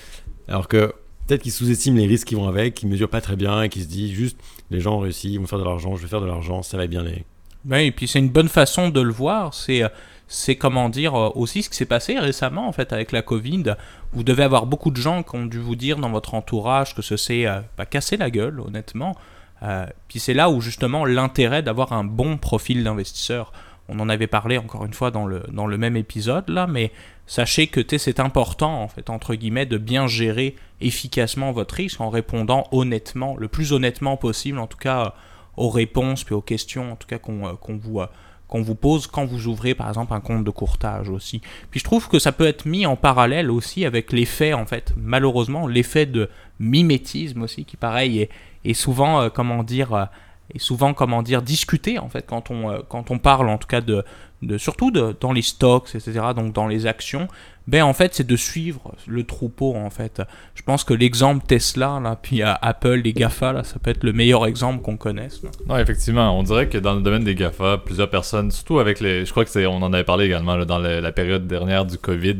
Alors 0.48 0.68
que 0.68 0.94
peut-être 1.26 1.42
qu'il 1.42 1.52
sous-estime 1.52 1.96
les 1.96 2.06
risques 2.06 2.28
qui 2.28 2.34
vont 2.34 2.48
avec, 2.48 2.74
qu'il 2.74 2.88
ne 2.88 2.92
mesure 2.92 3.10
pas 3.10 3.20
très 3.20 3.36
bien 3.36 3.62
et 3.62 3.68
qu'il 3.68 3.82
se 3.82 3.88
dit 3.88 4.14
juste 4.14 4.38
les 4.70 4.80
gens 4.80 4.96
ont 4.96 5.00
réussi, 5.00 5.32
ils 5.32 5.40
vont 5.40 5.46
faire 5.46 5.58
de 5.58 5.64
l'argent, 5.64 5.96
je 5.96 6.02
vais 6.02 6.08
faire 6.08 6.20
de 6.20 6.26
l'argent, 6.26 6.62
ça 6.62 6.76
va 6.76 6.86
bien 6.86 7.00
aller. 7.00 7.24
Oui, 7.68 7.86
et 7.86 7.92
puis 7.92 8.06
c'est 8.06 8.20
une 8.20 8.28
bonne 8.28 8.48
façon 8.48 8.90
de 8.90 9.00
le 9.00 9.12
voir. 9.12 9.52
C'est 9.52 9.82
euh, 9.82 9.88
c'est 10.28 10.56
comment 10.56 10.88
dire 10.88 11.14
euh, 11.14 11.30
aussi 11.34 11.62
ce 11.62 11.70
qui 11.70 11.76
s'est 11.76 11.86
passé 11.86 12.18
récemment 12.18 12.66
en 12.66 12.72
fait 12.72 12.92
avec 12.92 13.12
la 13.12 13.22
Covid. 13.22 13.74
Vous 14.12 14.24
devez 14.24 14.42
avoir 14.42 14.66
beaucoup 14.66 14.90
de 14.90 15.00
gens 15.00 15.22
qui 15.22 15.36
ont 15.36 15.46
dû 15.46 15.58
vous 15.58 15.76
dire 15.76 15.98
dans 15.98 16.10
votre 16.10 16.34
entourage 16.34 16.94
que 16.94 17.02
ce 17.02 17.16
s'est 17.16 17.46
euh, 17.46 17.60
cassé 17.88 18.16
la 18.16 18.30
gueule, 18.30 18.60
honnêtement. 18.60 19.16
Euh, 19.62 19.86
puis 20.08 20.18
c'est 20.18 20.34
là 20.34 20.50
où 20.50 20.60
justement 20.60 21.04
l'intérêt 21.04 21.62
d'avoir 21.62 21.92
un 21.92 22.04
bon 22.04 22.38
profil 22.38 22.82
d'investisseur. 22.84 23.52
On 23.88 24.00
en 24.00 24.08
avait 24.08 24.26
parlé 24.26 24.58
encore 24.58 24.84
une 24.84 24.92
fois 24.92 25.12
dans 25.12 25.26
le, 25.26 25.78
même 25.78 25.96
épisode 25.96 26.48
là, 26.48 26.66
mais 26.66 26.90
sachez 27.28 27.68
que 27.68 27.80
c'est 27.98 28.18
important 28.18 28.82
en 28.82 28.88
fait 28.88 29.10
entre 29.10 29.36
guillemets 29.36 29.64
de 29.64 29.78
bien 29.78 30.08
gérer 30.08 30.56
efficacement 30.80 31.52
votre 31.52 31.76
risque 31.76 32.00
en 32.00 32.10
répondant 32.10 32.66
honnêtement, 32.72 33.36
le 33.38 33.46
plus 33.46 33.72
honnêtement 33.72 34.16
possible 34.16 34.58
en 34.58 34.66
tout 34.66 34.76
cas 34.76 35.14
aux 35.56 35.70
réponses 35.70 36.24
puis 36.24 36.34
aux 36.34 36.42
questions 36.42 36.92
en 36.92 36.96
tout 36.96 37.06
cas 37.06 37.18
qu'on 37.18 37.56
vous 37.68 38.00
qu'on 38.48 38.62
vous 38.62 38.74
pose 38.74 39.06
quand 39.06 39.24
vous 39.24 39.48
ouvrez 39.48 39.74
par 39.74 39.88
exemple 39.88 40.14
un 40.14 40.20
compte 40.20 40.44
de 40.44 40.50
courtage 40.50 41.08
aussi. 41.08 41.40
Puis 41.70 41.80
je 41.80 41.84
trouve 41.84 42.08
que 42.08 42.18
ça 42.18 42.32
peut 42.32 42.46
être 42.46 42.66
mis 42.66 42.86
en 42.86 42.96
parallèle 42.96 43.50
aussi 43.50 43.84
avec 43.84 44.12
l'effet 44.12 44.52
en 44.52 44.66
fait, 44.66 44.92
malheureusement, 44.96 45.66
l'effet 45.66 46.06
de 46.06 46.28
mimétisme 46.60 47.42
aussi 47.42 47.64
qui 47.64 47.76
pareil 47.76 48.28
est, 48.64 48.74
souvent 48.74 49.20
euh, 49.20 49.28
comment 49.28 49.62
dire 49.62 50.08
euh, 50.50 50.54
est 50.54 50.58
souvent 50.58 50.94
comment 50.94 51.22
dire 51.22 51.42
discuté 51.42 51.98
en 51.98 52.08
fait 52.08 52.24
quand 52.26 52.50
on 52.50 52.70
euh, 52.70 52.78
quand 52.88 53.10
on 53.10 53.18
parle 53.18 53.48
en 53.48 53.58
tout 53.58 53.68
cas 53.68 53.80
de, 53.80 54.04
de 54.42 54.58
surtout 54.58 54.90
de, 54.90 55.16
dans 55.20 55.32
les 55.32 55.42
stocks 55.42 55.94
etc 55.94 56.20
donc 56.34 56.52
dans 56.52 56.66
les 56.66 56.86
actions 56.86 57.28
ben 57.66 57.82
en 57.82 57.92
fait 57.92 58.14
c'est 58.14 58.26
de 58.26 58.36
suivre 58.36 58.94
le 59.06 59.24
troupeau 59.24 59.74
en 59.74 59.90
fait. 59.90 60.22
Je 60.54 60.62
pense 60.62 60.84
que 60.84 60.94
l'exemple 60.94 61.44
Tesla 61.46 62.00
là 62.02 62.16
puis 62.20 62.42
Apple 62.42 63.00
les 63.04 63.12
Gafa 63.12 63.52
là 63.52 63.64
ça 63.64 63.78
peut 63.78 63.90
être 63.90 64.04
le 64.04 64.12
meilleur 64.12 64.46
exemple 64.46 64.82
qu'on 64.82 64.96
connaisse 64.96 65.42
non 65.66 65.76
effectivement 65.76 66.38
on 66.38 66.42
dirait 66.42 66.68
que 66.68 66.78
dans 66.78 66.94
le 66.94 67.00
domaine 67.02 67.24
des 67.24 67.34
Gafa 67.34 67.78
plusieurs 67.78 68.10
personnes 68.10 68.50
surtout 68.50 68.78
avec 68.78 69.00
les 69.00 69.24
je 69.24 69.30
crois 69.30 69.44
que 69.44 69.50
c'est 69.50 69.66
on 69.66 69.82
en 69.82 69.92
avait 69.92 70.04
parlé 70.04 70.26
également 70.26 70.64
dans 70.64 70.78
la 70.78 71.12
période 71.12 71.46
dernière 71.46 71.84
du 71.84 71.98
Covid 71.98 72.38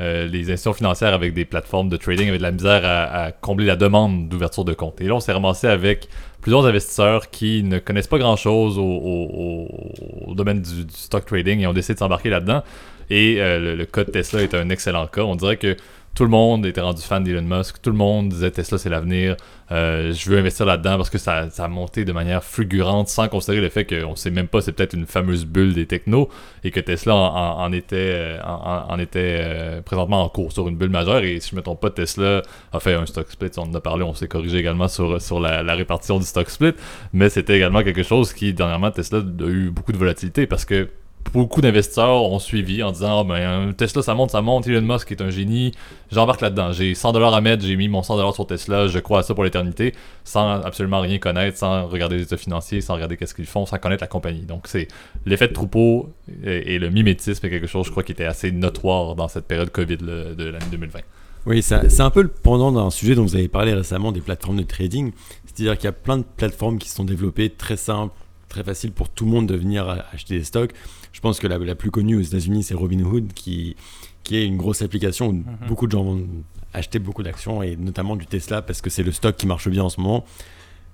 euh, 0.00 0.26
les 0.26 0.50
institutions 0.50 0.72
financières 0.72 1.12
avec 1.12 1.34
des 1.34 1.44
plateformes 1.44 1.88
de 1.88 1.96
trading 1.96 2.28
avaient 2.28 2.38
de 2.38 2.42
la 2.42 2.52
misère 2.52 2.82
à, 2.84 3.32
combler 3.32 3.66
la 3.66 3.76
demande 3.76 4.28
d'ouverture 4.28 4.64
de 4.64 4.74
compte. 4.74 5.00
Et 5.00 5.04
là, 5.04 5.14
on 5.14 5.20
s'est 5.20 5.32
ramassé 5.32 5.66
avec 5.66 6.08
plusieurs 6.40 6.66
investisseurs 6.66 7.30
qui 7.30 7.64
ne 7.64 7.78
connaissent 7.78 8.06
pas 8.06 8.18
grand-chose 8.18 8.78
au, 8.78 10.34
domaine 10.34 10.62
du, 10.62 10.86
stock 10.90 11.26
trading 11.26 11.60
et 11.60 11.66
ont 11.66 11.72
décidé 11.72 11.94
de 11.94 11.98
s'embarquer 11.98 12.30
là-dedans. 12.30 12.62
Et 13.10 13.40
euh, 13.40 13.58
le, 13.58 13.74
le, 13.74 13.86
cas 13.86 14.04
de 14.04 14.10
Tesla 14.10 14.42
est 14.42 14.54
un 14.54 14.68
excellent 14.70 15.06
cas. 15.06 15.22
On 15.22 15.34
dirait 15.34 15.56
que 15.56 15.76
tout 16.14 16.24
le 16.24 16.30
monde 16.30 16.66
était 16.66 16.80
rendu 16.80 17.00
fan 17.00 17.22
d'Elon 17.22 17.42
Musk. 17.42 17.80
Tout 17.80 17.90
le 17.90 17.96
monde 17.96 18.30
disait 18.30 18.50
Tesla, 18.50 18.76
c'est 18.76 18.88
l'avenir. 18.88 19.36
Euh, 19.70 20.12
je 20.12 20.30
veux 20.30 20.38
investir 20.38 20.66
là-dedans 20.66 20.96
parce 20.96 21.10
que 21.10 21.18
ça, 21.18 21.46
a 21.56 21.68
monté 21.68 22.04
de 22.04 22.12
manière 22.12 22.42
fulgurante 22.42 23.08
sans 23.08 23.28
considérer 23.28 23.60
le 23.60 23.68
fait 23.68 23.84
qu'on 23.84 24.10
ne 24.10 24.16
sait 24.16 24.30
même 24.30 24.48
pas, 24.48 24.60
c'est 24.60 24.72
peut-être 24.72 24.94
une 24.94 25.06
fameuse 25.06 25.44
bulle 25.44 25.74
des 25.74 25.86
technos 25.86 26.28
et 26.64 26.70
que 26.70 26.80
Tesla 26.80 27.14
en, 27.14 27.72
était, 27.72 28.38
en, 28.44 28.98
était 28.98 29.40
euh, 29.42 29.82
présentement 29.82 30.24
en 30.24 30.28
cours 30.28 30.50
sur 30.50 30.66
une 30.68 30.76
bulle 30.76 30.90
majeure. 30.90 31.22
Et 31.22 31.38
si 31.40 31.50
je 31.50 31.54
ne 31.54 31.60
me 31.60 31.62
trompe 31.62 31.80
pas, 31.80 31.90
Tesla 31.90 32.42
a 32.72 32.80
fait 32.80 32.94
un 32.94 33.06
stock 33.06 33.30
split. 33.30 33.50
On 33.56 33.62
en 33.62 33.74
a 33.74 33.80
parlé, 33.80 34.02
on 34.02 34.14
s'est 34.14 34.28
corrigé 34.28 34.58
également 34.58 34.88
sur, 34.88 35.22
sur 35.22 35.38
la 35.38 35.74
répartition 35.74 36.18
du 36.18 36.24
stock 36.24 36.50
split. 36.50 36.72
Mais 37.12 37.28
c'était 37.28 37.56
également 37.56 37.82
quelque 37.82 38.02
chose 38.02 38.32
qui, 38.32 38.54
dernièrement, 38.54 38.90
Tesla 38.90 39.18
a 39.18 39.44
eu 39.44 39.70
beaucoup 39.70 39.92
de 39.92 39.98
volatilité 39.98 40.46
parce 40.46 40.64
que 40.64 40.88
beaucoup 41.32 41.60
d'investisseurs 41.60 42.22
ont 42.22 42.38
suivi 42.38 42.82
en 42.82 42.92
disant 42.92 43.20
ah, 43.20 43.24
ben, 43.24 43.72
Tesla 43.74 44.02
ça 44.02 44.14
monte, 44.14 44.30
ça 44.30 44.40
monte, 44.40 44.66
Elon 44.66 44.82
Musk 44.82 45.12
est 45.12 45.20
un 45.20 45.30
génie, 45.30 45.72
j'embarque 46.10 46.40
là-dedans. 46.40 46.72
J'ai 46.72 46.92
100$ 46.92 47.34
à 47.34 47.40
mettre, 47.40 47.64
j'ai 47.64 47.76
mis 47.76 47.88
mon 47.88 48.00
100$ 48.00 48.34
sur 48.34 48.46
Tesla, 48.46 48.88
je 48.88 48.98
crois 48.98 49.20
à 49.20 49.22
ça 49.22 49.34
pour 49.34 49.44
l'éternité, 49.44 49.94
sans 50.24 50.60
absolument 50.62 51.00
rien 51.00 51.18
connaître, 51.18 51.58
sans 51.58 51.86
regarder 51.86 52.16
les 52.16 52.22
états 52.22 52.36
financiers, 52.36 52.80
sans 52.80 52.94
regarder 52.94 53.16
qu'est-ce 53.16 53.34
qu'ils 53.34 53.46
font, 53.46 53.66
sans 53.66 53.78
connaître 53.78 54.02
la 54.02 54.08
compagnie. 54.08 54.42
Donc 54.42 54.66
c'est 54.66 54.88
l'effet 55.26 55.48
de 55.48 55.52
troupeau 55.52 56.12
et, 56.44 56.78
le 56.78 56.90
mimétisme 56.90 57.44
est 57.46 57.50
quelque 57.50 57.66
chose, 57.66 57.86
je 57.86 57.90
crois, 57.90 58.02
qui 58.02 58.12
était 58.12 58.24
assez 58.24 58.52
notoire 58.52 59.14
dans 59.14 59.28
cette 59.28 59.46
période 59.46 59.70
Covid 59.70 59.96
de 59.96 60.44
l'année 60.44 60.66
2020. 60.70 61.00
Oui, 61.46 61.62
c'est 61.62 62.00
un 62.00 62.10
peu 62.10 62.22
le 62.22 62.28
pendant 62.28 62.72
d'un 62.72 62.90
sujet 62.90 63.14
dont 63.14 63.22
vous 63.22 63.34
avez 63.34 63.48
parlé 63.48 63.72
récemment 63.72 64.12
des 64.12 64.20
plateformes 64.20 64.58
de 64.58 64.64
trading. 64.64 65.12
C'est-à-dire 65.46 65.76
qu'il 65.78 65.84
y 65.84 65.88
a 65.88 65.92
plein 65.92 66.18
de 66.18 66.24
plateformes 66.36 66.78
qui 66.78 66.90
sont 66.90 67.04
développées 67.04 67.48
très 67.48 67.76
simples, 67.76 68.14
très 68.50 68.62
faciles 68.62 68.92
pour 68.92 69.08
tout 69.08 69.24
le 69.24 69.30
monde 69.30 69.46
de 69.46 69.56
venir 69.56 69.88
acheter 70.12 70.38
des 70.38 70.44
stocks. 70.44 70.72
Je 71.18 71.20
pense 71.20 71.40
que 71.40 71.48
la, 71.48 71.58
la 71.58 71.74
plus 71.74 71.90
connue 71.90 72.14
aux 72.14 72.20
États-Unis, 72.20 72.62
c'est 72.62 72.74
Robinhood, 72.74 73.32
qui, 73.32 73.74
qui 74.22 74.36
est 74.36 74.46
une 74.46 74.56
grosse 74.56 74.82
application 74.82 75.26
où 75.26 75.32
mhm. 75.32 75.44
beaucoup 75.66 75.88
de 75.88 75.90
gens 75.90 76.04
vont 76.04 76.24
acheter 76.72 77.00
beaucoup 77.00 77.24
d'actions, 77.24 77.60
et 77.60 77.74
notamment 77.74 78.14
du 78.14 78.24
Tesla, 78.24 78.62
parce 78.62 78.80
que 78.80 78.88
c'est 78.88 79.02
le 79.02 79.10
stock 79.10 79.36
qui 79.36 79.48
marche 79.48 79.68
bien 79.68 79.82
en 79.82 79.88
ce 79.88 80.00
moment. 80.00 80.24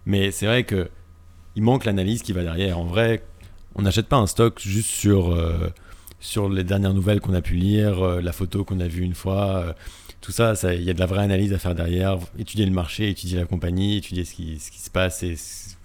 Mais 0.06 0.30
c'est 0.30 0.46
vrai 0.46 0.64
que 0.64 0.88
il 1.56 1.62
manque 1.62 1.84
l'analyse 1.84 2.22
qui 2.22 2.32
va 2.32 2.42
derrière. 2.42 2.78
En 2.78 2.84
vrai, 2.86 3.22
on 3.74 3.82
n'achète 3.82 4.06
pas 4.06 4.16
un 4.16 4.26
stock 4.26 4.58
juste 4.60 4.88
sur, 4.88 5.30
euh, 5.30 5.70
sur 6.20 6.48
les 6.48 6.64
dernières 6.64 6.94
nouvelles 6.94 7.20
qu'on 7.20 7.34
a 7.34 7.42
pu 7.42 7.56
lire, 7.56 8.02
euh, 8.02 8.22
la 8.22 8.32
photo 8.32 8.64
qu'on 8.64 8.80
a 8.80 8.88
vue 8.88 9.02
une 9.02 9.12
fois. 9.14 9.74
Tout 10.24 10.32
ça, 10.32 10.54
il 10.72 10.82
y 10.82 10.88
a 10.88 10.94
de 10.94 11.00
la 11.00 11.04
vraie 11.04 11.22
analyse 11.22 11.52
à 11.52 11.58
faire 11.58 11.74
derrière. 11.74 12.16
Étudier 12.38 12.64
le 12.64 12.72
marché, 12.72 13.10
étudier 13.10 13.36
la 13.36 13.44
compagnie, 13.44 13.98
étudier 13.98 14.24
ce 14.24 14.32
qui, 14.32 14.58
se 14.58 14.88
passe 14.88 15.22
et 15.22 15.36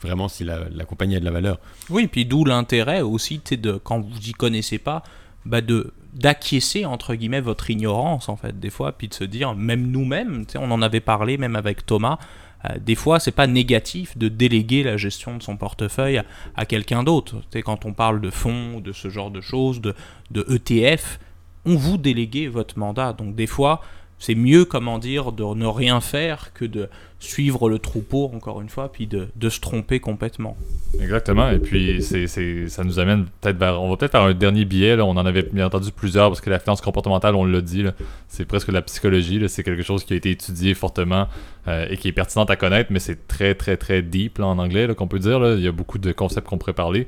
vraiment 0.01 0.29
si 0.29 0.45
la, 0.45 0.85
compagnie 0.87 1.17
a 1.17 1.19
de 1.19 1.25
la 1.25 1.31
valeur. 1.31 1.59
Oui, 1.89 2.07
puis 2.07 2.25
d'où 2.25 2.45
l'intérêt 2.45 3.01
aussi, 3.01 3.41
de, 3.51 3.73
quand 3.73 3.99
vous 3.99 4.17
n'y 4.25 4.31
connaissez 4.31 4.77
pas, 4.77 5.03
bah 5.45 5.59
de 5.59 5.93
d'acquiescer 6.13 6.85
entre 6.85 7.15
guillemets 7.15 7.41
votre 7.41 7.69
ignorance 7.69 8.29
en 8.29 8.35
fait 8.35 8.59
des 8.59 8.71
fois 8.71 8.93
puis 8.93 9.07
de 9.07 9.13
se 9.13 9.23
dire 9.23 9.55
même 9.55 9.91
nous-mêmes 9.91 10.43
on 10.55 10.71
en 10.71 10.81
avait 10.81 10.99
parlé 10.99 11.37
même 11.37 11.55
avec 11.55 11.85
Thomas 11.85 12.17
euh, 12.65 12.77
des 12.79 12.95
fois 12.95 13.19
c'est 13.19 13.31
pas 13.31 13.45
négatif 13.45 14.17
de 14.17 14.27
déléguer 14.27 14.83
la 14.83 14.97
gestion 14.97 15.37
de 15.37 15.43
son 15.43 15.55
portefeuille 15.55 16.21
à, 16.55 16.65
quelqu'un 16.65 17.03
d'autre 17.03 17.43
quand 17.63 17.85
on 17.85 17.93
parle 17.93 18.21
de 18.21 18.31
fonds 18.31 18.81
de 18.81 18.91
ce 18.91 19.09
genre 19.09 19.29
de 19.31 19.39
choses 19.39 19.81
de, 19.81 19.93
de 20.31 20.45
ETF 20.49 21.19
on 21.65 21.75
vous 21.75 21.97
déléguez 21.97 22.47
votre 22.47 22.77
mandat 22.77 23.13
donc 23.13 23.35
des 23.35 23.47
fois 23.47 23.81
c'est 24.19 24.35
mieux, 24.35 24.65
comment 24.65 24.99
dire, 24.99 25.31
de 25.31 25.43
ne 25.43 25.65
rien 25.65 26.01
faire 26.01 26.51
que 26.53 26.65
de 26.65 26.89
suivre 27.19 27.69
le 27.69 27.79
troupeau, 27.79 28.31
encore 28.33 28.61
une 28.61 28.69
fois, 28.69 28.91
puis 28.91 29.07
de, 29.07 29.49
se 29.49 29.59
tromper 29.59 29.99
complètement. 29.99 30.57
Exactement. 31.01 31.49
Et 31.49 31.59
puis, 31.59 32.01
c'est, 32.01 32.27
ça 32.67 32.83
nous 32.83 32.99
amène 32.99 33.25
peut-être 33.41 33.57
vers. 33.57 33.81
On 33.81 33.89
va 33.89 33.97
peut-être 33.97 34.11
faire 34.11 34.23
un 34.23 34.33
dernier 34.33 34.65
billet. 34.65 34.95
Là. 34.95 35.05
On 35.05 35.11
en 35.11 35.25
avait 35.25 35.43
bien 35.43 35.65
entendu 35.65 35.91
plusieurs 35.91 36.29
parce 36.29 36.41
que 36.41 36.49
la 36.49 36.59
finance 36.59 36.81
comportementale, 36.81 37.35
on 37.35 37.45
l'a 37.45 37.61
dit, 37.61 37.85
c'est 38.27 38.45
presque 38.45 38.69
la 38.69 38.81
psychologie. 38.81 39.41
C'est 39.47 39.63
quelque 39.63 39.83
chose 39.83 40.03
qui 40.03 40.13
a 40.13 40.15
été 40.17 40.31
étudié 40.31 40.73
fortement 40.73 41.27
euh, 41.67 41.87
et 41.89 41.97
qui 41.97 42.09
est 42.09 42.13
pertinent 42.13 42.45
à 42.45 42.55
connaître, 42.55 42.91
mais 42.91 42.99
c'est 42.99 43.27
très, 43.27 43.55
très, 43.55 43.77
très 43.77 44.01
deep 44.01 44.39
en 44.39 44.57
anglais 44.57 44.93
qu'on 44.95 45.07
peut 45.07 45.19
dire. 45.19 45.55
Il 45.55 45.63
y 45.63 45.67
a 45.67 45.71
beaucoup 45.71 45.97
de 45.97 46.11
concepts 46.11 46.47
qu'on 46.47 46.57
pourrait 46.57 46.73
parler. 46.73 47.05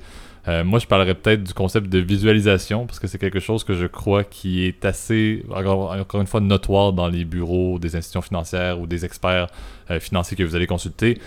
Euh, 0.48 0.64
moi, 0.64 0.80
je 0.80 0.88
parlerais 0.88 1.14
peut-être 1.14 1.44
du 1.44 1.54
concept 1.54 1.88
de 1.88 2.00
visualisation, 2.00 2.88
parce 2.88 3.00
que 3.00 3.08
c'est 3.08 3.20
quelque 3.20 3.40
chose 3.40 3.64
que 3.64 3.74
je 3.74 3.86
crois 3.86 4.24
qui 4.24 4.66
est 4.66 4.86
assez, 4.86 5.46
encore, 5.52 6.20
une 6.20 6.28
fois, 6.28 6.42
notoire 6.42 6.94
dans 6.94 7.08
les 7.08 7.26
bureaux 7.26 7.78
des 7.78 7.96
institutions 7.96 8.22
financières 8.22 8.80
ou 8.80 8.88
des 8.88 9.06
experts 9.06 9.48
euh, 9.92 10.00
financiers 10.00 10.36
que 10.36 10.44
vous 10.44 10.56
allez 10.56 10.68
consulter 10.68 11.20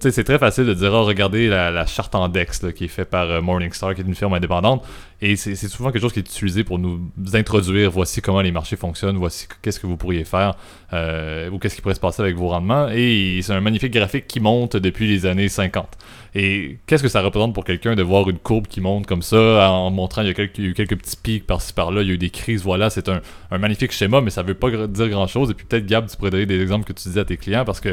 c'est 0.00 0.24
très 0.24 0.38
facile 0.38 0.64
de 0.66 0.74
dire, 0.74 0.92
oh, 0.92 1.04
regardez 1.04 1.48
la, 1.48 1.86
charte 1.86 2.14
en 2.14 2.28
DEX 2.28 2.66
qui 2.74 2.84
est 2.84 2.88
faite 2.88 3.10
par 3.10 3.30
euh, 3.30 3.40
Morningstar, 3.40 3.94
qui 3.94 4.00
est 4.00 4.04
une 4.04 4.14
firme 4.14 4.34
indépendante. 4.34 4.84
Et 5.20 5.34
c'est 5.34 5.56
souvent 5.56 5.90
quelque 5.90 6.02
chose 6.02 6.12
qui 6.12 6.20
est 6.20 6.28
utilisé 6.28 6.62
pour 6.62 6.78
nous 6.78 7.10
introduire, 7.34 7.90
voici 7.90 8.22
comment 8.22 8.40
les 8.40 8.52
marchés 8.52 8.76
fonctionnent, 8.76 9.16
voici 9.16 9.48
qu'est-ce 9.62 9.80
que 9.80 9.86
vous 9.88 9.96
pourriez 9.96 10.22
faire, 10.22 10.54
euh, 10.92 11.50
ou 11.50 11.58
qu'est-ce 11.58 11.74
qui 11.74 11.82
pourrait 11.82 11.96
se 11.96 12.00
passer 12.00 12.22
avec 12.22 12.36
vos 12.36 12.48
rendements. 12.48 12.88
Et 12.92 13.40
c'est 13.42 13.52
un 13.52 13.60
magnifique 13.60 13.92
graphique 13.92 14.28
qui 14.28 14.38
monte 14.38 14.76
depuis 14.76 15.08
les 15.08 15.26
années 15.26 15.48
50. 15.48 15.88
Et 16.36 16.78
qu'est-ce 16.86 17.02
que 17.02 17.08
ça 17.08 17.20
représente 17.20 17.52
pour 17.52 17.64
quelqu'un 17.64 17.96
de 17.96 18.02
voir 18.02 18.30
une 18.30 18.38
courbe 18.38 18.68
qui 18.68 18.80
monte 18.80 19.06
comme 19.06 19.22
ça, 19.22 19.70
en 19.72 19.90
montrant 19.90 20.22
il 20.22 20.28
y 20.28 20.30
a 20.30 20.34
quelques, 20.34 20.58
eu 20.58 20.72
quelques 20.72 20.96
petits 20.96 21.16
pics 21.16 21.46
par-ci 21.46 21.72
par-là, 21.72 22.02
il 22.02 22.08
y 22.08 22.10
a 22.12 22.14
eu 22.14 22.18
des 22.18 22.30
crises, 22.30 22.62
voilà, 22.62 22.88
c'est 22.88 23.08
un, 23.08 23.20
un, 23.50 23.58
magnifique 23.58 23.90
schéma, 23.90 24.20
mais 24.20 24.30
ça 24.30 24.42
veut 24.42 24.54
pas 24.54 24.70
dire 24.70 25.08
grand-chose. 25.08 25.50
Et 25.50 25.54
puis 25.54 25.66
peut-être, 25.66 25.86
Gab, 25.86 26.06
tu 26.08 26.16
pourrais 26.16 26.30
donner 26.30 26.46
des 26.46 26.60
exemples 26.60 26.84
que 26.84 26.92
tu 26.92 27.08
disais 27.08 27.20
à 27.20 27.24
tes 27.24 27.38
clients, 27.38 27.64
parce 27.64 27.80
que 27.80 27.92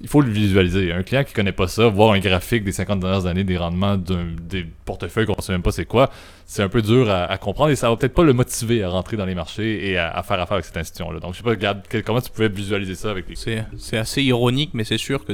il 0.00 0.08
faut 0.08 0.20
le 0.20 0.30
visualiser. 0.30 0.92
Un 0.92 1.02
client 1.02 1.24
qui 1.24 1.32
connaît 1.32 1.52
pas 1.52 1.68
ça, 1.68 1.88
voir 1.88 2.12
un 2.12 2.18
graphique 2.18 2.64
des 2.64 2.72
50 2.72 3.00
dernières 3.00 3.26
années 3.26 3.44
des 3.44 3.56
rendements 3.56 3.96
des 3.96 4.66
portefeuilles 4.84 5.26
qu'on 5.26 5.40
sait 5.40 5.52
même 5.52 5.62
pas 5.62 5.72
c'est 5.72 5.86
quoi, 5.86 6.10
c'est 6.44 6.62
un 6.62 6.68
peu 6.68 6.82
dur 6.82 7.10
à, 7.10 7.36
comprendre 7.38 7.70
et 7.70 7.76
ça 7.76 7.88
va 7.88 7.96
peut-être 7.96 8.14
pas 8.14 8.24
le 8.24 8.32
motiver 8.32 8.82
à 8.82 8.90
rentrer 8.90 9.16
dans 9.16 9.24
les 9.24 9.34
marchés 9.34 9.90
et 9.90 9.98
à, 9.98 10.22
faire 10.22 10.40
affaire 10.40 10.54
avec 10.54 10.64
cette 10.64 10.76
institution-là. 10.76 11.20
Donc 11.20 11.34
je 11.34 11.42
sais 11.42 11.56
pas, 11.56 12.02
comment 12.04 12.20
tu 12.20 12.30
pouvais 12.30 12.48
visualiser 12.48 12.94
ça 12.94 13.10
avec 13.10 13.28
les 13.28 13.36
c'est, 13.36 13.96
assez 13.96 14.22
ironique, 14.22 14.70
mais 14.74 14.84
c'est 14.84 14.98
sûr 14.98 15.24
que 15.24 15.32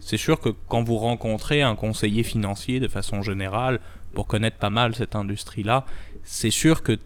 c'est 0.00 0.16
sûr 0.16 0.40
que 0.40 0.50
quand 0.68 0.82
vous 0.82 0.98
rencontrez 0.98 1.62
un 1.62 1.74
conseiller 1.74 2.22
financier 2.22 2.80
de 2.80 2.88
façon 2.88 3.22
générale, 3.22 3.80
pour 4.14 4.26
connaître 4.26 4.56
pas 4.56 4.70
mal 4.70 4.94
cette 4.94 5.14
industrie-là, 5.14 5.84
c'est 6.24 6.50
sûr 6.50 6.82
que 6.82 6.98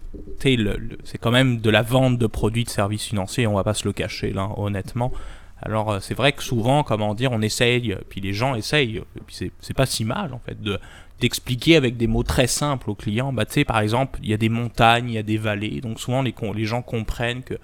c'est 1.05 1.19
quand 1.19 1.33
même 1.33 1.61
de 1.61 1.69
la 1.69 1.83
vente 1.83 2.19
de 2.19 2.27
produits 2.27 2.65
de 2.65 2.71
services 2.71 3.05
financiers, 3.05 3.47
on 3.49 3.55
va 3.55 3.65
pas 3.65 3.75
se 3.75 3.85
le 3.85 3.93
cacher 3.93 4.33
là, 4.33 4.49
honnêtement. 4.57 5.13
Alors 5.63 5.99
c'est 6.01 6.15
vrai 6.15 6.33
que 6.33 6.43
souvent, 6.43 6.83
comment 6.83 7.15
dire, 7.15 7.33
on 7.33 7.43
essaye, 7.43 7.97
puis 8.09 8.21
les 8.21 8.33
gens 8.33 8.55
essayent, 8.55 8.97
et 8.97 9.21
puis 9.27 9.51
c'est 9.61 9.75
pas 9.75 9.87
si 9.87 10.05
mal 10.05 10.33
en 10.33 10.39
fait 10.39 10.61
de 10.61 10.79
d'expliquer 11.21 11.77
avec 11.77 11.97
des 11.97 12.07
mots 12.07 12.23
très 12.23 12.47
simples 12.47 12.91
aux 12.91 12.95
clients. 12.95 13.33
Bah 13.33 13.45
tu 13.45 13.53
sais 13.53 13.65
par 13.65 13.81
exemple, 13.81 14.19
il 14.23 14.31
y 14.31 14.35
a 14.35 14.39
des 14.39 14.49
montagnes, 14.49 15.11
il 15.11 15.15
y 15.15 15.19
a 15.19 15.23
des 15.23 15.37
vallées, 15.37 15.81
donc 15.81 16.01
souvent 16.01 16.23
les, 16.23 16.65
gens 16.65 16.83
comprennent 16.83 17.43
que 17.43 17.55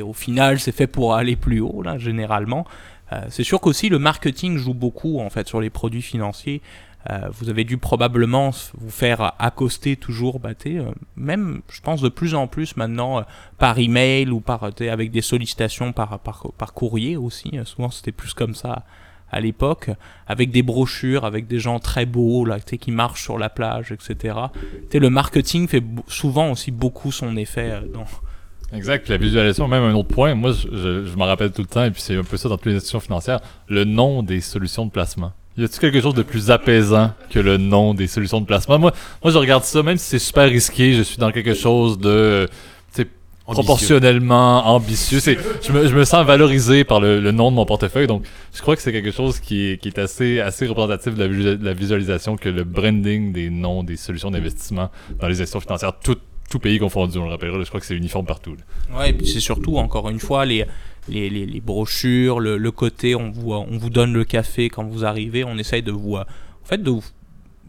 au 0.00 0.12
final 0.12 0.60
c'est 0.60 0.72
fait 0.72 0.86
pour 0.86 1.14
aller 1.14 1.36
plus 1.36 1.60
haut 1.60 1.82
là 1.82 1.98
généralement. 1.98 2.66
Euh, 3.12 3.20
c'est 3.28 3.44
sûr 3.44 3.60
qu'aussi 3.60 3.88
le 3.88 3.98
marketing 3.98 4.56
joue 4.56 4.74
beaucoup 4.74 5.20
en 5.20 5.28
fait 5.28 5.48
sur 5.48 5.60
les 5.60 5.70
produits 5.70 6.02
financiers. 6.02 6.62
Euh, 7.10 7.28
vous 7.32 7.48
avez 7.48 7.64
dû 7.64 7.78
probablement 7.78 8.50
vous 8.78 8.90
faire 8.90 9.32
accoster 9.38 9.96
toujours, 9.96 10.38
bah, 10.38 10.50
euh, 10.66 10.92
même 11.16 11.62
je 11.68 11.80
pense 11.80 12.00
de 12.00 12.08
plus 12.08 12.34
en 12.34 12.46
plus 12.46 12.76
maintenant 12.76 13.24
par 13.58 13.78
email 13.78 14.30
ou 14.30 14.40
par 14.40 14.64
avec 14.64 15.10
des 15.10 15.22
sollicitations 15.22 15.92
par, 15.92 16.20
par, 16.20 16.46
par 16.56 16.74
courrier 16.74 17.16
aussi. 17.16 17.50
souvent 17.64 17.90
c'était 17.90 18.12
plus 18.12 18.34
comme 18.34 18.54
ça 18.54 18.84
à 19.30 19.40
l'époque, 19.40 19.90
avec 20.26 20.50
des 20.50 20.62
brochures, 20.62 21.24
avec 21.24 21.46
des 21.46 21.58
gens 21.58 21.78
très 21.78 22.04
beaux 22.04 22.44
là, 22.44 22.60
qui 22.60 22.90
marchent 22.90 23.22
sur 23.22 23.38
la 23.38 23.48
plage, 23.48 23.90
etc. 23.90 24.36
le 24.92 25.08
marketing 25.08 25.66
fait 25.66 25.82
souvent 26.06 26.50
aussi 26.50 26.70
beaucoup 26.70 27.10
son 27.10 27.36
effet 27.36 27.80
dans, 27.92 28.04
Exact. 28.72 29.08
La 29.08 29.18
visualisation, 29.18 29.68
même 29.68 29.82
un 29.82 29.94
autre 29.94 30.08
point, 30.08 30.34
moi, 30.34 30.52
je, 30.52 31.04
je, 31.04 31.16
m'en 31.16 31.26
rappelle 31.26 31.52
tout 31.52 31.62
le 31.62 31.68
temps, 31.68 31.84
et 31.84 31.90
puis 31.90 32.00
c'est 32.00 32.16
un 32.16 32.24
peu 32.24 32.36
ça 32.36 32.48
dans 32.48 32.56
toutes 32.56 32.66
les 32.66 32.76
institutions 32.76 33.00
financières, 33.00 33.40
le 33.68 33.84
nom 33.84 34.22
des 34.22 34.40
solutions 34.40 34.86
de 34.86 34.90
placement. 34.90 35.32
Y 35.58 35.64
a-t-il 35.64 35.80
quelque 35.80 36.00
chose 36.00 36.14
de 36.14 36.22
plus 36.22 36.50
apaisant 36.50 37.12
que 37.30 37.38
le 37.38 37.58
nom 37.58 37.92
des 37.92 38.06
solutions 38.06 38.40
de 38.40 38.46
placement? 38.46 38.78
Moi, 38.78 38.92
moi 39.22 39.32
je 39.32 39.38
regarde 39.38 39.64
ça, 39.64 39.82
même 39.82 39.98
si 39.98 40.06
c'est 40.06 40.18
super 40.18 40.48
risqué, 40.48 40.94
je 40.94 41.02
suis 41.02 41.18
dans 41.18 41.30
quelque 41.30 41.54
chose 41.54 41.98
de 41.98 42.48
proportionnellement 43.44 44.66
ambitieux. 44.68 45.18
je, 45.20 45.72
me, 45.72 45.86
je 45.88 45.94
me 45.94 46.04
sens 46.04 46.24
valorisé 46.24 46.84
par 46.84 47.00
le, 47.00 47.30
nom 47.32 47.50
de 47.50 47.56
mon 47.56 47.66
portefeuille, 47.66 48.06
donc 48.06 48.24
je 48.54 48.60
crois 48.60 48.76
que 48.76 48.82
c'est 48.82 48.92
quelque 48.92 49.10
chose 49.10 49.40
qui 49.40 49.70
est, 49.70 49.78
qui 49.78 49.88
est 49.88 49.98
assez, 49.98 50.40
assez 50.40 50.66
représentatif 50.66 51.14
de 51.14 51.24
la, 51.24 51.56
de 51.56 51.64
la, 51.64 51.72
visualisation 51.72 52.36
que 52.36 52.48
le 52.48 52.64
branding 52.64 53.32
des 53.32 53.50
noms 53.50 53.82
des 53.82 53.96
solutions 53.96 54.30
d'investissement 54.30 54.90
dans 55.20 55.28
les 55.28 55.40
institutions 55.40 55.60
financières, 55.60 55.92
toutes 56.02 56.22
tout 56.52 56.58
pays 56.58 56.78
confondu, 56.78 57.16
on 57.16 57.24
le 57.24 57.30
rappellera. 57.30 57.62
Je 57.62 57.68
crois 57.68 57.80
que 57.80 57.86
c'est 57.86 57.96
uniforme 57.96 58.26
partout. 58.26 58.54
Ouais, 58.94 59.10
et 59.10 59.12
puis 59.14 59.26
c'est 59.26 59.40
surtout, 59.40 59.78
encore 59.78 60.10
une 60.10 60.20
fois, 60.20 60.44
les, 60.44 60.66
les, 61.08 61.30
les, 61.30 61.60
brochures, 61.60 62.40
le, 62.40 62.70
côté, 62.70 63.14
on 63.14 63.30
vous, 63.30 63.52
on 63.54 63.78
vous 63.78 63.88
donne 63.88 64.12
le 64.12 64.24
café 64.24 64.68
quand 64.68 64.84
vous 64.84 65.06
arrivez, 65.06 65.44
on 65.44 65.56
essaye 65.56 65.82
de 65.82 65.92
vous, 65.92 66.16
en 66.16 66.24
fait, 66.64 66.82
de 66.82 66.92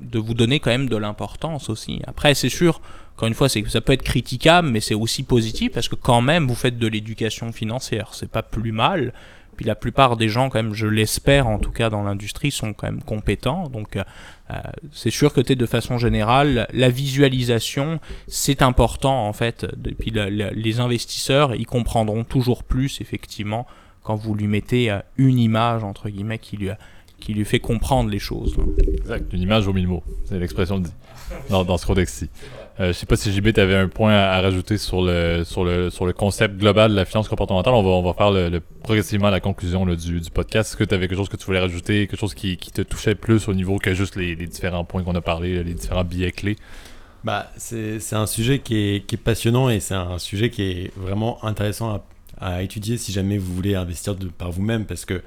de 0.01 0.19
vous 0.19 0.33
donner 0.33 0.59
quand 0.59 0.71
même 0.71 0.89
de 0.89 0.97
l'importance 0.97 1.69
aussi. 1.69 2.01
Après, 2.07 2.33
c'est 2.33 2.49
sûr, 2.49 2.81
encore 3.15 3.27
une 3.27 3.35
fois, 3.35 3.47
ça 3.47 3.79
peut 3.79 3.93
être 3.93 4.03
critiquable, 4.03 4.67
mais 4.67 4.81
c'est 4.81 4.95
aussi 4.95 5.23
positif 5.23 5.71
parce 5.71 5.87
que 5.87 5.95
quand 5.95 6.21
même, 6.21 6.47
vous 6.47 6.55
faites 6.55 6.77
de 6.77 6.87
l'éducation 6.87 7.51
financière. 7.51 8.09
C'est 8.13 8.29
pas 8.29 8.43
plus 8.43 8.71
mal. 8.71 9.13
Puis 9.55 9.65
la 9.65 9.75
plupart 9.75 10.17
des 10.17 10.29
gens, 10.29 10.49
quand 10.49 10.61
même, 10.61 10.73
je 10.73 10.87
l'espère, 10.87 11.47
en 11.47 11.59
tout 11.59 11.71
cas 11.71 11.89
dans 11.89 12.03
l'industrie, 12.03 12.51
sont 12.51 12.73
quand 12.73 12.87
même 12.87 13.01
compétents. 13.01 13.69
Donc 13.69 13.95
euh, 13.95 14.03
c'est 14.91 15.11
sûr 15.11 15.33
que 15.33 15.41
de 15.41 15.65
façon 15.65 15.97
générale, 15.97 16.67
la 16.73 16.89
visualisation, 16.89 17.99
c'est 18.27 18.61
important 18.61 19.27
en 19.27 19.33
fait. 19.33 19.65
Et 19.85 19.93
puis 19.93 20.11
les 20.11 20.79
investisseurs, 20.79 21.55
ils 21.55 21.65
comprendront 21.65 22.23
toujours 22.23 22.63
plus 22.63 23.01
effectivement 23.01 23.67
quand 24.03 24.15
vous 24.15 24.35
lui 24.35 24.47
mettez 24.47 24.91
euh, 24.91 24.99
une 25.17 25.39
image 25.39 25.83
entre 25.83 26.09
guillemets 26.09 26.39
qui 26.39 26.57
lui 26.57 26.69
qui 27.19 27.33
lui 27.33 27.45
fait 27.45 27.61
comprendre 27.61 28.09
les 28.09 28.19
choses. 28.19 28.57
Exact, 28.85 29.31
une 29.31 29.41
image 29.41 29.65
au 29.69 29.73
mille 29.73 29.87
mots, 29.87 30.03
c'est 30.25 30.37
l'expression 30.37 30.79
dit 30.79 30.91
dans, 31.49 31.63
dans 31.63 31.77
ce 31.77 31.85
codex-ci. 31.85 32.29
Euh, 32.79 32.87
je 32.87 32.93
sais 32.93 33.05
pas 33.05 33.15
si 33.15 33.31
JB, 33.31 33.53
tu 33.53 33.59
avais 33.59 33.75
un 33.75 33.87
point 33.87 34.13
à, 34.13 34.41
rajouter 34.41 34.77
sur 34.77 35.03
le, 35.03 35.43
sur, 35.43 35.63
le, 35.63 35.91
sur 35.91 36.07
le 36.07 36.13
concept 36.13 36.57
global 36.57 36.91
de 36.91 36.95
la 36.95 37.05
finance 37.05 37.27
comportementale. 37.27 37.73
On 37.73 37.83
va, 37.83 37.89
on 37.89 38.01
va 38.01 38.13
faire 38.13 38.61
progressivement 38.81 39.29
la 39.29 39.39
conclusion 39.39 39.85
du, 39.85 40.19
du 40.19 40.31
podcast. 40.31 40.71
Est-ce 40.71 40.77
que 40.77 40.83
tu 40.83 40.95
avais 40.95 41.07
quelque 41.07 41.17
chose 41.17 41.29
que 41.29 41.37
tu 41.37 41.45
voulais 41.45 41.59
rajouter, 41.59 42.07
quelque 42.07 42.19
chose 42.19 42.33
qui, 42.33 42.57
qui 42.57 42.71
te 42.71 42.81
touchait 42.81 43.15
plus 43.15 43.47
au 43.47 43.53
niveau 43.53 43.77
que 43.77 43.93
juste 43.93 44.15
les, 44.15 44.35
différents 44.35 44.85
points 44.85 45.03
qu'on 45.03 45.15
a 45.15 45.21
parlé, 45.21 45.63
les 45.63 45.73
différents 45.73 46.03
billets 46.03 46.31
clés? 46.31 46.55
Bah, 47.23 47.51
c'est 47.57 48.13
un 48.13 48.25
sujet 48.25 48.59
qui 48.59 48.75
est, 48.95 49.17
passionnant 49.17 49.69
et 49.69 49.79
c'est 49.79 49.93
un 49.93 50.17
sujet 50.17 50.49
qui 50.49 50.63
est 50.63 50.91
vraiment 50.97 51.43
intéressant 51.45 51.93
à, 51.93 52.05
à 52.55 52.63
étudier 52.63 52.97
si 52.97 53.11
jamais 53.11 53.37
vous 53.37 53.53
voulez 53.53 53.75
investir 53.75 54.15
par 54.37 54.51
vous-même 54.51 54.85
parce 54.85 55.05
que 55.05 55.21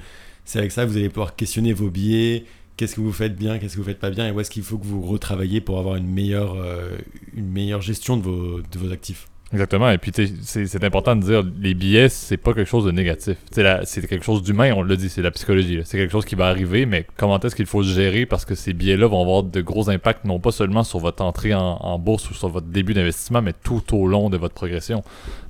c'est 0.44 0.58
avec 0.58 0.72
ça 0.72 0.84
que 0.84 0.90
vous 0.90 0.96
allez 0.96 1.08
pouvoir 1.08 1.36
questionner 1.36 1.72
vos 1.72 1.90
billets, 1.90 2.44
qu'est-ce 2.76 2.96
que 2.96 3.00
vous 3.00 3.12
faites 3.12 3.36
bien, 3.36 3.58
qu'est-ce 3.58 3.74
que 3.74 3.80
vous 3.80 3.86
faites 3.86 3.98
pas 3.98 4.10
bien, 4.10 4.28
et 4.28 4.30
où 4.30 4.40
est-ce 4.40 4.50
qu'il 4.50 4.62
faut 4.62 4.78
que 4.78 4.86
vous 4.86 5.02
retravaillez 5.02 5.60
pour 5.60 5.78
avoir 5.78 5.96
une 5.96 6.08
meilleure, 6.08 6.54
euh, 6.56 6.96
une 7.34 7.48
meilleure 7.50 7.82
gestion 7.82 8.16
de 8.16 8.22
vos, 8.22 8.60
de 8.60 8.78
vos 8.78 8.92
actifs? 8.92 9.28
Exactement. 9.52 9.88
Et 9.90 9.98
puis, 9.98 10.10
c'est 10.42 10.82
important 10.82 11.14
de 11.14 11.22
dire, 11.22 11.44
les 11.60 11.74
billets, 11.74 12.08
c'est 12.08 12.36
pas 12.36 12.52
quelque 12.52 12.68
chose 12.68 12.84
de 12.84 12.90
négatif. 12.90 13.36
C'est 13.52 14.06
quelque 14.08 14.24
chose 14.24 14.42
d'humain, 14.42 14.72
on 14.74 14.82
l'a 14.82 14.96
dit, 14.96 15.08
c'est 15.08 15.22
la 15.22 15.30
psychologie. 15.30 15.80
C'est 15.84 15.98
quelque 15.98 16.10
chose 16.10 16.24
qui 16.24 16.34
va 16.34 16.48
arriver, 16.48 16.84
mais 16.84 17.06
comment 17.16 17.38
est-ce 17.38 17.54
qu'il 17.54 17.66
faut 17.66 17.84
se 17.84 17.94
gérer 17.94 18.26
parce 18.26 18.44
que 18.44 18.56
ces 18.56 18.72
billets-là 18.72 19.06
vont 19.06 19.22
avoir 19.22 19.44
de 19.44 19.60
gros 19.60 19.88
impacts, 19.88 20.24
non 20.24 20.40
pas 20.40 20.50
seulement 20.50 20.82
sur 20.82 20.98
votre 20.98 21.22
entrée 21.22 21.54
en, 21.54 21.98
bourse 22.00 22.28
ou 22.30 22.34
sur 22.34 22.48
votre 22.48 22.66
début 22.66 22.92
d'investissement, 22.92 23.40
mais 23.40 23.52
tout 23.52 23.96
au 23.96 24.08
long 24.08 24.30
de 24.30 24.36
votre 24.36 24.54
progression. 24.54 25.04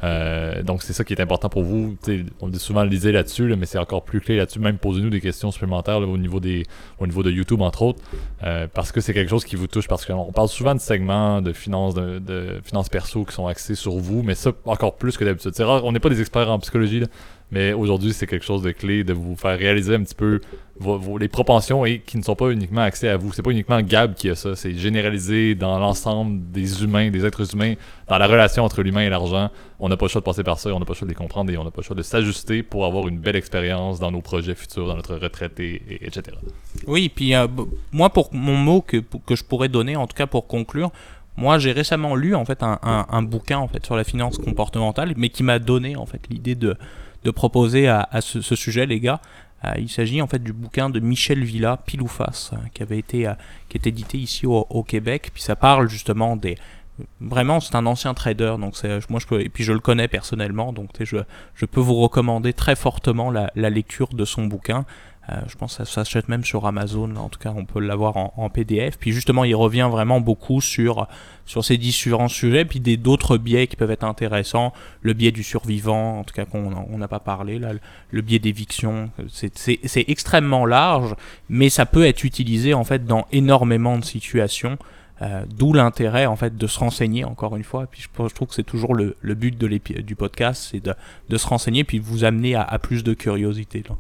Euh, 0.04 0.62
donc, 0.62 0.82
c'est 0.82 0.92
ça 0.92 1.02
qui 1.02 1.14
est 1.14 1.20
important 1.22 1.48
pour 1.48 1.62
vous. 1.62 1.96
on 2.40 2.48
dit 2.48 2.58
souvent 2.58 2.84
lisez 2.84 3.12
là-dessus, 3.12 3.56
mais 3.56 3.64
c'est 3.64 3.78
encore 3.78 4.04
plus 4.04 4.20
clé 4.20 4.36
là-dessus. 4.36 4.58
Même 4.58 4.76
posez-nous 4.76 5.10
des 5.10 5.22
questions 5.22 5.50
supplémentaires 5.50 5.96
au, 5.96 6.18
niveau 6.18 6.38
des, 6.38 6.64
au 6.98 7.06
niveau 7.06 7.22
de 7.22 7.30
YouTube, 7.30 7.62
entre 7.62 7.80
autres, 7.80 8.02
euh, 8.44 8.66
parce 8.72 8.92
que 8.92 9.00
c'est 9.00 9.14
quelque 9.14 9.30
chose 9.30 9.46
qui 9.46 9.56
vous 9.56 9.68
touche 9.68 9.88
particulièrement. 9.88 10.28
On 10.28 10.32
parle 10.32 10.48
souvent 10.48 10.74
de 10.74 10.80
segments 10.80 11.40
de 11.40 11.54
finances, 11.54 11.94
de, 11.94 12.18
de 12.18 12.60
finances 12.62 12.90
perso 12.90 13.24
qui 13.24 13.32
sont 13.32 13.46
axés 13.46 13.74
sur 13.74 13.85
sur 13.86 13.98
vous, 13.98 14.22
mais 14.22 14.34
ça 14.34 14.50
encore 14.64 14.96
plus 14.96 15.16
que 15.16 15.24
d'habitude. 15.24 15.52
C'est 15.54 15.62
rare, 15.62 15.84
on 15.84 15.92
n'est 15.92 16.00
pas 16.00 16.08
des 16.08 16.20
experts 16.20 16.50
en 16.50 16.58
psychologie, 16.58 17.04
mais 17.52 17.72
aujourd'hui 17.72 18.12
c'est 18.12 18.26
quelque 18.26 18.44
chose 18.44 18.62
de 18.62 18.72
clé 18.72 19.04
de 19.04 19.12
vous 19.12 19.36
faire 19.36 19.56
réaliser 19.56 19.94
un 19.94 20.02
petit 20.02 20.16
peu 20.16 20.40
les 21.20 21.28
propensions 21.28 21.86
et 21.86 22.00
qui 22.00 22.18
ne 22.18 22.22
sont 22.22 22.34
pas 22.34 22.50
uniquement 22.50 22.80
axées 22.80 23.08
à 23.08 23.16
vous. 23.16 23.32
C'est 23.32 23.42
pas 23.42 23.52
uniquement 23.52 23.80
Gab 23.80 24.14
qui 24.14 24.28
a 24.28 24.34
ça, 24.34 24.56
c'est 24.56 24.74
généralisé 24.74 25.54
dans 25.54 25.78
l'ensemble 25.78 26.50
des 26.50 26.82
humains, 26.82 27.10
des 27.10 27.24
êtres 27.24 27.54
humains, 27.54 27.74
dans 28.08 28.18
la 28.18 28.26
relation 28.26 28.64
entre 28.64 28.82
l'humain 28.82 29.02
et 29.02 29.08
l'argent. 29.08 29.50
On 29.78 29.88
n'a 29.88 29.96
pas 29.96 30.06
le 30.06 30.10
choix 30.10 30.20
de 30.20 30.24
passer 30.24 30.42
par 30.42 30.58
ça, 30.58 30.74
on 30.74 30.80
n'a 30.80 30.84
pas 30.84 30.94
le 30.94 30.98
choix 30.98 31.06
de 31.06 31.12
les 31.12 31.16
comprendre 31.16 31.52
et 31.52 31.56
on 31.56 31.64
n'a 31.64 31.70
pas 31.70 31.80
le 31.82 31.86
choix 31.86 31.96
de 31.96 32.02
s'ajuster 32.02 32.64
pour 32.64 32.84
avoir 32.84 33.06
une 33.06 33.18
belle 33.18 33.36
expérience 33.36 34.00
dans 34.00 34.10
nos 34.10 34.20
projets 34.20 34.56
futurs, 34.56 34.88
dans 34.88 34.96
notre 34.96 35.14
retraite, 35.14 35.60
et, 35.60 35.80
etc. 36.00 36.36
Oui, 36.86 37.08
puis 37.08 37.34
euh, 37.34 37.46
moi 37.92 38.10
pour 38.10 38.34
mon 38.34 38.56
mot 38.56 38.80
que, 38.80 38.96
que 38.98 39.36
je 39.36 39.44
pourrais 39.44 39.68
donner, 39.68 39.94
en 39.94 40.06
tout 40.08 40.16
cas 40.16 40.26
pour 40.26 40.48
conclure, 40.48 40.90
moi, 41.36 41.58
j'ai 41.58 41.72
récemment 41.72 42.14
lu 42.14 42.34
en 42.34 42.44
fait 42.44 42.62
un, 42.62 42.78
un, 42.82 43.22
bouquin 43.22 43.58
en 43.58 43.68
fait 43.68 43.84
sur 43.84 43.96
la 43.96 44.04
finance 44.04 44.38
comportementale, 44.38 45.12
mais 45.16 45.28
qui 45.28 45.42
m'a 45.42 45.58
donné 45.58 45.96
en 45.96 46.06
fait 46.06 46.22
l'idée 46.30 46.54
de, 46.54 46.76
de 47.24 47.30
proposer 47.30 47.88
à, 47.88 48.08
à 48.10 48.20
ce, 48.20 48.40
sujet, 48.40 48.86
les 48.86 49.00
gars. 49.00 49.20
Euh, 49.64 49.72
il 49.78 49.88
s'agit 49.88 50.22
en 50.22 50.26
fait 50.26 50.42
du 50.42 50.52
bouquin 50.52 50.90
de 50.90 51.00
Michel 51.00 51.42
Villa, 51.44 51.78
Pile 51.84 52.02
ou 52.02 52.08
Face, 52.08 52.50
euh, 52.52 52.56
qui 52.72 52.82
avait 52.82 52.98
été, 52.98 53.26
euh, 53.26 53.34
qui 53.68 53.76
est 53.76 53.86
édité 53.86 54.18
ici 54.18 54.46
au, 54.46 54.66
au, 54.68 54.82
Québec. 54.82 55.30
Puis 55.32 55.42
ça 55.42 55.56
parle 55.56 55.88
justement 55.88 56.36
des, 56.36 56.56
vraiment 57.20 57.60
c'est 57.60 57.74
un 57.74 57.84
ancien 57.84 58.14
trader 58.14 58.54
donc 58.58 58.74
c'est 58.74 59.10
moi 59.10 59.20
je 59.20 59.26
peux 59.26 59.40
et 59.42 59.50
puis 59.50 59.64
je 59.64 59.72
le 59.74 59.80
connais 59.80 60.08
personnellement 60.08 60.72
donc 60.72 60.88
je, 60.98 61.18
je 61.54 61.66
peux 61.66 61.80
vous 61.80 61.96
recommander 61.96 62.54
très 62.54 62.74
fortement 62.74 63.30
la, 63.30 63.50
la 63.54 63.68
lecture 63.68 64.08
de 64.08 64.24
son 64.24 64.46
bouquin 64.46 64.86
euh, 65.28 65.40
je 65.48 65.56
pense 65.56 65.76
que 65.76 65.84
ça 65.84 65.90
s'achète 66.04 66.28
même 66.28 66.44
sur 66.44 66.66
Amazon, 66.66 67.16
en 67.16 67.28
tout 67.28 67.40
cas 67.40 67.52
on 67.56 67.64
peut 67.64 67.80
l'avoir 67.80 68.16
en, 68.16 68.48
PDF. 68.48 68.96
Puis 68.96 69.12
justement 69.12 69.42
il 69.42 69.56
revient 69.56 69.88
vraiment 69.90 70.20
beaucoup 70.20 70.60
sur, 70.60 71.08
sur 71.46 71.64
ces 71.64 71.78
différents 71.78 72.28
sujets, 72.28 72.64
puis 72.64 72.78
des 72.78 72.96
d'autres 72.96 73.36
biais 73.36 73.66
qui 73.66 73.74
peuvent 73.74 73.90
être 73.90 74.04
intéressants, 74.04 74.72
le 75.02 75.14
biais 75.14 75.32
du 75.32 75.42
survivant, 75.42 76.20
en 76.20 76.24
tout 76.24 76.34
cas 76.34 76.44
qu'on 76.44 76.98
n'a 76.98 77.08
pas 77.08 77.18
parlé, 77.18 77.58
là, 77.58 77.72
le 78.10 78.22
biais 78.22 78.38
d'éviction, 78.38 79.10
c'est 79.28 80.04
extrêmement 80.08 80.64
large, 80.64 81.14
mais 81.48 81.70
ça 81.70 81.86
peut 81.86 82.06
être 82.06 82.22
utilisé 82.22 82.72
en 82.72 82.84
fait 82.84 83.04
dans 83.04 83.26
énormément 83.32 83.98
de 83.98 84.04
situations. 84.04 84.78
Euh, 85.22 85.44
D'où 85.48 85.72
l'intérêt 85.72 86.26
en 86.26 86.36
fait 86.36 86.58
de 86.58 86.66
se 86.66 86.78
renseigner 86.78 87.24
encore 87.24 87.56
une 87.56 87.64
fois. 87.64 87.86
Puis 87.86 88.02
je, 88.02 88.28
je 88.28 88.34
trouve 88.34 88.48
que 88.48 88.54
c'est 88.54 88.62
toujours 88.62 88.94
le, 88.94 89.16
le, 89.22 89.34
but 89.34 89.56
de 89.56 89.66
du 90.02 90.14
podcast, 90.14 90.68
c'est 90.70 90.84
de, 90.84 90.92
de, 91.30 91.36
se 91.38 91.46
renseigner 91.46 91.84
puis 91.84 91.98
vous 91.98 92.24
amener 92.24 92.54
à, 92.54 92.60
à 92.62 92.78
plus 92.78 93.02
de 93.02 93.14
curiosité. 93.14 93.82
Là. 93.88 93.96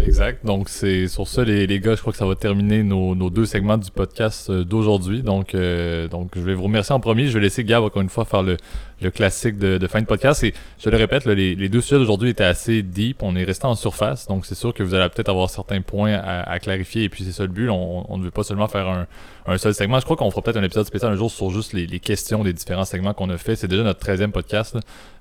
Exact. 0.00 0.44
Donc, 0.44 0.68
c'est 0.68 1.08
sur 1.08 1.26
ça, 1.26 1.44
les, 1.44 1.66
les, 1.66 1.80
gars, 1.80 1.94
je 1.94 2.00
crois 2.00 2.12
que 2.12 2.18
ça 2.18 2.26
va 2.26 2.34
terminer 2.34 2.82
nos, 2.82 3.14
nos 3.14 3.30
deux 3.30 3.46
segments 3.46 3.78
du 3.78 3.90
podcast 3.90 4.50
euh, 4.50 4.64
d'aujourd'hui. 4.64 5.22
Donc, 5.22 5.54
euh, 5.54 6.08
donc, 6.08 6.32
je 6.36 6.40
vais 6.40 6.54
vous 6.54 6.64
remercier 6.64 6.94
en 6.94 7.00
premier. 7.00 7.26
Je 7.26 7.34
vais 7.34 7.40
laisser 7.40 7.64
Gab, 7.64 7.82
encore 7.82 8.02
une 8.02 8.08
fois, 8.08 8.24
faire 8.24 8.42
le, 8.42 8.56
le 9.04 9.10
classique 9.10 9.58
de, 9.58 9.86
fin 9.86 10.00
de 10.00 10.06
podcast. 10.06 10.42
Et 10.42 10.54
je 10.78 10.90
le 10.90 10.96
répète, 10.96 11.26
les, 11.26 11.68
deux 11.68 11.80
sujets 11.80 11.98
d'aujourd'hui 11.98 12.30
étaient 12.30 12.44
assez 12.44 12.82
deep. 12.82 13.22
On 13.22 13.36
est 13.36 13.44
resté 13.44 13.66
en 13.66 13.74
surface, 13.74 14.26
donc 14.26 14.46
c'est 14.46 14.54
sûr 14.54 14.74
que 14.74 14.82
vous 14.82 14.94
allez 14.94 15.08
peut-être 15.08 15.28
avoir 15.28 15.50
certains 15.50 15.80
points 15.80 16.14
à, 16.14 16.58
clarifier. 16.58 17.04
Et 17.04 17.08
puis 17.08 17.24
c'est 17.24 17.32
ça 17.32 17.42
le 17.44 17.50
but. 17.50 17.68
On, 17.70 18.18
ne 18.18 18.24
veut 18.24 18.30
pas 18.30 18.42
seulement 18.42 18.68
faire 18.68 19.06
un, 19.46 19.58
seul 19.58 19.74
segment. 19.74 20.00
Je 20.00 20.04
crois 20.04 20.16
qu'on 20.16 20.30
fera 20.30 20.42
peut-être 20.42 20.56
un 20.56 20.62
épisode 20.62 20.86
spécial 20.86 21.12
un 21.12 21.16
jour 21.16 21.30
sur 21.30 21.50
juste 21.50 21.72
les, 21.72 21.86
questions 22.00 22.42
des 22.42 22.52
différents 22.52 22.84
segments 22.84 23.14
qu'on 23.14 23.30
a 23.30 23.38
fait. 23.38 23.56
C'est 23.56 23.68
déjà 23.68 23.82
notre 23.82 24.04
13e 24.04 24.30
podcast. 24.30 24.76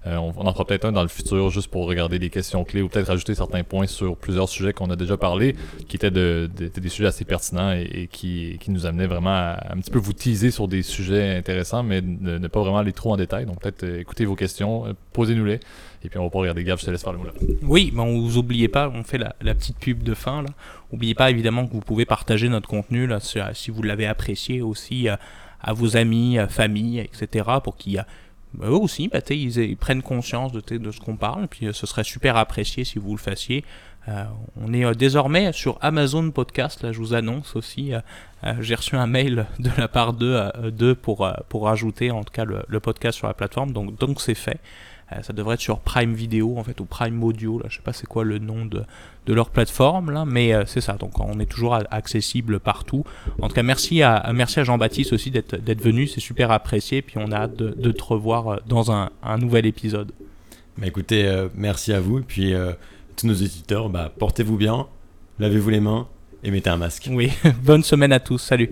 Euh, 0.06 0.18
on, 0.18 0.46
en 0.46 0.52
fera 0.54 0.66
peut-être 0.66 0.86
un 0.86 0.92
dans 0.92 1.02
le 1.02 1.08
futur 1.08 1.50
juste 1.50 1.70
pour 1.70 1.88
regarder 1.88 2.20
les 2.20 2.30
questions 2.30 2.66
clés 2.66 2.82
ou 2.82 2.90
peut-être 2.90 3.08
rajouter 3.08 3.36
certains 3.36 3.64
points 3.64 3.88
sur 3.88 4.18
plusieurs 4.18 4.50
sujets 4.50 4.74
qu'on 4.74 4.90
a 4.90 4.98
déjà 4.98 5.16
parlé, 5.16 5.56
qui 5.88 5.96
étaient 5.96 6.12
de, 6.12 6.50
des 6.58 6.90
sujets 6.90 7.08
assez 7.08 7.24
pertinents 7.24 7.72
et, 7.72 8.10
qui 8.12 8.60
nous 8.68 8.86
amenaient 8.86 9.08
vraiment 9.08 9.30
à 9.30 9.74
un 9.74 9.78
petit 9.78 9.92
peu 9.92 10.00
vous 10.00 10.14
teaser 10.14 10.52
sur 10.52 10.68
des 10.68 10.84
sujets 10.84 11.38
intéressants, 11.38 11.84
mais 11.84 12.02
ne, 12.02 12.38
ne 12.38 12.48
pas 12.48 12.62
vraiment 12.62 12.80
aller 12.80 12.94
trop 12.94 13.14
en 13.14 13.18
détail. 13.18 13.46
Donc 13.46 13.62
peut-être 13.62 13.73
euh, 13.82 14.00
écoutez 14.00 14.26
vos 14.26 14.36
questions, 14.36 14.86
euh, 14.86 14.94
posez-nous-les, 15.14 15.60
et 16.04 16.10
puis 16.10 16.20
on 16.20 16.26
va 16.26 16.30
pas 16.30 16.40
regarder 16.40 16.64
Gab, 16.64 16.78
je 16.78 16.86
te 16.86 16.92
laisse 16.92 17.04
faire 17.04 17.14
le. 17.14 17.20
Oui, 17.64 17.92
mais 17.96 18.04
vous 18.04 18.38
oubliez 18.38 18.68
pas, 18.68 18.90
on 18.90 19.04
fait 19.04 19.18
la, 19.18 19.34
petite 19.56 19.80
pub 19.80 20.04
de 20.04 20.14
fin 20.14 20.44
là. 20.44 20.50
Oubliez 20.92 21.16
pas 21.16 21.32
évidemment 21.32 21.66
que 21.66 21.74
vous 21.74 21.80
pouvez 21.80 22.06
partager 22.06 22.50
notre 22.50 22.70
contenu 22.70 23.08
là, 23.08 23.20
si, 23.20 23.72
vous 23.72 23.82
l'avez 23.82 24.06
apprécié 24.06 24.62
aussi 24.62 25.10
euh, 25.10 25.16
à 25.62 25.74
vos 25.74 25.98
amis, 25.98 26.38
à 26.38 26.48
famille, 26.48 27.00
etc. 27.00 27.50
pour 27.64 27.78
qu'ils 27.78 28.06
bah, 28.54 28.68
eux 28.68 28.76
aussi, 28.76 29.08
bah, 29.08 29.20
ils, 29.32 29.78
prennent 29.78 30.04
conscience 30.04 30.52
de, 30.52 30.92
ce 30.92 31.00
qu'on 31.00 31.16
parle. 31.16 31.46
Et 31.46 31.48
puis 31.48 31.68
ce 31.72 31.88
serait 31.88 32.04
super 32.04 32.38
apprécié 32.38 32.84
si 32.84 33.00
vous 33.00 33.12
le 33.12 33.22
fassiez. 33.22 33.64
Euh, 34.10 34.24
on 34.62 34.74
est 34.74 34.84
euh, 34.84 34.94
désormais 34.94 35.54
sur 35.54 35.78
Amazon 35.82 36.30
Podcast, 36.32 36.84
là 36.84 36.92
je 36.92 37.00
vous 37.00 37.14
annonce 37.14 37.56
aussi. 37.56 37.94
euh, 37.94 38.54
J'ai 38.60 38.76
reçu 38.76 38.96
un 38.96 39.08
mail 39.08 39.46
de 39.60 39.70
la 39.78 39.88
part 39.88 40.14
d'eux 40.14 40.96
pour, 41.02 41.30
pour 41.50 41.70
ajouter 41.70 42.12
en 42.12 42.24
tout 42.24 42.34
cas 42.34 42.46
le, 42.46 42.80
podcast 42.80 43.18
sur 43.18 43.28
la 43.28 43.34
plateforme. 43.34 43.72
Donc 43.72 43.98
donc 44.00 44.22
c'est 44.22 44.36
fait. 44.36 44.60
Ça 45.22 45.32
devrait 45.32 45.56
être 45.56 45.62
sur 45.62 45.80
Prime 45.80 46.16
Video 46.16 46.58
en 46.58 46.64
fait 46.64 46.80
ou 46.80 46.86
Prime 46.86 47.24
Audio 47.24 47.60
là, 47.60 47.66
je 47.70 47.76
sais 47.76 47.84
pas 47.84 47.94
c'est 47.94 48.08
quoi 48.08 48.24
le 48.24 48.40
nom 48.40 48.66
de, 48.66 48.84
de 49.28 49.34
leur 49.34 49.52
plateforme 49.52 50.10
là, 50.10 50.26
mais 50.26 50.54
c'est 50.66 50.82
ça. 50.82 50.94
Donc 50.94 51.20
on 51.20 51.40
est 51.40 51.46
toujours 51.46 51.78
accessible 51.92 52.60
partout. 52.60 53.04
En 53.40 53.48
tout 53.48 53.54
cas 53.54 53.62
merci 53.62 54.02
à 54.02 54.32
merci 54.34 54.60
à 54.60 54.64
Jean-Baptiste 54.64 55.14
aussi 55.14 55.30
d'être 55.30 55.82
venu, 55.82 56.08
c'est 56.08 56.20
super 56.20 56.50
apprécié. 56.50 57.04
Puis 57.04 57.18
on 57.20 57.32
a 57.32 57.42
hâte 57.42 57.56
de, 57.56 57.92
te 57.92 58.04
revoir 58.04 58.62
dans 58.66 58.92
un, 58.92 59.12
nouvel 59.38 59.68
épisode. 59.68 60.12
Bah 60.80 60.88
écoutez, 60.88 61.48
merci 61.54 61.94
à 61.94 62.00
vous. 62.00 62.24
Puis, 62.24 62.56
tous 63.16 63.28
nos 63.28 63.34
éditeurs, 63.34 63.90
bah, 63.90 64.12
portez-vous 64.18 64.58
bien, 64.58 64.88
lavez-vous 65.40 65.70
les 65.70 65.80
mains 65.80 66.08
et 66.44 66.52
mettez 66.52 66.70
un 66.70 66.78
masque. 66.78 67.10
Oui, 67.12 67.32
bonne 67.64 67.84
semaine 67.84 68.12
à 68.12 68.20
tous, 68.20 68.40
salut. 68.40 68.70